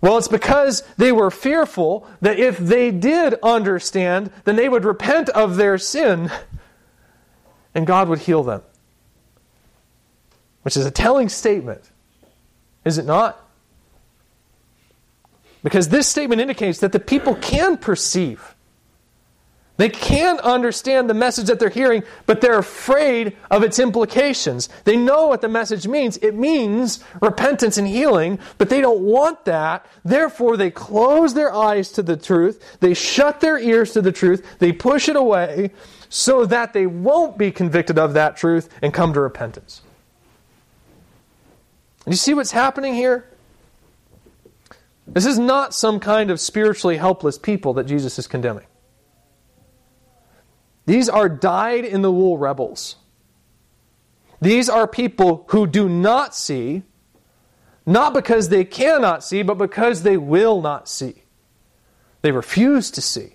Well, 0.04 0.18
it's 0.18 0.28
because 0.28 0.82
they 0.98 1.12
were 1.12 1.30
fearful 1.30 2.06
that 2.20 2.38
if 2.38 2.58
they 2.58 2.90
did 2.90 3.36
understand, 3.42 4.30
then 4.44 4.54
they 4.54 4.68
would 4.68 4.84
repent 4.84 5.30
of 5.30 5.56
their 5.56 5.78
sin 5.78 6.30
and 7.74 7.86
God 7.86 8.10
would 8.10 8.18
heal 8.18 8.42
them. 8.42 8.60
Which 10.60 10.76
is 10.76 10.84
a 10.84 10.90
telling 10.90 11.30
statement, 11.30 11.90
is 12.84 12.98
it 12.98 13.06
not? 13.06 13.48
Because 15.62 15.88
this 15.88 16.06
statement 16.06 16.38
indicates 16.38 16.80
that 16.80 16.92
the 16.92 17.00
people 17.00 17.34
can 17.34 17.78
perceive 17.78 18.53
they 19.76 19.88
can 19.88 20.38
understand 20.38 21.10
the 21.10 21.14
message 21.14 21.46
that 21.46 21.58
they're 21.58 21.68
hearing, 21.68 22.04
but 22.26 22.40
they're 22.40 22.58
afraid 22.58 23.36
of 23.50 23.64
its 23.64 23.80
implications. 23.80 24.68
They 24.84 24.96
know 24.96 25.26
what 25.26 25.40
the 25.40 25.48
message 25.48 25.88
means. 25.88 26.16
It 26.18 26.36
means 26.36 27.02
repentance 27.20 27.76
and 27.76 27.88
healing, 27.88 28.38
but 28.56 28.70
they 28.70 28.80
don't 28.80 29.00
want 29.00 29.44
that. 29.46 29.84
Therefore, 30.04 30.56
they 30.56 30.70
close 30.70 31.34
their 31.34 31.52
eyes 31.52 31.90
to 31.92 32.02
the 32.02 32.16
truth. 32.16 32.78
They 32.78 32.94
shut 32.94 33.40
their 33.40 33.58
ears 33.58 33.92
to 33.94 34.02
the 34.02 34.12
truth. 34.12 34.46
They 34.60 34.70
push 34.70 35.08
it 35.08 35.16
away 35.16 35.72
so 36.08 36.46
that 36.46 36.72
they 36.72 36.86
won't 36.86 37.36
be 37.36 37.50
convicted 37.50 37.98
of 37.98 38.14
that 38.14 38.36
truth 38.36 38.68
and 38.80 38.94
come 38.94 39.12
to 39.12 39.20
repentance. 39.20 39.82
You 42.06 42.14
see 42.14 42.34
what's 42.34 42.52
happening 42.52 42.94
here? 42.94 43.28
This 45.08 45.26
is 45.26 45.38
not 45.38 45.74
some 45.74 45.98
kind 45.98 46.30
of 46.30 46.38
spiritually 46.38 46.96
helpless 46.96 47.38
people 47.38 47.74
that 47.74 47.84
Jesus 47.84 48.20
is 48.20 48.28
condemning. 48.28 48.66
These 50.86 51.08
are 51.08 51.28
dyed 51.28 51.84
in 51.84 52.02
the 52.02 52.12
wool 52.12 52.38
rebels. 52.38 52.96
These 54.40 54.68
are 54.68 54.86
people 54.86 55.44
who 55.48 55.66
do 55.66 55.88
not 55.88 56.34
see, 56.34 56.82
not 57.86 58.12
because 58.12 58.48
they 58.48 58.64
cannot 58.64 59.24
see, 59.24 59.42
but 59.42 59.56
because 59.56 60.02
they 60.02 60.16
will 60.16 60.60
not 60.60 60.88
see. 60.88 61.22
They 62.22 62.32
refuse 62.32 62.90
to 62.92 63.00
see. 63.00 63.33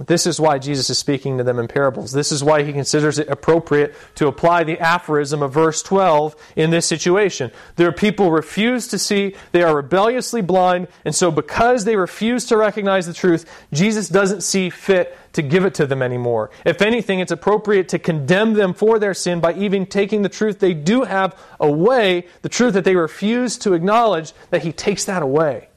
This 0.00 0.26
is 0.26 0.40
why 0.40 0.58
Jesus 0.58 0.88
is 0.88 0.98
speaking 0.98 1.36
to 1.36 1.44
them 1.44 1.58
in 1.58 1.68
parables. 1.68 2.12
This 2.12 2.32
is 2.32 2.42
why 2.42 2.62
he 2.62 2.72
considers 2.72 3.18
it 3.18 3.28
appropriate 3.28 3.94
to 4.14 4.26
apply 4.26 4.64
the 4.64 4.80
aphorism 4.80 5.42
of 5.42 5.52
verse 5.52 5.82
12 5.82 6.34
in 6.56 6.70
this 6.70 6.86
situation. 6.86 7.50
There 7.76 7.88
are 7.88 7.92
people 7.92 8.30
refuse 8.30 8.88
to 8.88 8.98
see, 8.98 9.34
they 9.52 9.62
are 9.62 9.76
rebelliously 9.76 10.40
blind, 10.40 10.88
and 11.04 11.14
so 11.14 11.30
because 11.30 11.84
they 11.84 11.96
refuse 11.96 12.46
to 12.46 12.56
recognize 12.56 13.06
the 13.06 13.12
truth, 13.12 13.44
Jesus 13.70 14.08
doesn't 14.08 14.40
see 14.40 14.70
fit 14.70 15.14
to 15.34 15.42
give 15.42 15.66
it 15.66 15.74
to 15.74 15.86
them 15.86 16.00
anymore. 16.00 16.50
If 16.64 16.80
anything, 16.80 17.20
it's 17.20 17.32
appropriate 17.32 17.90
to 17.90 17.98
condemn 17.98 18.54
them 18.54 18.72
for 18.72 18.98
their 18.98 19.14
sin 19.14 19.40
by 19.40 19.52
even 19.52 19.84
taking 19.84 20.22
the 20.22 20.30
truth 20.30 20.58
they 20.58 20.72
do 20.72 21.02
have 21.02 21.38
away, 21.60 22.28
the 22.40 22.48
truth 22.48 22.72
that 22.74 22.84
they 22.84 22.96
refuse 22.96 23.58
to 23.58 23.74
acknowledge, 23.74 24.32
that 24.48 24.62
he 24.62 24.72
takes 24.72 25.04
that 25.04 25.22
away. 25.22 25.68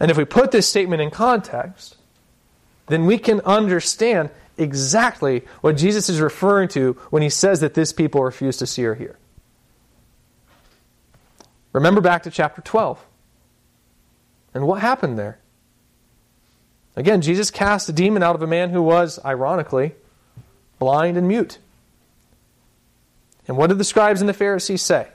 And 0.00 0.10
if 0.10 0.16
we 0.16 0.24
put 0.24 0.50
this 0.50 0.68
statement 0.68 1.00
in 1.00 1.10
context, 1.10 1.96
then 2.88 3.06
we 3.06 3.18
can 3.18 3.40
understand 3.42 4.30
exactly 4.56 5.44
what 5.60 5.76
Jesus 5.76 6.08
is 6.08 6.20
referring 6.20 6.68
to 6.70 6.94
when 7.10 7.22
he 7.22 7.30
says 7.30 7.60
that 7.60 7.74
this 7.74 7.92
people 7.92 8.22
refuse 8.22 8.56
to 8.58 8.66
see 8.66 8.84
or 8.84 8.94
hear. 8.94 9.18
Remember 11.72 12.00
back 12.00 12.22
to 12.24 12.30
chapter 12.30 12.62
12. 12.62 13.04
And 14.54 14.66
what 14.66 14.80
happened 14.80 15.18
there? 15.18 15.38
Again, 16.96 17.20
Jesus 17.20 17.50
cast 17.50 17.88
a 17.88 17.92
demon 17.92 18.22
out 18.22 18.36
of 18.36 18.42
a 18.42 18.46
man 18.46 18.70
who 18.70 18.80
was, 18.80 19.18
ironically, 19.24 19.94
blind 20.78 21.16
and 21.16 21.26
mute. 21.26 21.58
And 23.48 23.56
what 23.56 23.66
did 23.66 23.78
the 23.78 23.84
scribes 23.84 24.20
and 24.20 24.28
the 24.28 24.34
Pharisees 24.34 24.82
say? 24.82 25.08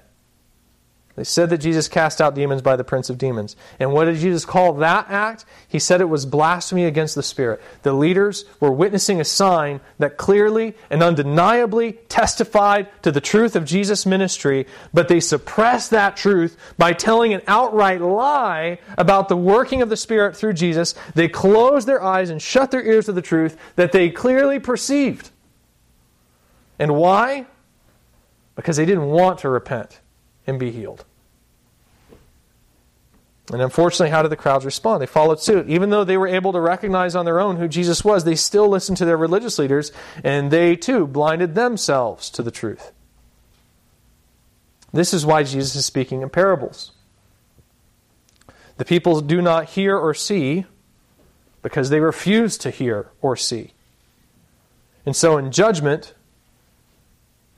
They 1.20 1.26
said 1.26 1.50
that 1.50 1.58
Jesus 1.58 1.90
cast 1.90 2.22
out 2.22 2.34
demons 2.34 2.62
by 2.62 2.78
the 2.78 2.86
prince 2.86 3.10
of 3.10 3.18
demons. 3.18 3.58
And 3.78 3.92
what 3.92 4.06
did 4.06 4.16
Jesus 4.16 4.46
call 4.46 4.76
that 4.76 5.08
act? 5.10 5.44
He 5.68 5.78
said 5.78 6.00
it 6.00 6.06
was 6.06 6.26
blasphemy 6.26 6.86
against 6.86 7.14
the 7.14 7.22
Spirit. 7.22 7.62
The 7.82 7.92
leaders 7.92 8.46
were 8.62 8.72
witnessing 8.72 9.20
a 9.20 9.26
sign 9.26 9.82
that 9.98 10.16
clearly 10.16 10.76
and 10.90 11.04
undeniably 11.04 11.92
testified 12.08 12.88
to 13.04 13.12
the 13.12 13.20
truth 13.20 13.58
of 13.58 13.66
Jesus' 13.66 14.06
ministry, 14.06 14.66
but 14.94 15.10
they 15.10 15.20
suppressed 15.20 15.90
that 15.90 16.16
truth 16.16 16.56
by 16.78 16.94
telling 16.94 17.34
an 17.34 17.42
outright 17.48 18.00
lie 18.00 18.80
about 18.98 19.28
the 19.28 19.36
working 19.36 19.82
of 19.82 19.90
the 19.90 19.98
Spirit 19.98 20.38
through 20.38 20.54
Jesus. 20.54 20.96
They 21.16 21.28
closed 21.28 21.86
their 21.86 22.02
eyes 22.02 22.30
and 22.30 22.42
shut 22.42 22.72
their 22.72 22.82
ears 22.82 23.08
to 23.08 23.12
the 23.12 23.22
truth 23.22 23.58
that 23.76 23.92
they 23.92 24.10
clearly 24.10 24.58
perceived. 24.58 25.32
And 26.80 26.96
why? 26.96 27.46
Because 28.56 28.78
they 28.78 28.86
didn't 28.86 29.10
want 29.10 29.40
to 29.40 29.50
repent 29.50 30.00
and 30.48 30.58
be 30.58 30.72
healed. 30.72 31.04
And 33.52 33.62
unfortunately, 33.62 34.12
how 34.12 34.22
did 34.22 34.30
the 34.30 34.36
crowds 34.36 34.64
respond? 34.64 35.02
They 35.02 35.08
followed 35.08 35.40
suit. 35.40 35.68
Even 35.70 35.90
though 35.90 36.04
they 36.04 36.18
were 36.18 36.28
able 36.28 36.52
to 36.52 36.60
recognize 36.60 37.16
on 37.16 37.26
their 37.26 37.40
own 37.40 37.56
who 37.58 37.68
Jesus 37.68 38.04
was, 38.04 38.24
they 38.24 38.36
still 38.36 38.68
listened 38.68 38.98
to 38.98 39.06
their 39.06 39.18
religious 39.18 39.58
leaders, 39.58 39.92
and 40.24 40.52
they 40.52 40.76
too 40.76 41.08
blinded 41.08 41.56
themselves 41.56 42.30
to 42.32 42.44
the 42.44 42.52
truth. 42.52 42.92
This 44.94 45.14
is 45.14 45.26
why 45.26 45.44
Jesus 45.44 45.76
is 45.76 45.86
speaking 45.86 46.22
in 46.22 46.30
parables. 46.30 46.92
The 48.78 48.86
people 48.86 49.20
do 49.20 49.42
not 49.42 49.70
hear 49.70 49.98
or 49.98 50.14
see 50.14 50.66
because 51.62 51.90
they 51.90 52.00
refuse 52.00 52.58
to 52.60 52.70
hear 52.70 53.10
or 53.22 53.36
see. 53.36 53.74
And 55.06 55.16
so, 55.16 55.38
in 55.38 55.52
judgment, 55.52 56.14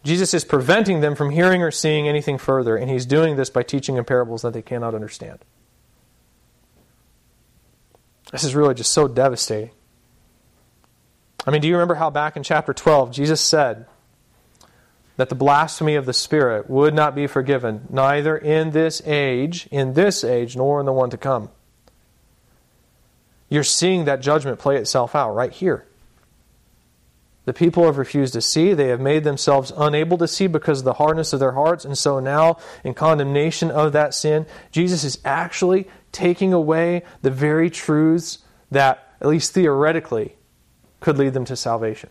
Jesus 0.03 0.33
is 0.33 0.43
preventing 0.45 1.01
them 1.01 1.15
from 1.15 1.31
hearing 1.31 1.61
or 1.61 1.69
seeing 1.69 2.07
anything 2.07 2.37
further, 2.37 2.75
and 2.75 2.89
he's 2.89 3.05
doing 3.05 3.35
this 3.35 3.49
by 3.49 3.61
teaching 3.61 3.97
in 3.97 4.05
parables 4.05 4.41
that 4.41 4.53
they 4.53 4.61
cannot 4.61 4.95
understand. 4.95 5.39
This 8.31 8.43
is 8.43 8.55
really 8.55 8.73
just 8.73 8.91
so 8.91 9.07
devastating. 9.07 9.71
I 11.45 11.51
mean, 11.51 11.61
do 11.61 11.67
you 11.67 11.73
remember 11.75 11.95
how 11.95 12.09
back 12.09 12.37
in 12.37 12.43
chapter 12.43 12.73
12 12.73 13.11
Jesus 13.11 13.41
said 13.41 13.85
that 15.17 15.29
the 15.29 15.35
blasphemy 15.35 15.95
of 15.95 16.05
the 16.05 16.13
Spirit 16.13 16.69
would 16.69 16.93
not 16.93 17.15
be 17.15 17.27
forgiven, 17.27 17.87
neither 17.89 18.37
in 18.37 18.71
this 18.71 19.01
age, 19.05 19.67
in 19.71 19.93
this 19.93 20.23
age, 20.23 20.55
nor 20.55 20.79
in 20.79 20.85
the 20.85 20.93
one 20.93 21.09
to 21.09 21.17
come? 21.17 21.49
You're 23.49 23.63
seeing 23.63 24.05
that 24.05 24.21
judgment 24.21 24.59
play 24.59 24.77
itself 24.77 25.13
out 25.13 25.33
right 25.33 25.51
here. 25.51 25.85
The 27.45 27.53
people 27.53 27.85
have 27.85 27.97
refused 27.97 28.33
to 28.33 28.41
see. 28.41 28.73
They 28.73 28.87
have 28.89 29.01
made 29.01 29.23
themselves 29.23 29.73
unable 29.75 30.17
to 30.19 30.27
see 30.27 30.47
because 30.47 30.79
of 30.79 30.85
the 30.85 30.93
hardness 30.93 31.33
of 31.33 31.39
their 31.39 31.53
hearts. 31.53 31.83
And 31.83 31.97
so 31.97 32.19
now, 32.19 32.57
in 32.83 32.93
condemnation 32.93 33.71
of 33.71 33.93
that 33.93 34.13
sin, 34.13 34.45
Jesus 34.71 35.03
is 35.03 35.17
actually 35.25 35.89
taking 36.11 36.53
away 36.53 37.03
the 37.21 37.31
very 37.31 37.69
truths 37.69 38.39
that, 38.69 39.13
at 39.19 39.27
least 39.27 39.53
theoretically, 39.53 40.35
could 40.99 41.17
lead 41.17 41.33
them 41.33 41.45
to 41.45 41.55
salvation. 41.55 42.09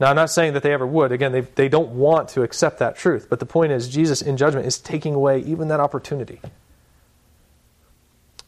Now, 0.00 0.10
I'm 0.10 0.16
not 0.16 0.30
saying 0.30 0.54
that 0.54 0.62
they 0.62 0.72
ever 0.72 0.86
would. 0.86 1.12
Again, 1.12 1.32
they, 1.32 1.42
they 1.42 1.68
don't 1.68 1.90
want 1.90 2.30
to 2.30 2.42
accept 2.42 2.78
that 2.78 2.96
truth. 2.96 3.28
But 3.30 3.38
the 3.38 3.46
point 3.46 3.72
is, 3.72 3.88
Jesus 3.88 4.20
in 4.20 4.36
judgment 4.36 4.66
is 4.66 4.78
taking 4.78 5.14
away 5.14 5.40
even 5.40 5.68
that 5.68 5.80
opportunity. 5.80 6.40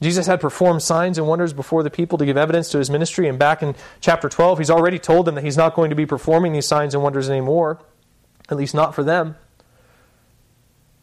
Jesus 0.00 0.26
had 0.26 0.40
performed 0.40 0.82
signs 0.82 1.16
and 1.16 1.26
wonders 1.26 1.52
before 1.52 1.82
the 1.82 1.90
people 1.90 2.18
to 2.18 2.26
give 2.26 2.36
evidence 2.36 2.70
to 2.70 2.78
his 2.78 2.90
ministry. 2.90 3.28
And 3.28 3.38
back 3.38 3.62
in 3.62 3.74
chapter 4.00 4.28
12, 4.28 4.58
he's 4.58 4.70
already 4.70 4.98
told 4.98 5.26
them 5.26 5.36
that 5.36 5.44
he's 5.44 5.56
not 5.56 5.74
going 5.74 5.90
to 5.90 5.96
be 5.96 6.06
performing 6.06 6.52
these 6.52 6.66
signs 6.66 6.92
and 6.92 7.02
wonders 7.02 7.30
anymore, 7.30 7.78
at 8.50 8.56
least 8.56 8.74
not 8.74 8.94
for 8.94 9.04
them. 9.04 9.36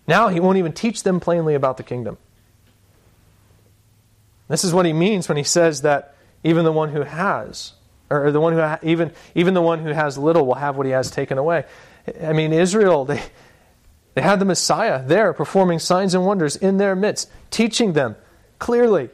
Now 0.06 0.28
he 0.28 0.40
won't 0.40 0.58
even 0.58 0.74
teach 0.74 1.04
them 1.04 1.20
plainly 1.20 1.56
about 1.56 1.78
the 1.78 1.84
kingdom. 1.84 2.18
This 4.52 4.64
is 4.64 4.74
what 4.74 4.86
he 4.86 4.94
means 4.94 5.30
when 5.30 5.38
he 5.38 5.44
says 5.44 5.82
that 5.84 6.16
even 6.44 6.66
the 6.66 6.72
one 6.72 6.90
who 6.90 7.02
has, 7.02 7.74
or 8.10 8.32
the 8.32 8.42
one 8.42 8.54
who 8.54 8.60
ha- 8.60 8.80
even 8.84 9.14
even 9.34 9.54
the 9.54 9.62
one 9.62 9.80
who 9.80 9.92
has 9.92 10.18
little 10.18 10.46
will 10.46 10.56
have 10.56 10.76
what 10.76 10.86
he 10.86 10.92
has 10.92 11.10
taken 11.10 11.38
away. 11.38 11.66
I 12.22 12.34
mean, 12.34 12.52
Israel 12.52 13.06
they 13.06 13.22
they 14.14 14.22
had 14.22 14.40
the 14.40 14.46
Messiah 14.46 15.04
there 15.06 15.32
performing 15.34 15.80
signs 15.80 16.14
and 16.14 16.26
wonders 16.26 16.56
in 16.56 16.78
their 16.78 16.96
midst, 16.96 17.30
teaching 17.50 17.94
them 17.94 18.16
clearly, 18.60 19.10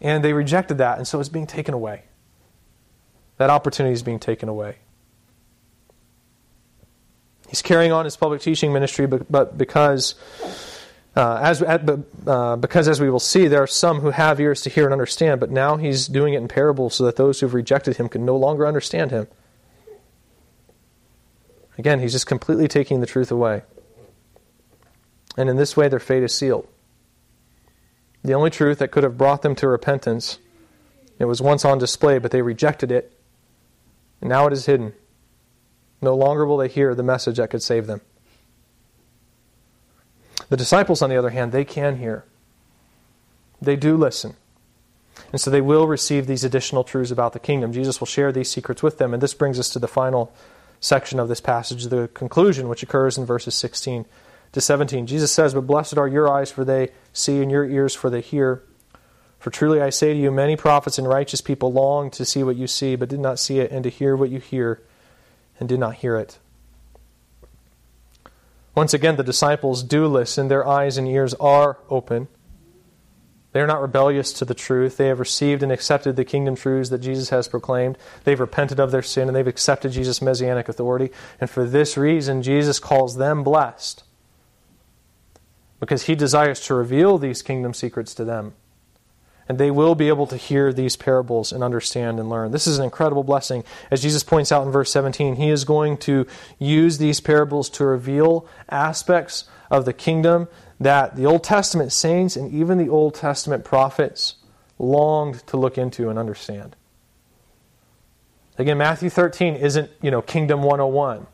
and 0.00 0.24
they 0.24 0.32
rejected 0.32 0.78
that, 0.78 0.98
and 0.98 1.06
so 1.06 1.20
it's 1.20 1.28
being 1.28 1.46
taken 1.46 1.74
away. 1.74 2.04
That 3.36 3.50
opportunity 3.50 3.92
is 3.92 4.02
being 4.02 4.18
taken 4.18 4.48
away. 4.48 4.76
He's 7.48 7.62
carrying 7.62 7.92
on 7.92 8.04
his 8.04 8.16
public 8.16 8.40
teaching 8.40 8.72
ministry, 8.72 9.06
but, 9.06 9.30
but 9.30 9.58
because 9.58 10.14
uh, 11.16 11.38
as, 11.42 11.62
uh, 11.62 12.56
because, 12.56 12.88
as 12.88 13.00
we 13.00 13.08
will 13.08 13.20
see, 13.20 13.46
there 13.46 13.62
are 13.62 13.68
some 13.68 14.00
who 14.00 14.10
have 14.10 14.40
ears 14.40 14.62
to 14.62 14.70
hear 14.70 14.84
and 14.84 14.92
understand, 14.92 15.38
but 15.38 15.50
now 15.50 15.76
he's 15.76 16.08
doing 16.08 16.34
it 16.34 16.38
in 16.38 16.48
parables 16.48 16.96
so 16.96 17.04
that 17.04 17.16
those 17.16 17.38
who've 17.38 17.54
rejected 17.54 17.96
him 17.96 18.08
can 18.08 18.24
no 18.24 18.36
longer 18.36 18.66
understand 18.66 19.12
him. 19.12 19.28
Again, 21.78 22.00
he's 22.00 22.12
just 22.12 22.26
completely 22.26 22.66
taking 22.66 23.00
the 23.00 23.06
truth 23.06 23.30
away. 23.30 23.62
And 25.36 25.48
in 25.48 25.56
this 25.56 25.76
way, 25.76 25.88
their 25.88 26.00
fate 26.00 26.22
is 26.22 26.34
sealed. 26.34 26.66
The 28.22 28.32
only 28.32 28.50
truth 28.50 28.78
that 28.78 28.90
could 28.90 29.04
have 29.04 29.18
brought 29.18 29.42
them 29.42 29.54
to 29.56 29.68
repentance, 29.68 30.38
it 31.18 31.26
was 31.26 31.42
once 31.42 31.64
on 31.64 31.78
display, 31.78 32.18
but 32.18 32.30
they 32.30 32.42
rejected 32.42 32.90
it, 32.90 33.12
and 34.20 34.30
now 34.30 34.46
it 34.46 34.52
is 34.52 34.66
hidden. 34.66 34.94
No 36.00 36.16
longer 36.16 36.46
will 36.46 36.56
they 36.56 36.68
hear 36.68 36.94
the 36.94 37.02
message 37.02 37.36
that 37.36 37.50
could 37.50 37.62
save 37.62 37.86
them. 37.86 38.00
The 40.54 40.58
disciples, 40.58 41.02
on 41.02 41.10
the 41.10 41.16
other 41.16 41.30
hand, 41.30 41.50
they 41.50 41.64
can 41.64 41.96
hear. 41.96 42.24
They 43.60 43.74
do 43.74 43.96
listen. 43.96 44.36
And 45.32 45.40
so 45.40 45.50
they 45.50 45.60
will 45.60 45.88
receive 45.88 46.28
these 46.28 46.44
additional 46.44 46.84
truths 46.84 47.10
about 47.10 47.32
the 47.32 47.40
kingdom. 47.40 47.72
Jesus 47.72 47.98
will 47.98 48.06
share 48.06 48.30
these 48.30 48.52
secrets 48.52 48.80
with 48.80 48.98
them. 48.98 49.12
And 49.12 49.20
this 49.20 49.34
brings 49.34 49.58
us 49.58 49.68
to 49.70 49.80
the 49.80 49.88
final 49.88 50.32
section 50.78 51.18
of 51.18 51.26
this 51.26 51.40
passage, 51.40 51.86
the 51.86 52.08
conclusion, 52.14 52.68
which 52.68 52.84
occurs 52.84 53.18
in 53.18 53.26
verses 53.26 53.56
16 53.56 54.06
to 54.52 54.60
17. 54.60 55.08
Jesus 55.08 55.32
says, 55.32 55.54
But 55.54 55.62
blessed 55.62 55.98
are 55.98 56.06
your 56.06 56.32
eyes, 56.32 56.52
for 56.52 56.64
they 56.64 56.90
see, 57.12 57.42
and 57.42 57.50
your 57.50 57.64
ears, 57.64 57.96
for 57.96 58.08
they 58.08 58.20
hear. 58.20 58.62
For 59.40 59.50
truly 59.50 59.82
I 59.82 59.90
say 59.90 60.12
to 60.12 60.20
you, 60.20 60.30
many 60.30 60.54
prophets 60.54 60.98
and 60.98 61.08
righteous 61.08 61.40
people 61.40 61.72
longed 61.72 62.12
to 62.12 62.24
see 62.24 62.44
what 62.44 62.54
you 62.54 62.68
see, 62.68 62.94
but 62.94 63.08
did 63.08 63.18
not 63.18 63.40
see 63.40 63.58
it, 63.58 63.72
and 63.72 63.82
to 63.82 63.90
hear 63.90 64.14
what 64.14 64.30
you 64.30 64.38
hear, 64.38 64.80
and 65.58 65.68
did 65.68 65.80
not 65.80 65.94
hear 65.96 66.16
it. 66.16 66.38
Once 68.74 68.92
again, 68.92 69.16
the 69.16 69.22
disciples 69.22 69.82
do 69.82 70.06
listen. 70.06 70.48
Their 70.48 70.66
eyes 70.66 70.98
and 70.98 71.06
ears 71.06 71.34
are 71.34 71.78
open. 71.88 72.28
They 73.52 73.60
are 73.60 73.68
not 73.68 73.80
rebellious 73.80 74.32
to 74.34 74.44
the 74.44 74.54
truth. 74.54 74.96
They 74.96 75.06
have 75.06 75.20
received 75.20 75.62
and 75.62 75.70
accepted 75.70 76.16
the 76.16 76.24
kingdom 76.24 76.56
truths 76.56 76.90
that 76.90 76.98
Jesus 76.98 77.28
has 77.30 77.46
proclaimed. 77.46 77.96
They've 78.24 78.40
repented 78.40 78.80
of 78.80 78.90
their 78.90 79.02
sin 79.02 79.28
and 79.28 79.36
they've 79.36 79.46
accepted 79.46 79.92
Jesus' 79.92 80.20
messianic 80.20 80.68
authority. 80.68 81.12
And 81.40 81.48
for 81.48 81.64
this 81.64 81.96
reason, 81.96 82.42
Jesus 82.42 82.80
calls 82.80 83.16
them 83.16 83.44
blessed 83.44 84.02
because 85.78 86.04
he 86.04 86.16
desires 86.16 86.58
to 86.66 86.74
reveal 86.74 87.16
these 87.16 87.42
kingdom 87.42 87.74
secrets 87.74 88.12
to 88.14 88.24
them 88.24 88.54
and 89.48 89.58
they 89.58 89.70
will 89.70 89.94
be 89.94 90.08
able 90.08 90.26
to 90.26 90.36
hear 90.36 90.72
these 90.72 90.96
parables 90.96 91.52
and 91.52 91.62
understand 91.62 92.18
and 92.18 92.28
learn. 92.28 92.50
This 92.50 92.66
is 92.66 92.78
an 92.78 92.84
incredible 92.84 93.24
blessing. 93.24 93.64
As 93.90 94.02
Jesus 94.02 94.22
points 94.22 94.50
out 94.50 94.64
in 94.64 94.72
verse 94.72 94.90
17, 94.90 95.36
he 95.36 95.50
is 95.50 95.64
going 95.64 95.96
to 95.98 96.26
use 96.58 96.98
these 96.98 97.20
parables 97.20 97.68
to 97.70 97.84
reveal 97.84 98.46
aspects 98.68 99.44
of 99.70 99.84
the 99.84 99.92
kingdom 99.92 100.48
that 100.80 101.16
the 101.16 101.26
Old 101.26 101.44
Testament 101.44 101.92
saints 101.92 102.36
and 102.36 102.52
even 102.52 102.78
the 102.78 102.88
Old 102.88 103.14
Testament 103.14 103.64
prophets 103.64 104.36
longed 104.78 105.46
to 105.46 105.56
look 105.56 105.78
into 105.78 106.08
and 106.08 106.18
understand. 106.18 106.76
Again, 108.56 108.78
Matthew 108.78 109.10
13 109.10 109.56
isn't, 109.56 109.90
you 110.00 110.10
know, 110.10 110.22
Kingdom 110.22 110.62
101. 110.62 111.26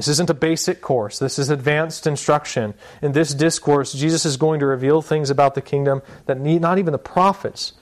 This 0.00 0.08
isn't 0.08 0.30
a 0.30 0.34
basic 0.34 0.80
course. 0.80 1.18
This 1.18 1.38
is 1.38 1.50
advanced 1.50 2.06
instruction. 2.06 2.72
In 3.02 3.12
this 3.12 3.34
discourse, 3.34 3.92
Jesus 3.92 4.24
is 4.24 4.38
going 4.38 4.60
to 4.60 4.66
reveal 4.66 5.02
things 5.02 5.28
about 5.28 5.54
the 5.54 5.60
kingdom 5.60 6.00
that 6.24 6.40
not 6.40 6.78
even 6.78 6.92
the 6.92 6.98
prophets 6.98 7.74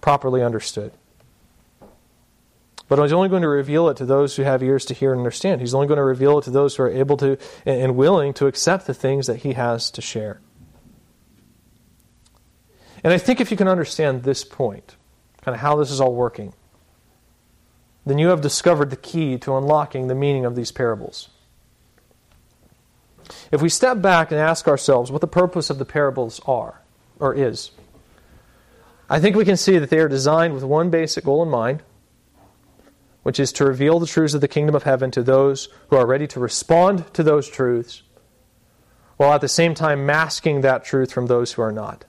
properly 0.00 0.42
understood. 0.42 0.92
But 2.88 2.98
he's 3.02 3.12
only 3.12 3.28
going 3.28 3.42
to 3.42 3.48
reveal 3.48 3.90
it 3.90 3.98
to 3.98 4.06
those 4.06 4.34
who 4.34 4.44
have 4.44 4.62
ears 4.62 4.86
to 4.86 4.94
hear 4.94 5.12
and 5.12 5.18
understand. 5.18 5.60
He's 5.60 5.74
only 5.74 5.86
going 5.86 5.98
to 5.98 6.04
reveal 6.04 6.38
it 6.38 6.44
to 6.44 6.50
those 6.50 6.74
who 6.74 6.84
are 6.84 6.88
able 6.88 7.18
to 7.18 7.36
and 7.66 7.96
willing 7.96 8.32
to 8.32 8.46
accept 8.46 8.86
the 8.86 8.94
things 8.94 9.26
that 9.26 9.40
he 9.40 9.52
has 9.52 9.90
to 9.90 10.00
share. 10.00 10.40
And 13.04 13.12
I 13.12 13.18
think 13.18 13.42
if 13.42 13.50
you 13.50 13.58
can 13.58 13.68
understand 13.68 14.22
this 14.22 14.42
point, 14.42 14.96
kind 15.42 15.54
of 15.54 15.60
how 15.60 15.76
this 15.76 15.90
is 15.90 16.00
all 16.00 16.14
working, 16.14 16.54
then 18.06 18.16
you 18.16 18.28
have 18.28 18.40
discovered 18.40 18.88
the 18.88 18.96
key 18.96 19.36
to 19.36 19.54
unlocking 19.54 20.06
the 20.06 20.14
meaning 20.14 20.46
of 20.46 20.56
these 20.56 20.72
parables. 20.72 21.28
If 23.50 23.62
we 23.62 23.68
step 23.68 24.00
back 24.00 24.30
and 24.30 24.40
ask 24.40 24.68
ourselves 24.68 25.10
what 25.10 25.20
the 25.20 25.26
purpose 25.26 25.70
of 25.70 25.78
the 25.78 25.84
parables 25.84 26.40
are 26.46 26.80
or 27.18 27.34
is, 27.34 27.70
I 29.10 29.20
think 29.20 29.36
we 29.36 29.44
can 29.44 29.56
see 29.56 29.78
that 29.78 29.90
they 29.90 29.98
are 29.98 30.08
designed 30.08 30.54
with 30.54 30.64
one 30.64 30.90
basic 30.90 31.24
goal 31.24 31.42
in 31.42 31.48
mind, 31.48 31.82
which 33.22 33.40
is 33.40 33.52
to 33.52 33.64
reveal 33.64 33.98
the 33.98 34.06
truths 34.06 34.34
of 34.34 34.40
the 34.40 34.48
kingdom 34.48 34.74
of 34.74 34.82
heaven 34.82 35.10
to 35.12 35.22
those 35.22 35.68
who 35.88 35.96
are 35.96 36.06
ready 36.06 36.26
to 36.28 36.40
respond 36.40 37.12
to 37.14 37.22
those 37.22 37.48
truths, 37.48 38.02
while 39.16 39.32
at 39.32 39.40
the 39.40 39.48
same 39.48 39.74
time 39.74 40.06
masking 40.06 40.60
that 40.60 40.84
truth 40.84 41.12
from 41.12 41.26
those 41.26 41.52
who 41.52 41.62
are 41.62 41.72
not. 41.72 42.04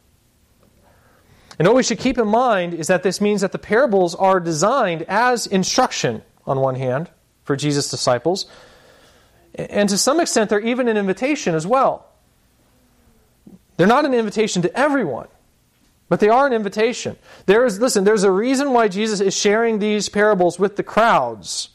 And 1.57 1.67
what 1.67 1.75
we 1.75 1.83
should 1.83 1.99
keep 1.99 2.17
in 2.17 2.27
mind 2.27 2.73
is 2.73 2.87
that 2.87 3.03
this 3.03 3.19
means 3.19 3.41
that 3.41 3.51
the 3.51 3.59
parables 3.59 4.15
are 4.15 4.39
designed 4.39 5.03
as 5.03 5.45
instruction, 5.45 6.21
on 6.45 6.59
one 6.59 6.75
hand, 6.75 7.09
for 7.43 7.55
Jesus' 7.55 7.91
disciples, 7.91 8.45
and 9.55 9.89
to 9.89 9.97
some 9.97 10.19
extent, 10.19 10.49
they're 10.49 10.59
even 10.59 10.87
an 10.87 10.97
invitation 10.97 11.55
as 11.55 11.65
well. 11.65 12.05
They're 13.77 13.87
not 13.87 14.05
an 14.05 14.13
invitation 14.13 14.61
to 14.63 14.77
everyone, 14.77 15.27
but 16.09 16.19
they 16.19 16.29
are 16.29 16.45
an 16.45 16.53
invitation. 16.53 17.17
There 17.45 17.65
is, 17.65 17.79
listen, 17.79 18.03
there's 18.03 18.23
a 18.23 18.31
reason 18.31 18.71
why 18.73 18.87
Jesus 18.87 19.21
is 19.21 19.35
sharing 19.35 19.79
these 19.79 20.09
parables 20.09 20.59
with 20.59 20.75
the 20.75 20.83
crowds 20.83 21.69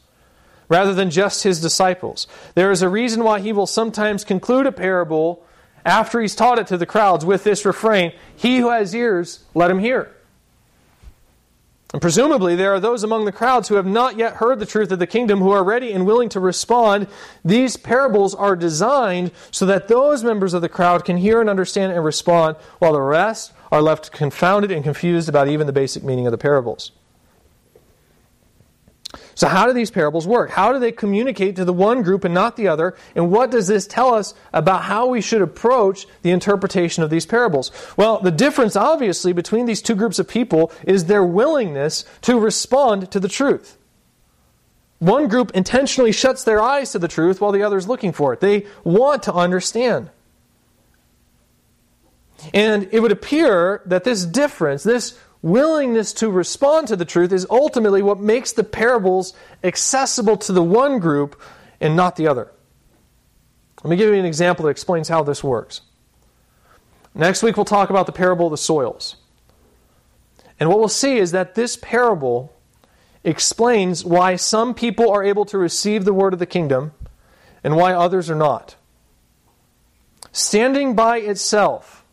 rather 0.67 0.93
than 0.93 1.09
just 1.09 1.43
his 1.43 1.61
disciples. 1.61 2.27
There 2.55 2.71
is 2.71 2.81
a 2.81 2.89
reason 2.89 3.23
why 3.23 3.39
he 3.39 3.53
will 3.53 3.67
sometimes 3.67 4.23
conclude 4.23 4.65
a 4.65 4.71
parable 4.71 5.45
after 5.85 6.19
he's 6.19 6.35
taught 6.35 6.59
it 6.59 6.67
to 6.67 6.77
the 6.77 6.85
crowds 6.85 7.23
with 7.23 7.43
this 7.43 7.65
refrain 7.65 8.13
He 8.35 8.57
who 8.57 8.71
has 8.71 8.95
ears, 8.95 9.43
let 9.53 9.69
him 9.69 9.79
hear. 9.79 10.14
And 11.95 12.01
presumably, 12.01 12.57
there 12.57 12.73
are 12.73 12.79
those 12.81 13.05
among 13.05 13.23
the 13.23 13.31
crowds 13.31 13.69
who 13.69 13.75
have 13.75 13.85
not 13.85 14.17
yet 14.17 14.33
heard 14.33 14.59
the 14.59 14.65
truth 14.65 14.91
of 14.91 14.99
the 14.99 15.07
kingdom 15.07 15.39
who 15.39 15.51
are 15.51 15.63
ready 15.63 15.93
and 15.93 16.05
willing 16.05 16.27
to 16.27 16.41
respond. 16.41 17.07
These 17.45 17.77
parables 17.77 18.35
are 18.35 18.57
designed 18.57 19.31
so 19.49 19.65
that 19.67 19.87
those 19.87 20.21
members 20.21 20.53
of 20.53 20.61
the 20.61 20.67
crowd 20.67 21.05
can 21.05 21.15
hear 21.15 21.39
and 21.39 21.49
understand 21.49 21.93
and 21.93 22.03
respond, 22.03 22.57
while 22.79 22.91
the 22.91 22.99
rest 22.99 23.53
are 23.71 23.81
left 23.81 24.11
confounded 24.11 24.71
and 24.71 24.83
confused 24.83 25.29
about 25.29 25.47
even 25.47 25.67
the 25.67 25.71
basic 25.71 26.03
meaning 26.03 26.27
of 26.27 26.31
the 26.31 26.37
parables. 26.37 26.91
So, 29.35 29.49
how 29.49 29.67
do 29.67 29.73
these 29.73 29.91
parables 29.91 30.25
work? 30.25 30.49
How 30.49 30.71
do 30.71 30.79
they 30.79 30.93
communicate 30.93 31.57
to 31.57 31.65
the 31.65 31.73
one 31.73 32.03
group 32.03 32.23
and 32.23 32.33
not 32.33 32.55
the 32.55 32.69
other? 32.69 32.95
And 33.15 33.31
what 33.31 33.51
does 33.51 33.67
this 33.67 33.85
tell 33.85 34.13
us 34.13 34.33
about 34.53 34.83
how 34.83 35.07
we 35.07 35.19
should 35.19 35.41
approach 35.41 36.07
the 36.21 36.31
interpretation 36.31 37.03
of 37.03 37.09
these 37.09 37.25
parables? 37.25 37.69
Well, 37.97 38.19
the 38.19 38.31
difference, 38.31 38.77
obviously, 38.77 39.33
between 39.33 39.65
these 39.65 39.81
two 39.81 39.95
groups 39.95 40.19
of 40.19 40.27
people 40.29 40.71
is 40.83 41.05
their 41.05 41.23
willingness 41.23 42.05
to 42.21 42.39
respond 42.39 43.11
to 43.11 43.19
the 43.19 43.27
truth. 43.27 43.77
One 44.99 45.27
group 45.27 45.51
intentionally 45.53 46.13
shuts 46.13 46.45
their 46.45 46.61
eyes 46.61 46.93
to 46.93 46.99
the 46.99 47.09
truth 47.09 47.41
while 47.41 47.51
the 47.51 47.63
other 47.63 47.77
is 47.77 47.89
looking 47.89 48.13
for 48.13 48.31
it. 48.31 48.39
They 48.39 48.65
want 48.85 49.23
to 49.23 49.33
understand. 49.33 50.09
And 52.53 52.87
it 52.91 53.01
would 53.01 53.11
appear 53.11 53.81
that 53.85 54.05
this 54.05 54.25
difference, 54.25 54.83
this 54.83 55.19
willingness 55.45 56.11
to 56.11 56.27
respond 56.27 56.87
to 56.87 56.95
the 56.95 57.05
truth 57.05 57.31
is 57.31 57.45
ultimately 57.51 58.01
what 58.01 58.19
makes 58.19 58.51
the 58.51 58.63
parables 58.63 59.33
accessible 59.63 60.35
to 60.35 60.51
the 60.51 60.63
one 60.63 60.97
group 60.97 61.39
and 61.79 61.95
not 61.95 62.15
the 62.15 62.27
other. 62.27 62.51
Let 63.83 63.91
me 63.91 63.95
give 63.95 64.11
you 64.11 64.19
an 64.19 64.25
example 64.25 64.65
that 64.65 64.71
explains 64.71 65.07
how 65.07 65.21
this 65.21 65.43
works. 65.43 65.81
Next 67.13 67.43
week, 67.43 67.57
we'll 67.57 67.65
talk 67.65 67.91
about 67.91 68.07
the 68.07 68.11
parable 68.11 68.47
of 68.47 68.51
the 68.51 68.57
soils. 68.57 69.17
And 70.59 70.67
what 70.67 70.79
we'll 70.79 70.87
see 70.87 71.17
is 71.17 71.31
that 71.31 71.53
this 71.53 71.77
parable 71.77 72.51
explains 73.23 74.03
why 74.03 74.37
some 74.37 74.73
people 74.73 75.11
are 75.11 75.23
able 75.23 75.45
to 75.45 75.59
receive 75.59 76.05
the 76.05 76.13
word 76.13 76.33
of 76.33 76.39
the 76.39 76.47
kingdom 76.47 76.91
and 77.63 77.75
why 77.75 77.93
others 77.93 78.31
are 78.31 78.35
not. 78.35 78.75
Standing 80.31 80.95
by 80.95 81.19
itself, 81.19 82.03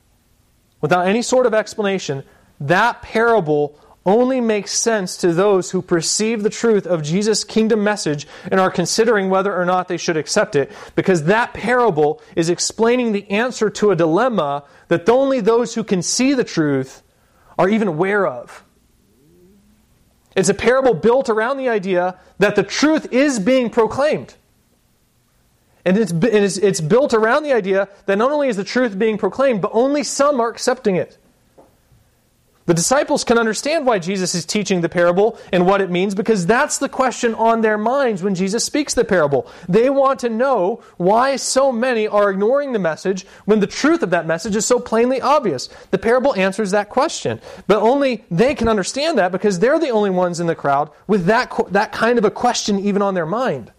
without 0.83 1.07
any 1.07 1.23
sort 1.23 1.47
of 1.47 1.55
explanation, 1.55 2.25
that 2.69 3.03
parable 3.03 3.79
only 4.05 4.41
makes 4.41 4.73
sense 4.73 5.17
to 5.19 5.33
those 5.33 5.71
who 5.71 5.81
perceive 5.81 6.43
the 6.43 6.51
truth 6.51 6.87
of 6.87 7.03
Jesus' 7.03 7.45
kingdom 7.45 7.85
message 7.85 8.27
and 8.51 8.59
are 8.59 8.71
considering 8.71 9.31
whether 9.31 9.55
or 9.55 9.65
not 9.65 9.87
they 9.87 9.97
should 9.97 10.17
accept 10.17 10.57
it, 10.57 10.73
because 10.97 11.25
that 11.25 11.55
parable 11.55 12.21
is 12.35 12.51
explaining 12.51 13.13
the 13.13 13.31
answer 13.31 13.71
to 13.71 13.93
a 13.93 13.97
dilemma 13.97 14.65
that 14.89 15.09
only 15.09 15.41
those 15.41 15.75
who 15.75 15.85
can 15.85 16.03
see 16.03 16.35
the 16.35 16.45
truth 16.45 17.03
are 17.59 17.69
even 17.69 17.87
aware 17.87 18.27
of. 18.27 18.65
It's 20.35 20.49
a 20.49 20.55
parable 20.55 20.95
built 20.95 21.29
around 21.29 21.59
the 21.59 21.69
idea 21.69 22.19
that 22.39 22.57
the 22.57 22.63
truth 22.63 23.13
is 23.13 23.39
being 23.39 23.71
proclaimed. 23.71 24.35
And 25.85 25.99
it's, 25.99 26.13
it's, 26.13 26.57
it's 26.57 26.81
built 26.81 27.13
around 27.13 27.43
the 27.43 27.53
idea 27.53 27.89
that 28.07 28.17
not 28.17 28.31
only 28.31 28.49
is 28.49 28.57
the 28.57 28.65
truth 28.65 28.99
being 28.99 29.19
proclaimed, 29.19 29.61
but 29.61 29.71
only 29.75 30.03
some 30.03 30.41
are 30.41 30.49
accepting 30.49 30.97
it. 30.97 31.19
The 32.67 32.75
disciples 32.75 33.25
can 33.25 33.39
understand 33.39 33.87
why 33.87 33.99
Jesus 33.99 34.37
is 34.37 34.47
teaching 34.47 34.83
the 34.83 34.89
parable 34.89 35.37
and 35.53 35.67
what 35.67 35.81
it 35.81 35.91
means 35.91 36.15
because 36.15 36.47
that's 36.47 36.79
the 36.79 36.89
question 36.89 37.35
on 37.35 37.61
their 37.61 37.77
minds 37.77 38.23
when 38.23 38.37
Jesus 38.37 38.65
speaks 38.65 38.95
the 38.95 39.05
parable. 39.05 39.49
They 39.69 39.91
want 39.91 40.21
to 40.21 40.29
know 40.29 40.81
why 40.97 41.37
so 41.37 41.73
many 41.73 42.07
are 42.07 42.31
ignoring 42.31 42.73
the 42.73 42.79
message 42.79 43.27
when 43.47 43.59
the 43.59 43.67
truth 43.67 44.03
of 44.05 44.11
that 44.11 44.27
message 44.27 44.55
is 44.55 44.65
so 44.65 44.79
plainly 44.79 45.21
obvious. 45.21 45.69
The 45.91 45.99
parable 45.99 46.37
answers 46.37 46.71
that 46.71 46.89
question, 46.89 47.41
but 47.67 47.83
only 47.83 48.25
they 48.31 48.55
can 48.55 48.69
understand 48.69 49.19
that 49.19 49.33
because 49.33 49.59
they're 49.59 49.81
the 49.81 49.91
only 49.91 50.11
ones 50.11 50.39
in 50.39 50.47
the 50.47 50.55
crowd 50.55 50.91
with 51.09 51.25
that, 51.27 51.53
that 51.71 51.91
kind 51.91 52.17
of 52.17 52.25
a 52.25 52.31
question 52.31 52.79
even 52.79 53.03
on 53.03 53.15
their 53.15 53.27
mind. 53.27 53.73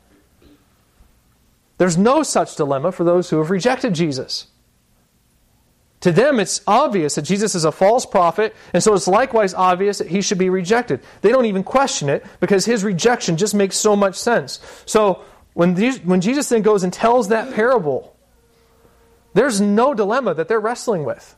There's 1.77 1.97
no 1.97 2.21
such 2.23 2.55
dilemma 2.55 2.91
for 2.91 3.03
those 3.03 3.29
who 3.29 3.38
have 3.38 3.49
rejected 3.49 3.93
Jesus. 3.93 4.47
To 6.04 6.12
them, 6.12 6.41
it's 6.41 6.60
obvious 6.68 7.16
that 7.16 7.22
Jesus 7.22 7.56
is 7.56 7.64
a 7.64 7.72
false 7.72 8.06
prophet, 8.06 8.54
and 8.74 8.84
so 8.84 8.93
it's 8.93 9.08
likewise 9.08 9.54
obvious 9.54 9.99
that 9.99 10.08
he 10.08 10.22
should 10.22 10.38
be 10.38 10.49
rejected. 10.49 10.99
They 11.22 11.30
don't 11.30 11.45
even 11.45 11.64
question 11.64 12.10
it 12.10 12.26
because 12.41 12.66
his 12.66 12.84
rejection 12.84 13.38
just 13.38 13.56
makes 13.56 13.78
so 13.78 13.95
much 13.95 14.16
sense. 14.16 14.60
So 14.86 15.24
when, 15.54 15.76
these, 15.76 16.01
when 16.01 16.20
Jesus 16.20 16.49
then 16.49 16.62
goes 16.62 16.84
and 16.84 16.91
tells 16.91 17.30
that 17.30 17.54
parable, 17.54 18.18
there's 19.34 19.62
no 19.62 19.93
dilemma 19.93 20.34
that 20.34 20.49
they're 20.49 20.60
wrestling 20.60 21.06
with. 21.06 21.38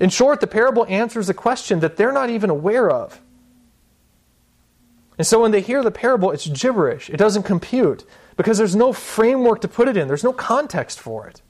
In 0.00 0.10
short, 0.10 0.40
the 0.40 0.48
parable 0.48 0.84
answers 0.88 1.28
a 1.28 1.34
question 1.34 1.78
that 1.78 1.96
they're 1.96 2.10
not 2.10 2.30
even 2.30 2.50
aware 2.50 2.90
of. 2.90 3.20
And 5.18 5.24
so 5.24 5.40
when 5.40 5.52
they 5.52 5.60
hear 5.60 5.84
the 5.84 5.92
parable, 5.92 6.32
it's 6.32 6.48
gibberish. 6.48 7.10
It 7.10 7.16
doesn't 7.16 7.44
compute 7.44 8.04
because 8.36 8.58
there's 8.58 8.74
no 8.74 8.92
framework 8.92 9.60
to 9.60 9.68
put 9.68 9.86
it 9.86 9.96
in, 9.96 10.08
there's 10.08 10.24
no 10.24 10.32
context 10.32 10.98
for 10.98 11.28
it. 11.28 11.42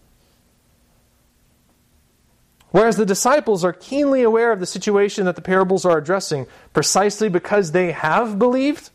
Whereas 2.70 2.96
the 2.96 3.06
disciples 3.06 3.64
are 3.64 3.72
keenly 3.72 4.22
aware 4.22 4.52
of 4.52 4.60
the 4.60 4.66
situation 4.66 5.24
that 5.24 5.36
the 5.36 5.42
parables 5.42 5.84
are 5.84 5.96
addressing 5.96 6.46
precisely 6.72 7.28
because 7.28 7.72
they 7.72 7.92
have 7.92 8.38
believed. 8.38 8.90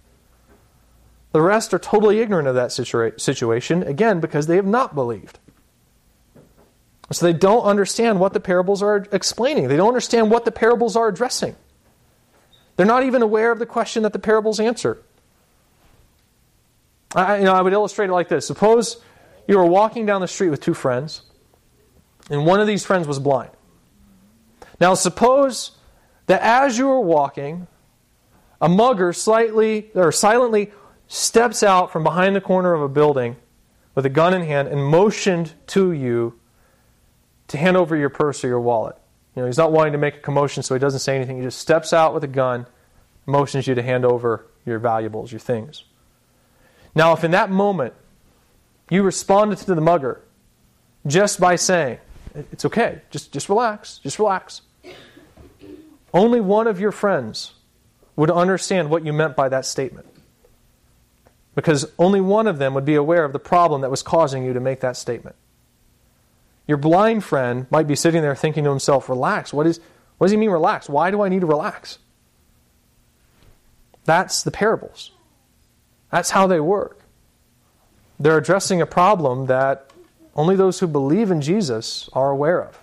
The 1.31 1.41
rest 1.41 1.73
are 1.73 1.79
totally 1.79 2.19
ignorant 2.19 2.47
of 2.47 2.53
that 2.53 2.69
situa- 2.69 3.19
situation, 3.19 3.81
again, 3.81 4.19
because 4.19 4.45
they 4.45 4.57
have 4.57 4.67
not 4.67 4.93
believed. 4.93 5.39
So 7.11 7.25
they 7.25 7.33
don't 7.33 7.63
understand 7.63 8.19
what 8.19 8.33
the 8.33 8.39
parables 8.39 8.83
are 8.83 9.07
explaining. 9.11 9.67
They 9.67 9.75
don't 9.75 9.87
understand 9.87 10.29
what 10.29 10.45
the 10.45 10.51
parables 10.51 10.95
are 10.95 11.07
addressing. 11.07 11.55
They're 12.75 12.85
not 12.85 13.03
even 13.03 13.21
aware 13.21 13.51
of 13.51 13.59
the 13.59 13.65
question 13.65 14.03
that 14.03 14.13
the 14.13 14.19
parables 14.19 14.59
answer. 14.59 14.99
I, 17.15 17.37
you 17.37 17.43
know, 17.43 17.53
I 17.53 17.61
would 17.61 17.73
illustrate 17.73 18.09
it 18.09 18.13
like 18.13 18.29
this. 18.29 18.45
Suppose 18.45 19.01
you 19.47 19.57
were 19.57 19.65
walking 19.65 20.05
down 20.05 20.21
the 20.21 20.27
street 20.27 20.49
with 20.49 20.61
two 20.61 20.73
friends, 20.73 21.21
and 22.29 22.45
one 22.45 22.59
of 22.59 22.67
these 22.67 22.85
friends 22.85 23.07
was 23.07 23.19
blind. 23.19 23.51
Now, 24.79 24.93
suppose 24.93 25.71
that 26.27 26.41
as 26.41 26.77
you 26.77 26.89
are 26.89 26.99
walking, 26.99 27.67
a 28.61 28.69
mugger 28.69 29.13
slightly 29.13 29.91
or 29.93 30.11
silently 30.11 30.71
steps 31.07 31.63
out 31.63 31.91
from 31.91 32.03
behind 32.03 32.35
the 32.35 32.41
corner 32.41 32.73
of 32.73 32.81
a 32.81 32.89
building 32.89 33.35
with 33.95 34.05
a 34.05 34.09
gun 34.09 34.33
in 34.33 34.43
hand 34.43 34.67
and 34.67 34.83
motioned 34.83 35.53
to 35.67 35.91
you 35.91 36.39
to 37.49 37.57
hand 37.57 37.77
over 37.77 37.95
your 37.95 38.09
purse 38.09 38.43
or 38.43 38.47
your 38.47 38.61
wallet. 38.61 38.95
You 39.35 39.41
know, 39.41 39.47
he's 39.47 39.57
not 39.57 39.71
wanting 39.71 39.93
to 39.93 39.99
make 39.99 40.15
a 40.15 40.19
commotion, 40.19 40.63
so 40.63 40.73
he 40.75 40.79
doesn't 40.79 41.01
say 41.01 41.15
anything. 41.15 41.37
He 41.37 41.43
just 41.43 41.59
steps 41.59 41.91
out 41.91 42.13
with 42.13 42.23
a 42.23 42.27
gun, 42.27 42.67
motions 43.25 43.67
you 43.67 43.75
to 43.75 43.83
hand 43.83 44.05
over 44.05 44.47
your 44.65 44.79
valuables, 44.79 45.31
your 45.31 45.39
things. 45.39 45.83
Now, 46.95 47.13
if 47.13 47.23
in 47.23 47.31
that 47.31 47.49
moment 47.49 47.93
you 48.89 49.03
responded 49.03 49.57
to 49.59 49.75
the 49.75 49.81
mugger 49.81 50.21
just 51.05 51.39
by 51.39 51.55
saying, 51.55 51.99
it's 52.35 52.65
okay. 52.65 53.01
Just, 53.11 53.31
just 53.31 53.49
relax. 53.49 53.99
Just 53.99 54.19
relax. 54.19 54.61
Only 56.13 56.41
one 56.41 56.67
of 56.67 56.79
your 56.79 56.91
friends 56.91 57.53
would 58.15 58.29
understand 58.29 58.89
what 58.89 59.05
you 59.05 59.13
meant 59.13 59.35
by 59.35 59.49
that 59.49 59.65
statement. 59.65 60.07
Because 61.55 61.91
only 61.99 62.21
one 62.21 62.47
of 62.47 62.57
them 62.57 62.73
would 62.73 62.85
be 62.85 62.95
aware 62.95 63.23
of 63.23 63.33
the 63.33 63.39
problem 63.39 63.81
that 63.81 63.91
was 63.91 64.03
causing 64.03 64.43
you 64.43 64.53
to 64.53 64.59
make 64.59 64.79
that 64.81 64.97
statement. 64.97 65.35
Your 66.67 66.77
blind 66.77 67.23
friend 67.23 67.67
might 67.69 67.87
be 67.87 67.95
sitting 67.95 68.21
there 68.21 68.35
thinking 68.35 68.63
to 68.63 68.69
himself, 68.69 69.09
relax. 69.09 69.53
What, 69.53 69.67
is, 69.67 69.79
what 70.17 70.25
does 70.25 70.31
he 70.31 70.37
mean, 70.37 70.49
relax? 70.49 70.87
Why 70.87 71.11
do 71.11 71.21
I 71.21 71.29
need 71.29 71.41
to 71.41 71.47
relax? 71.47 71.99
That's 74.05 74.43
the 74.43 74.51
parables. 74.51 75.11
That's 76.11 76.31
how 76.31 76.47
they 76.47 76.59
work. 76.59 77.01
They're 78.19 78.37
addressing 78.37 78.81
a 78.81 78.85
problem 78.85 79.47
that 79.47 79.89
only 80.35 80.55
those 80.55 80.79
who 80.79 80.87
believe 80.87 81.31
in 81.31 81.41
Jesus 81.41 82.09
are 82.13 82.29
aware 82.29 82.63
of. 82.63 82.79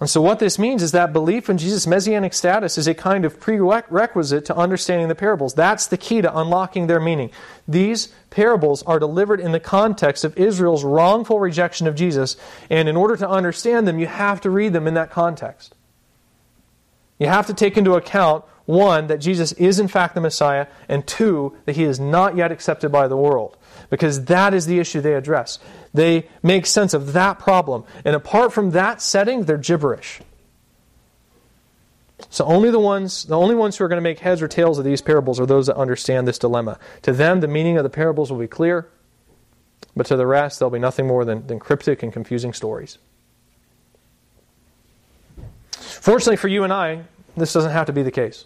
And 0.00 0.08
so, 0.08 0.22
what 0.22 0.38
this 0.38 0.60
means 0.60 0.82
is 0.82 0.92
that 0.92 1.12
belief 1.12 1.50
in 1.50 1.58
Jesus' 1.58 1.86
messianic 1.86 2.32
status 2.32 2.78
is 2.78 2.86
a 2.86 2.94
kind 2.94 3.24
of 3.24 3.40
prerequisite 3.40 4.44
to 4.44 4.56
understanding 4.56 5.08
the 5.08 5.16
parables. 5.16 5.54
That's 5.54 5.88
the 5.88 5.96
key 5.96 6.22
to 6.22 6.38
unlocking 6.38 6.86
their 6.86 7.00
meaning. 7.00 7.32
These 7.66 8.08
parables 8.30 8.84
are 8.84 9.00
delivered 9.00 9.40
in 9.40 9.50
the 9.50 9.58
context 9.58 10.22
of 10.22 10.38
Israel's 10.38 10.84
wrongful 10.84 11.40
rejection 11.40 11.88
of 11.88 11.96
Jesus, 11.96 12.36
and 12.70 12.88
in 12.88 12.96
order 12.96 13.16
to 13.16 13.28
understand 13.28 13.88
them, 13.88 13.98
you 13.98 14.06
have 14.06 14.40
to 14.42 14.50
read 14.50 14.72
them 14.72 14.86
in 14.86 14.94
that 14.94 15.10
context. 15.10 15.74
You 17.18 17.26
have 17.26 17.48
to 17.48 17.54
take 17.54 17.76
into 17.76 17.94
account 17.94 18.44
one, 18.66 19.08
that 19.08 19.18
Jesus 19.18 19.50
is 19.52 19.80
in 19.80 19.88
fact 19.88 20.14
the 20.14 20.20
Messiah, 20.20 20.68
and 20.88 21.04
two, 21.04 21.56
that 21.64 21.74
he 21.74 21.82
is 21.82 21.98
not 21.98 22.36
yet 22.36 22.52
accepted 22.52 22.92
by 22.92 23.08
the 23.08 23.16
world 23.16 23.56
because 23.90 24.24
that 24.26 24.54
is 24.54 24.66
the 24.66 24.78
issue 24.78 25.00
they 25.00 25.14
address. 25.14 25.58
They 25.94 26.28
make 26.42 26.66
sense 26.66 26.94
of 26.94 27.12
that 27.14 27.38
problem. 27.38 27.84
And 28.04 28.14
apart 28.14 28.52
from 28.52 28.72
that 28.72 29.00
setting, 29.00 29.44
they're 29.44 29.56
gibberish. 29.58 30.20
So 32.30 32.44
only 32.44 32.70
the 32.70 32.80
ones 32.80 33.24
the 33.24 33.36
only 33.36 33.54
ones 33.54 33.76
who 33.76 33.84
are 33.84 33.88
going 33.88 33.98
to 33.98 34.02
make 34.02 34.18
heads 34.18 34.42
or 34.42 34.48
tails 34.48 34.78
of 34.78 34.84
these 34.84 35.00
parables 35.00 35.38
are 35.38 35.46
those 35.46 35.66
that 35.66 35.76
understand 35.76 36.26
this 36.26 36.38
dilemma. 36.38 36.78
To 37.02 37.12
them 37.12 37.40
the 37.40 37.48
meaning 37.48 37.76
of 37.76 37.84
the 37.84 37.90
parables 37.90 38.30
will 38.30 38.40
be 38.40 38.48
clear, 38.48 38.88
but 39.96 40.06
to 40.06 40.16
the 40.16 40.26
rest 40.26 40.58
they'll 40.58 40.68
be 40.68 40.78
nothing 40.78 41.06
more 41.06 41.24
than, 41.24 41.46
than 41.46 41.58
cryptic 41.58 42.02
and 42.02 42.12
confusing 42.12 42.52
stories. 42.52 42.98
Fortunately 45.70 46.36
for 46.36 46.48
you 46.48 46.64
and 46.64 46.72
I, 46.72 47.04
this 47.36 47.52
doesn't 47.52 47.70
have 47.70 47.86
to 47.86 47.92
be 47.92 48.02
the 48.02 48.10
case. 48.10 48.44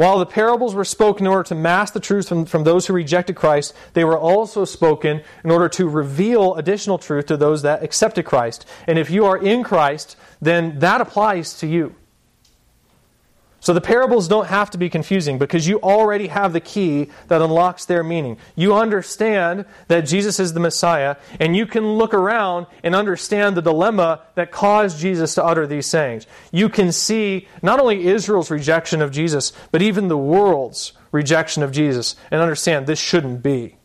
While 0.00 0.18
the 0.18 0.24
parables 0.24 0.74
were 0.74 0.86
spoken 0.86 1.26
in 1.26 1.30
order 1.30 1.42
to 1.42 1.54
mask 1.54 1.92
the 1.92 2.00
truths 2.00 2.30
from, 2.30 2.46
from 2.46 2.64
those 2.64 2.86
who 2.86 2.94
rejected 2.94 3.36
Christ, 3.36 3.74
they 3.92 4.02
were 4.02 4.16
also 4.18 4.64
spoken 4.64 5.20
in 5.44 5.50
order 5.50 5.68
to 5.68 5.86
reveal 5.90 6.54
additional 6.54 6.96
truth 6.96 7.26
to 7.26 7.36
those 7.36 7.60
that 7.60 7.82
accepted 7.82 8.24
Christ. 8.24 8.64
And 8.86 8.98
if 8.98 9.10
you 9.10 9.26
are 9.26 9.36
in 9.36 9.62
Christ, 9.62 10.16
then 10.40 10.78
that 10.78 11.02
applies 11.02 11.58
to 11.58 11.66
you. 11.66 11.96
So 13.62 13.74
the 13.74 13.80
parables 13.82 14.26
don't 14.26 14.46
have 14.46 14.70
to 14.70 14.78
be 14.78 14.88
confusing 14.88 15.38
because 15.38 15.68
you 15.68 15.78
already 15.80 16.28
have 16.28 16.54
the 16.54 16.60
key 16.60 17.10
that 17.28 17.42
unlocks 17.42 17.84
their 17.84 18.02
meaning. 18.02 18.38
You 18.56 18.74
understand 18.74 19.66
that 19.88 20.00
Jesus 20.02 20.40
is 20.40 20.54
the 20.54 20.60
Messiah, 20.60 21.16
and 21.38 21.54
you 21.54 21.66
can 21.66 21.86
look 21.86 22.14
around 22.14 22.66
and 22.82 22.94
understand 22.94 23.56
the 23.56 23.62
dilemma 23.62 24.22
that 24.34 24.50
caused 24.50 24.98
Jesus 24.98 25.34
to 25.34 25.44
utter 25.44 25.66
these 25.66 25.86
sayings. 25.86 26.26
You 26.50 26.70
can 26.70 26.90
see 26.90 27.48
not 27.60 27.80
only 27.80 28.06
Israel's 28.06 28.50
rejection 28.50 29.02
of 29.02 29.12
Jesus, 29.12 29.52
but 29.70 29.82
even 29.82 30.08
the 30.08 30.16
world's 30.16 30.94
rejection 31.12 31.62
of 31.62 31.70
Jesus, 31.70 32.16
and 32.30 32.40
understand 32.40 32.86
this 32.86 32.98
shouldn't 32.98 33.42
be. 33.42 33.76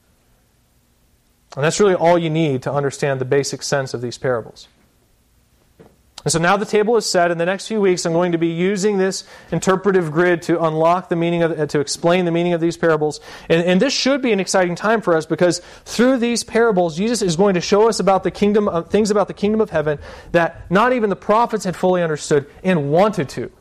And 1.55 1.63
that's 1.65 1.82
really 1.82 1.95
all 1.95 2.17
you 2.17 2.30
need 2.30 2.63
to 2.63 2.71
understand 2.71 3.19
the 3.19 3.26
basic 3.26 3.61
sense 3.61 3.93
of 3.93 4.01
these 4.01 4.17
parables. 4.17 4.69
And 6.26 6.32
so 6.32 6.39
now 6.39 6.57
the 6.57 6.65
table 6.65 6.97
is 6.97 7.05
set. 7.05 7.30
In 7.30 7.38
the 7.38 7.45
next 7.45 7.67
few 7.67 7.80
weeks, 7.80 8.03
I'm 8.03 8.11
going 8.11 8.32
to 8.32 8.39
be 8.39 8.47
using 8.47 8.97
this 8.97 9.26
interpretive 9.51 10.11
grid 10.11 10.41
to 10.43 10.61
unlock 10.63 11.07
the 11.07 11.15
meaning 11.15 11.43
of, 11.43 11.57
uh, 11.57 11.67
to 11.67 11.80
explain 11.80 12.26
the 12.26 12.32
meaning 12.32 12.53
of 12.53 12.59
these 12.59 12.78
parables. 12.78 13.21
And, 13.47 13.63
and 13.63 13.80
this 13.80 13.93
should 13.93 14.23
be 14.23 14.32
an 14.32 14.39
exciting 14.39 14.73
time 14.73 15.01
for 15.01 15.15
us 15.15 15.28
because 15.28 15.61
through 15.86 16.17
these 16.17 16.43
parables, 16.43 16.97
Jesus 16.97 17.21
is 17.21 17.36
going 17.36 17.53
to 17.53 17.61
show 17.61 17.88
us 17.88 17.99
about 17.99 18.23
the 18.23 18.32
kingdom, 18.32 18.67
of, 18.67 18.89
things 18.89 19.11
about 19.11 19.28
the 19.28 19.36
kingdom 19.36 19.61
of 19.61 19.69
heaven 19.69 19.99
that 20.32 20.69
not 20.71 20.93
even 20.93 21.11
the 21.11 21.15
prophets 21.15 21.63
had 21.63 21.76
fully 21.76 22.01
understood 22.01 22.49
and 22.63 22.91
wanted 22.91 23.30
to. 23.30 23.51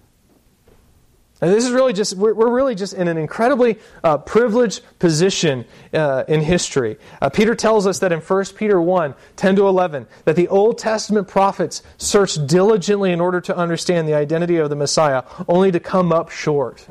And 1.44 1.52
this 1.52 1.66
is 1.66 1.72
really 1.72 1.92
just, 1.92 2.16
we're, 2.16 2.32
we're 2.32 2.50
really 2.50 2.74
just 2.74 2.94
in 2.94 3.06
an 3.06 3.18
incredibly 3.18 3.78
uh, 4.02 4.16
privileged 4.16 4.80
position 4.98 5.66
uh, 5.92 6.24
in 6.26 6.40
history. 6.40 6.96
Uh, 7.20 7.28
Peter 7.28 7.54
tells 7.54 7.86
us 7.86 7.98
that 7.98 8.12
in 8.12 8.20
1 8.20 8.44
Peter 8.56 8.80
1 8.80 9.14
10 9.36 9.56
to 9.56 9.68
11, 9.68 10.06
that 10.24 10.36
the 10.36 10.48
Old 10.48 10.78
Testament 10.78 11.28
prophets 11.28 11.82
searched 11.98 12.46
diligently 12.46 13.12
in 13.12 13.20
order 13.20 13.42
to 13.42 13.54
understand 13.54 14.08
the 14.08 14.14
identity 14.14 14.56
of 14.56 14.70
the 14.70 14.74
Messiah, 14.76 15.22
only 15.46 15.70
to 15.70 15.78
come 15.78 16.12
up 16.12 16.30
short. 16.30 16.88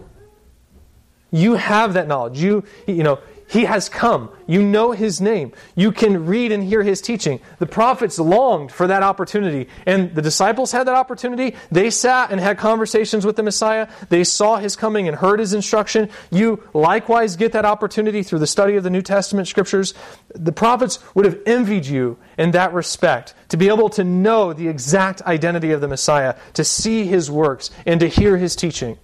You 1.31 1.55
have 1.55 1.95
that 1.95 2.07
knowledge. 2.07 2.39
You, 2.39 2.63
you 2.85 3.01
know, 3.01 3.21
he 3.53 3.65
has 3.65 3.87
come. 3.87 4.31
You 4.47 4.63
know 4.63 4.93
his 4.93 5.21
name. 5.21 5.51
You 5.75 5.91
can 5.91 6.25
read 6.25 6.51
and 6.51 6.63
hear 6.63 6.81
his 6.81 7.01
teaching. 7.01 7.39
The 7.59 7.67
prophets 7.67 8.17
longed 8.17 8.71
for 8.71 8.87
that 8.87 9.03
opportunity, 9.03 9.69
and 9.85 10.15
the 10.15 10.23
disciples 10.23 10.71
had 10.71 10.87
that 10.87 10.95
opportunity. 10.95 11.55
They 11.71 11.91
sat 11.91 12.31
and 12.31 12.41
had 12.41 12.57
conversations 12.57 13.27
with 13.27 13.35
the 13.35 13.43
Messiah. 13.43 13.87
They 14.09 14.23
saw 14.23 14.57
his 14.57 14.75
coming 14.75 15.07
and 15.07 15.15
heard 15.15 15.39
his 15.39 15.53
instruction. 15.53 16.09
You 16.31 16.63
likewise 16.73 17.35
get 17.35 17.51
that 17.51 17.63
opportunity 17.63 18.23
through 18.23 18.39
the 18.39 18.47
study 18.47 18.75
of 18.75 18.83
the 18.83 18.89
New 18.89 19.03
Testament 19.03 19.47
scriptures. 19.47 19.93
The 20.33 20.51
prophets 20.51 20.97
would 21.13 21.25
have 21.25 21.37
envied 21.45 21.85
you 21.85 22.17
in 22.39 22.51
that 22.51 22.73
respect 22.73 23.35
to 23.49 23.57
be 23.57 23.67
able 23.67 23.89
to 23.89 24.03
know 24.03 24.53
the 24.53 24.67
exact 24.67 25.21
identity 25.21 25.71
of 25.73 25.79
the 25.79 25.87
Messiah, 25.87 26.33
to 26.55 26.63
see 26.63 27.05
his 27.05 27.29
works, 27.29 27.69
and 27.85 27.99
to 27.99 28.07
hear 28.07 28.37
his 28.37 28.55
teaching. 28.55 28.97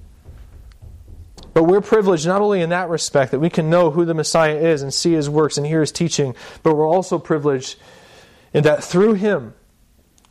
But 1.53 1.63
we're 1.63 1.81
privileged 1.81 2.27
not 2.27 2.41
only 2.41 2.61
in 2.61 2.69
that 2.69 2.89
respect 2.89 3.31
that 3.31 3.39
we 3.39 3.49
can 3.49 3.69
know 3.69 3.91
who 3.91 4.05
the 4.05 4.13
Messiah 4.13 4.55
is 4.55 4.81
and 4.81 4.93
see 4.93 5.13
his 5.13 5.29
works 5.29 5.57
and 5.57 5.65
hear 5.65 5.81
his 5.81 5.91
teaching, 5.91 6.35
but 6.63 6.75
we're 6.75 6.87
also 6.87 7.17
privileged 7.17 7.77
in 8.53 8.63
that 8.63 8.83
through 8.83 9.13
him 9.13 9.53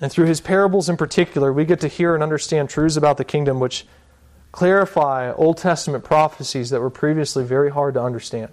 and 0.01 0.13
through 0.13 0.27
his 0.27 0.41
parables 0.41 0.89
in 0.89 0.97
particular, 0.97 1.53
we 1.53 1.65
get 1.65 1.81
to 1.81 1.89
hear 1.89 2.15
and 2.15 2.23
understand 2.23 2.71
truths 2.71 2.97
about 2.97 3.17
the 3.17 3.25
kingdom 3.25 3.59
which 3.59 3.85
clarify 4.53 5.33
Old 5.33 5.59
Testament 5.59 6.05
prophecies 6.05 6.71
that 6.71 6.81
were 6.81 6.91
previously 6.91 7.45
very 7.45 7.71
hard 7.71 7.95
to 7.95 8.03
understand. 8.03 8.53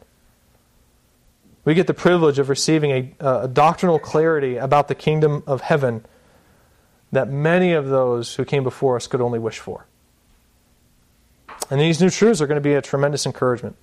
We 1.63 1.73
get 1.73 1.87
the 1.87 1.93
privilege 1.93 2.37
of 2.39 2.49
receiving 2.49 2.91
a, 2.91 3.23
uh, 3.23 3.41
a 3.43 3.47
doctrinal 3.47 3.99
clarity 3.99 4.57
about 4.57 4.87
the 4.87 4.95
kingdom 4.95 5.43
of 5.47 5.61
heaven 5.61 6.05
that 7.11 7.29
many 7.29 7.73
of 7.73 7.87
those 7.87 8.35
who 8.35 8.45
came 8.45 8.63
before 8.63 8.95
us 8.95 9.07
could 9.07 9.21
only 9.21 9.39
wish 9.39 9.59
for. 9.59 9.87
And 11.69 11.79
these 11.81 11.99
new 11.99 12.09
truths 12.09 12.41
are 12.41 12.47
going 12.47 12.57
to 12.57 12.61
be 12.61 12.73
a 12.73 12.81
tremendous 12.81 13.25
encouragement. 13.25 13.75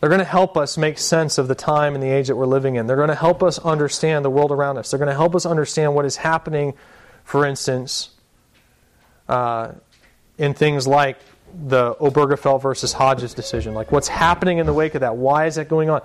They're 0.00 0.08
going 0.08 0.20
to 0.20 0.24
help 0.24 0.56
us 0.56 0.78
make 0.78 0.98
sense 0.98 1.36
of 1.36 1.46
the 1.46 1.54
time 1.54 1.94
and 1.94 2.02
the 2.02 2.08
age 2.08 2.28
that 2.28 2.36
we're 2.36 2.46
living 2.46 2.76
in. 2.76 2.86
They're 2.86 2.96
going 2.96 3.08
to 3.08 3.14
help 3.14 3.42
us 3.42 3.58
understand 3.58 4.24
the 4.24 4.30
world 4.30 4.50
around 4.50 4.78
us. 4.78 4.90
They're 4.90 4.98
going 4.98 5.10
to 5.10 5.14
help 5.14 5.34
us 5.34 5.44
understand 5.44 5.94
what 5.94 6.06
is 6.06 6.16
happening, 6.16 6.74
for 7.24 7.44
instance, 7.44 8.10
uh, 9.28 9.72
in 10.38 10.54
things 10.54 10.86
like 10.86 11.18
the 11.66 11.94
Obergefell 11.96 12.62
versus 12.62 12.94
Hodges 12.94 13.34
decision. 13.34 13.74
Like 13.74 13.92
what's 13.92 14.08
happening 14.08 14.58
in 14.58 14.66
the 14.66 14.72
wake 14.72 14.94
of 14.94 15.02
that? 15.02 15.16
Why 15.16 15.46
is 15.46 15.56
that 15.56 15.68
going 15.68 15.90
on? 15.90 16.00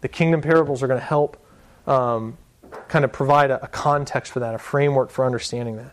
The 0.00 0.08
kingdom 0.08 0.42
parables 0.42 0.82
are 0.82 0.86
going 0.86 1.00
to 1.00 1.06
help 1.06 1.44
um, 1.88 2.38
kind 2.86 3.04
of 3.04 3.12
provide 3.12 3.50
a, 3.50 3.64
a 3.64 3.68
context 3.68 4.32
for 4.32 4.40
that, 4.40 4.54
a 4.54 4.58
framework 4.58 5.10
for 5.10 5.26
understanding 5.26 5.76
that. 5.76 5.92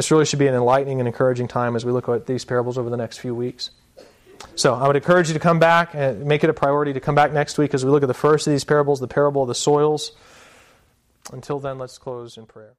This 0.00 0.10
really 0.10 0.24
should 0.24 0.38
be 0.38 0.46
an 0.46 0.54
enlightening 0.54 0.98
and 0.98 1.06
encouraging 1.06 1.46
time 1.46 1.76
as 1.76 1.84
we 1.84 1.92
look 1.92 2.08
at 2.08 2.24
these 2.24 2.42
parables 2.42 2.78
over 2.78 2.88
the 2.88 2.96
next 2.96 3.18
few 3.18 3.34
weeks. 3.34 3.68
So 4.54 4.72
I 4.72 4.86
would 4.86 4.96
encourage 4.96 5.28
you 5.28 5.34
to 5.34 5.40
come 5.40 5.58
back 5.58 5.90
and 5.92 6.24
make 6.24 6.42
it 6.42 6.48
a 6.48 6.54
priority 6.54 6.94
to 6.94 7.00
come 7.00 7.14
back 7.14 7.34
next 7.34 7.58
week 7.58 7.74
as 7.74 7.84
we 7.84 7.90
look 7.90 8.02
at 8.02 8.06
the 8.06 8.14
first 8.14 8.46
of 8.46 8.54
these 8.54 8.64
parables, 8.64 8.98
the 9.00 9.06
parable 9.06 9.42
of 9.42 9.48
the 9.48 9.54
soils. 9.54 10.12
Until 11.34 11.60
then, 11.60 11.78
let's 11.78 11.98
close 11.98 12.38
in 12.38 12.46
prayer. 12.46 12.72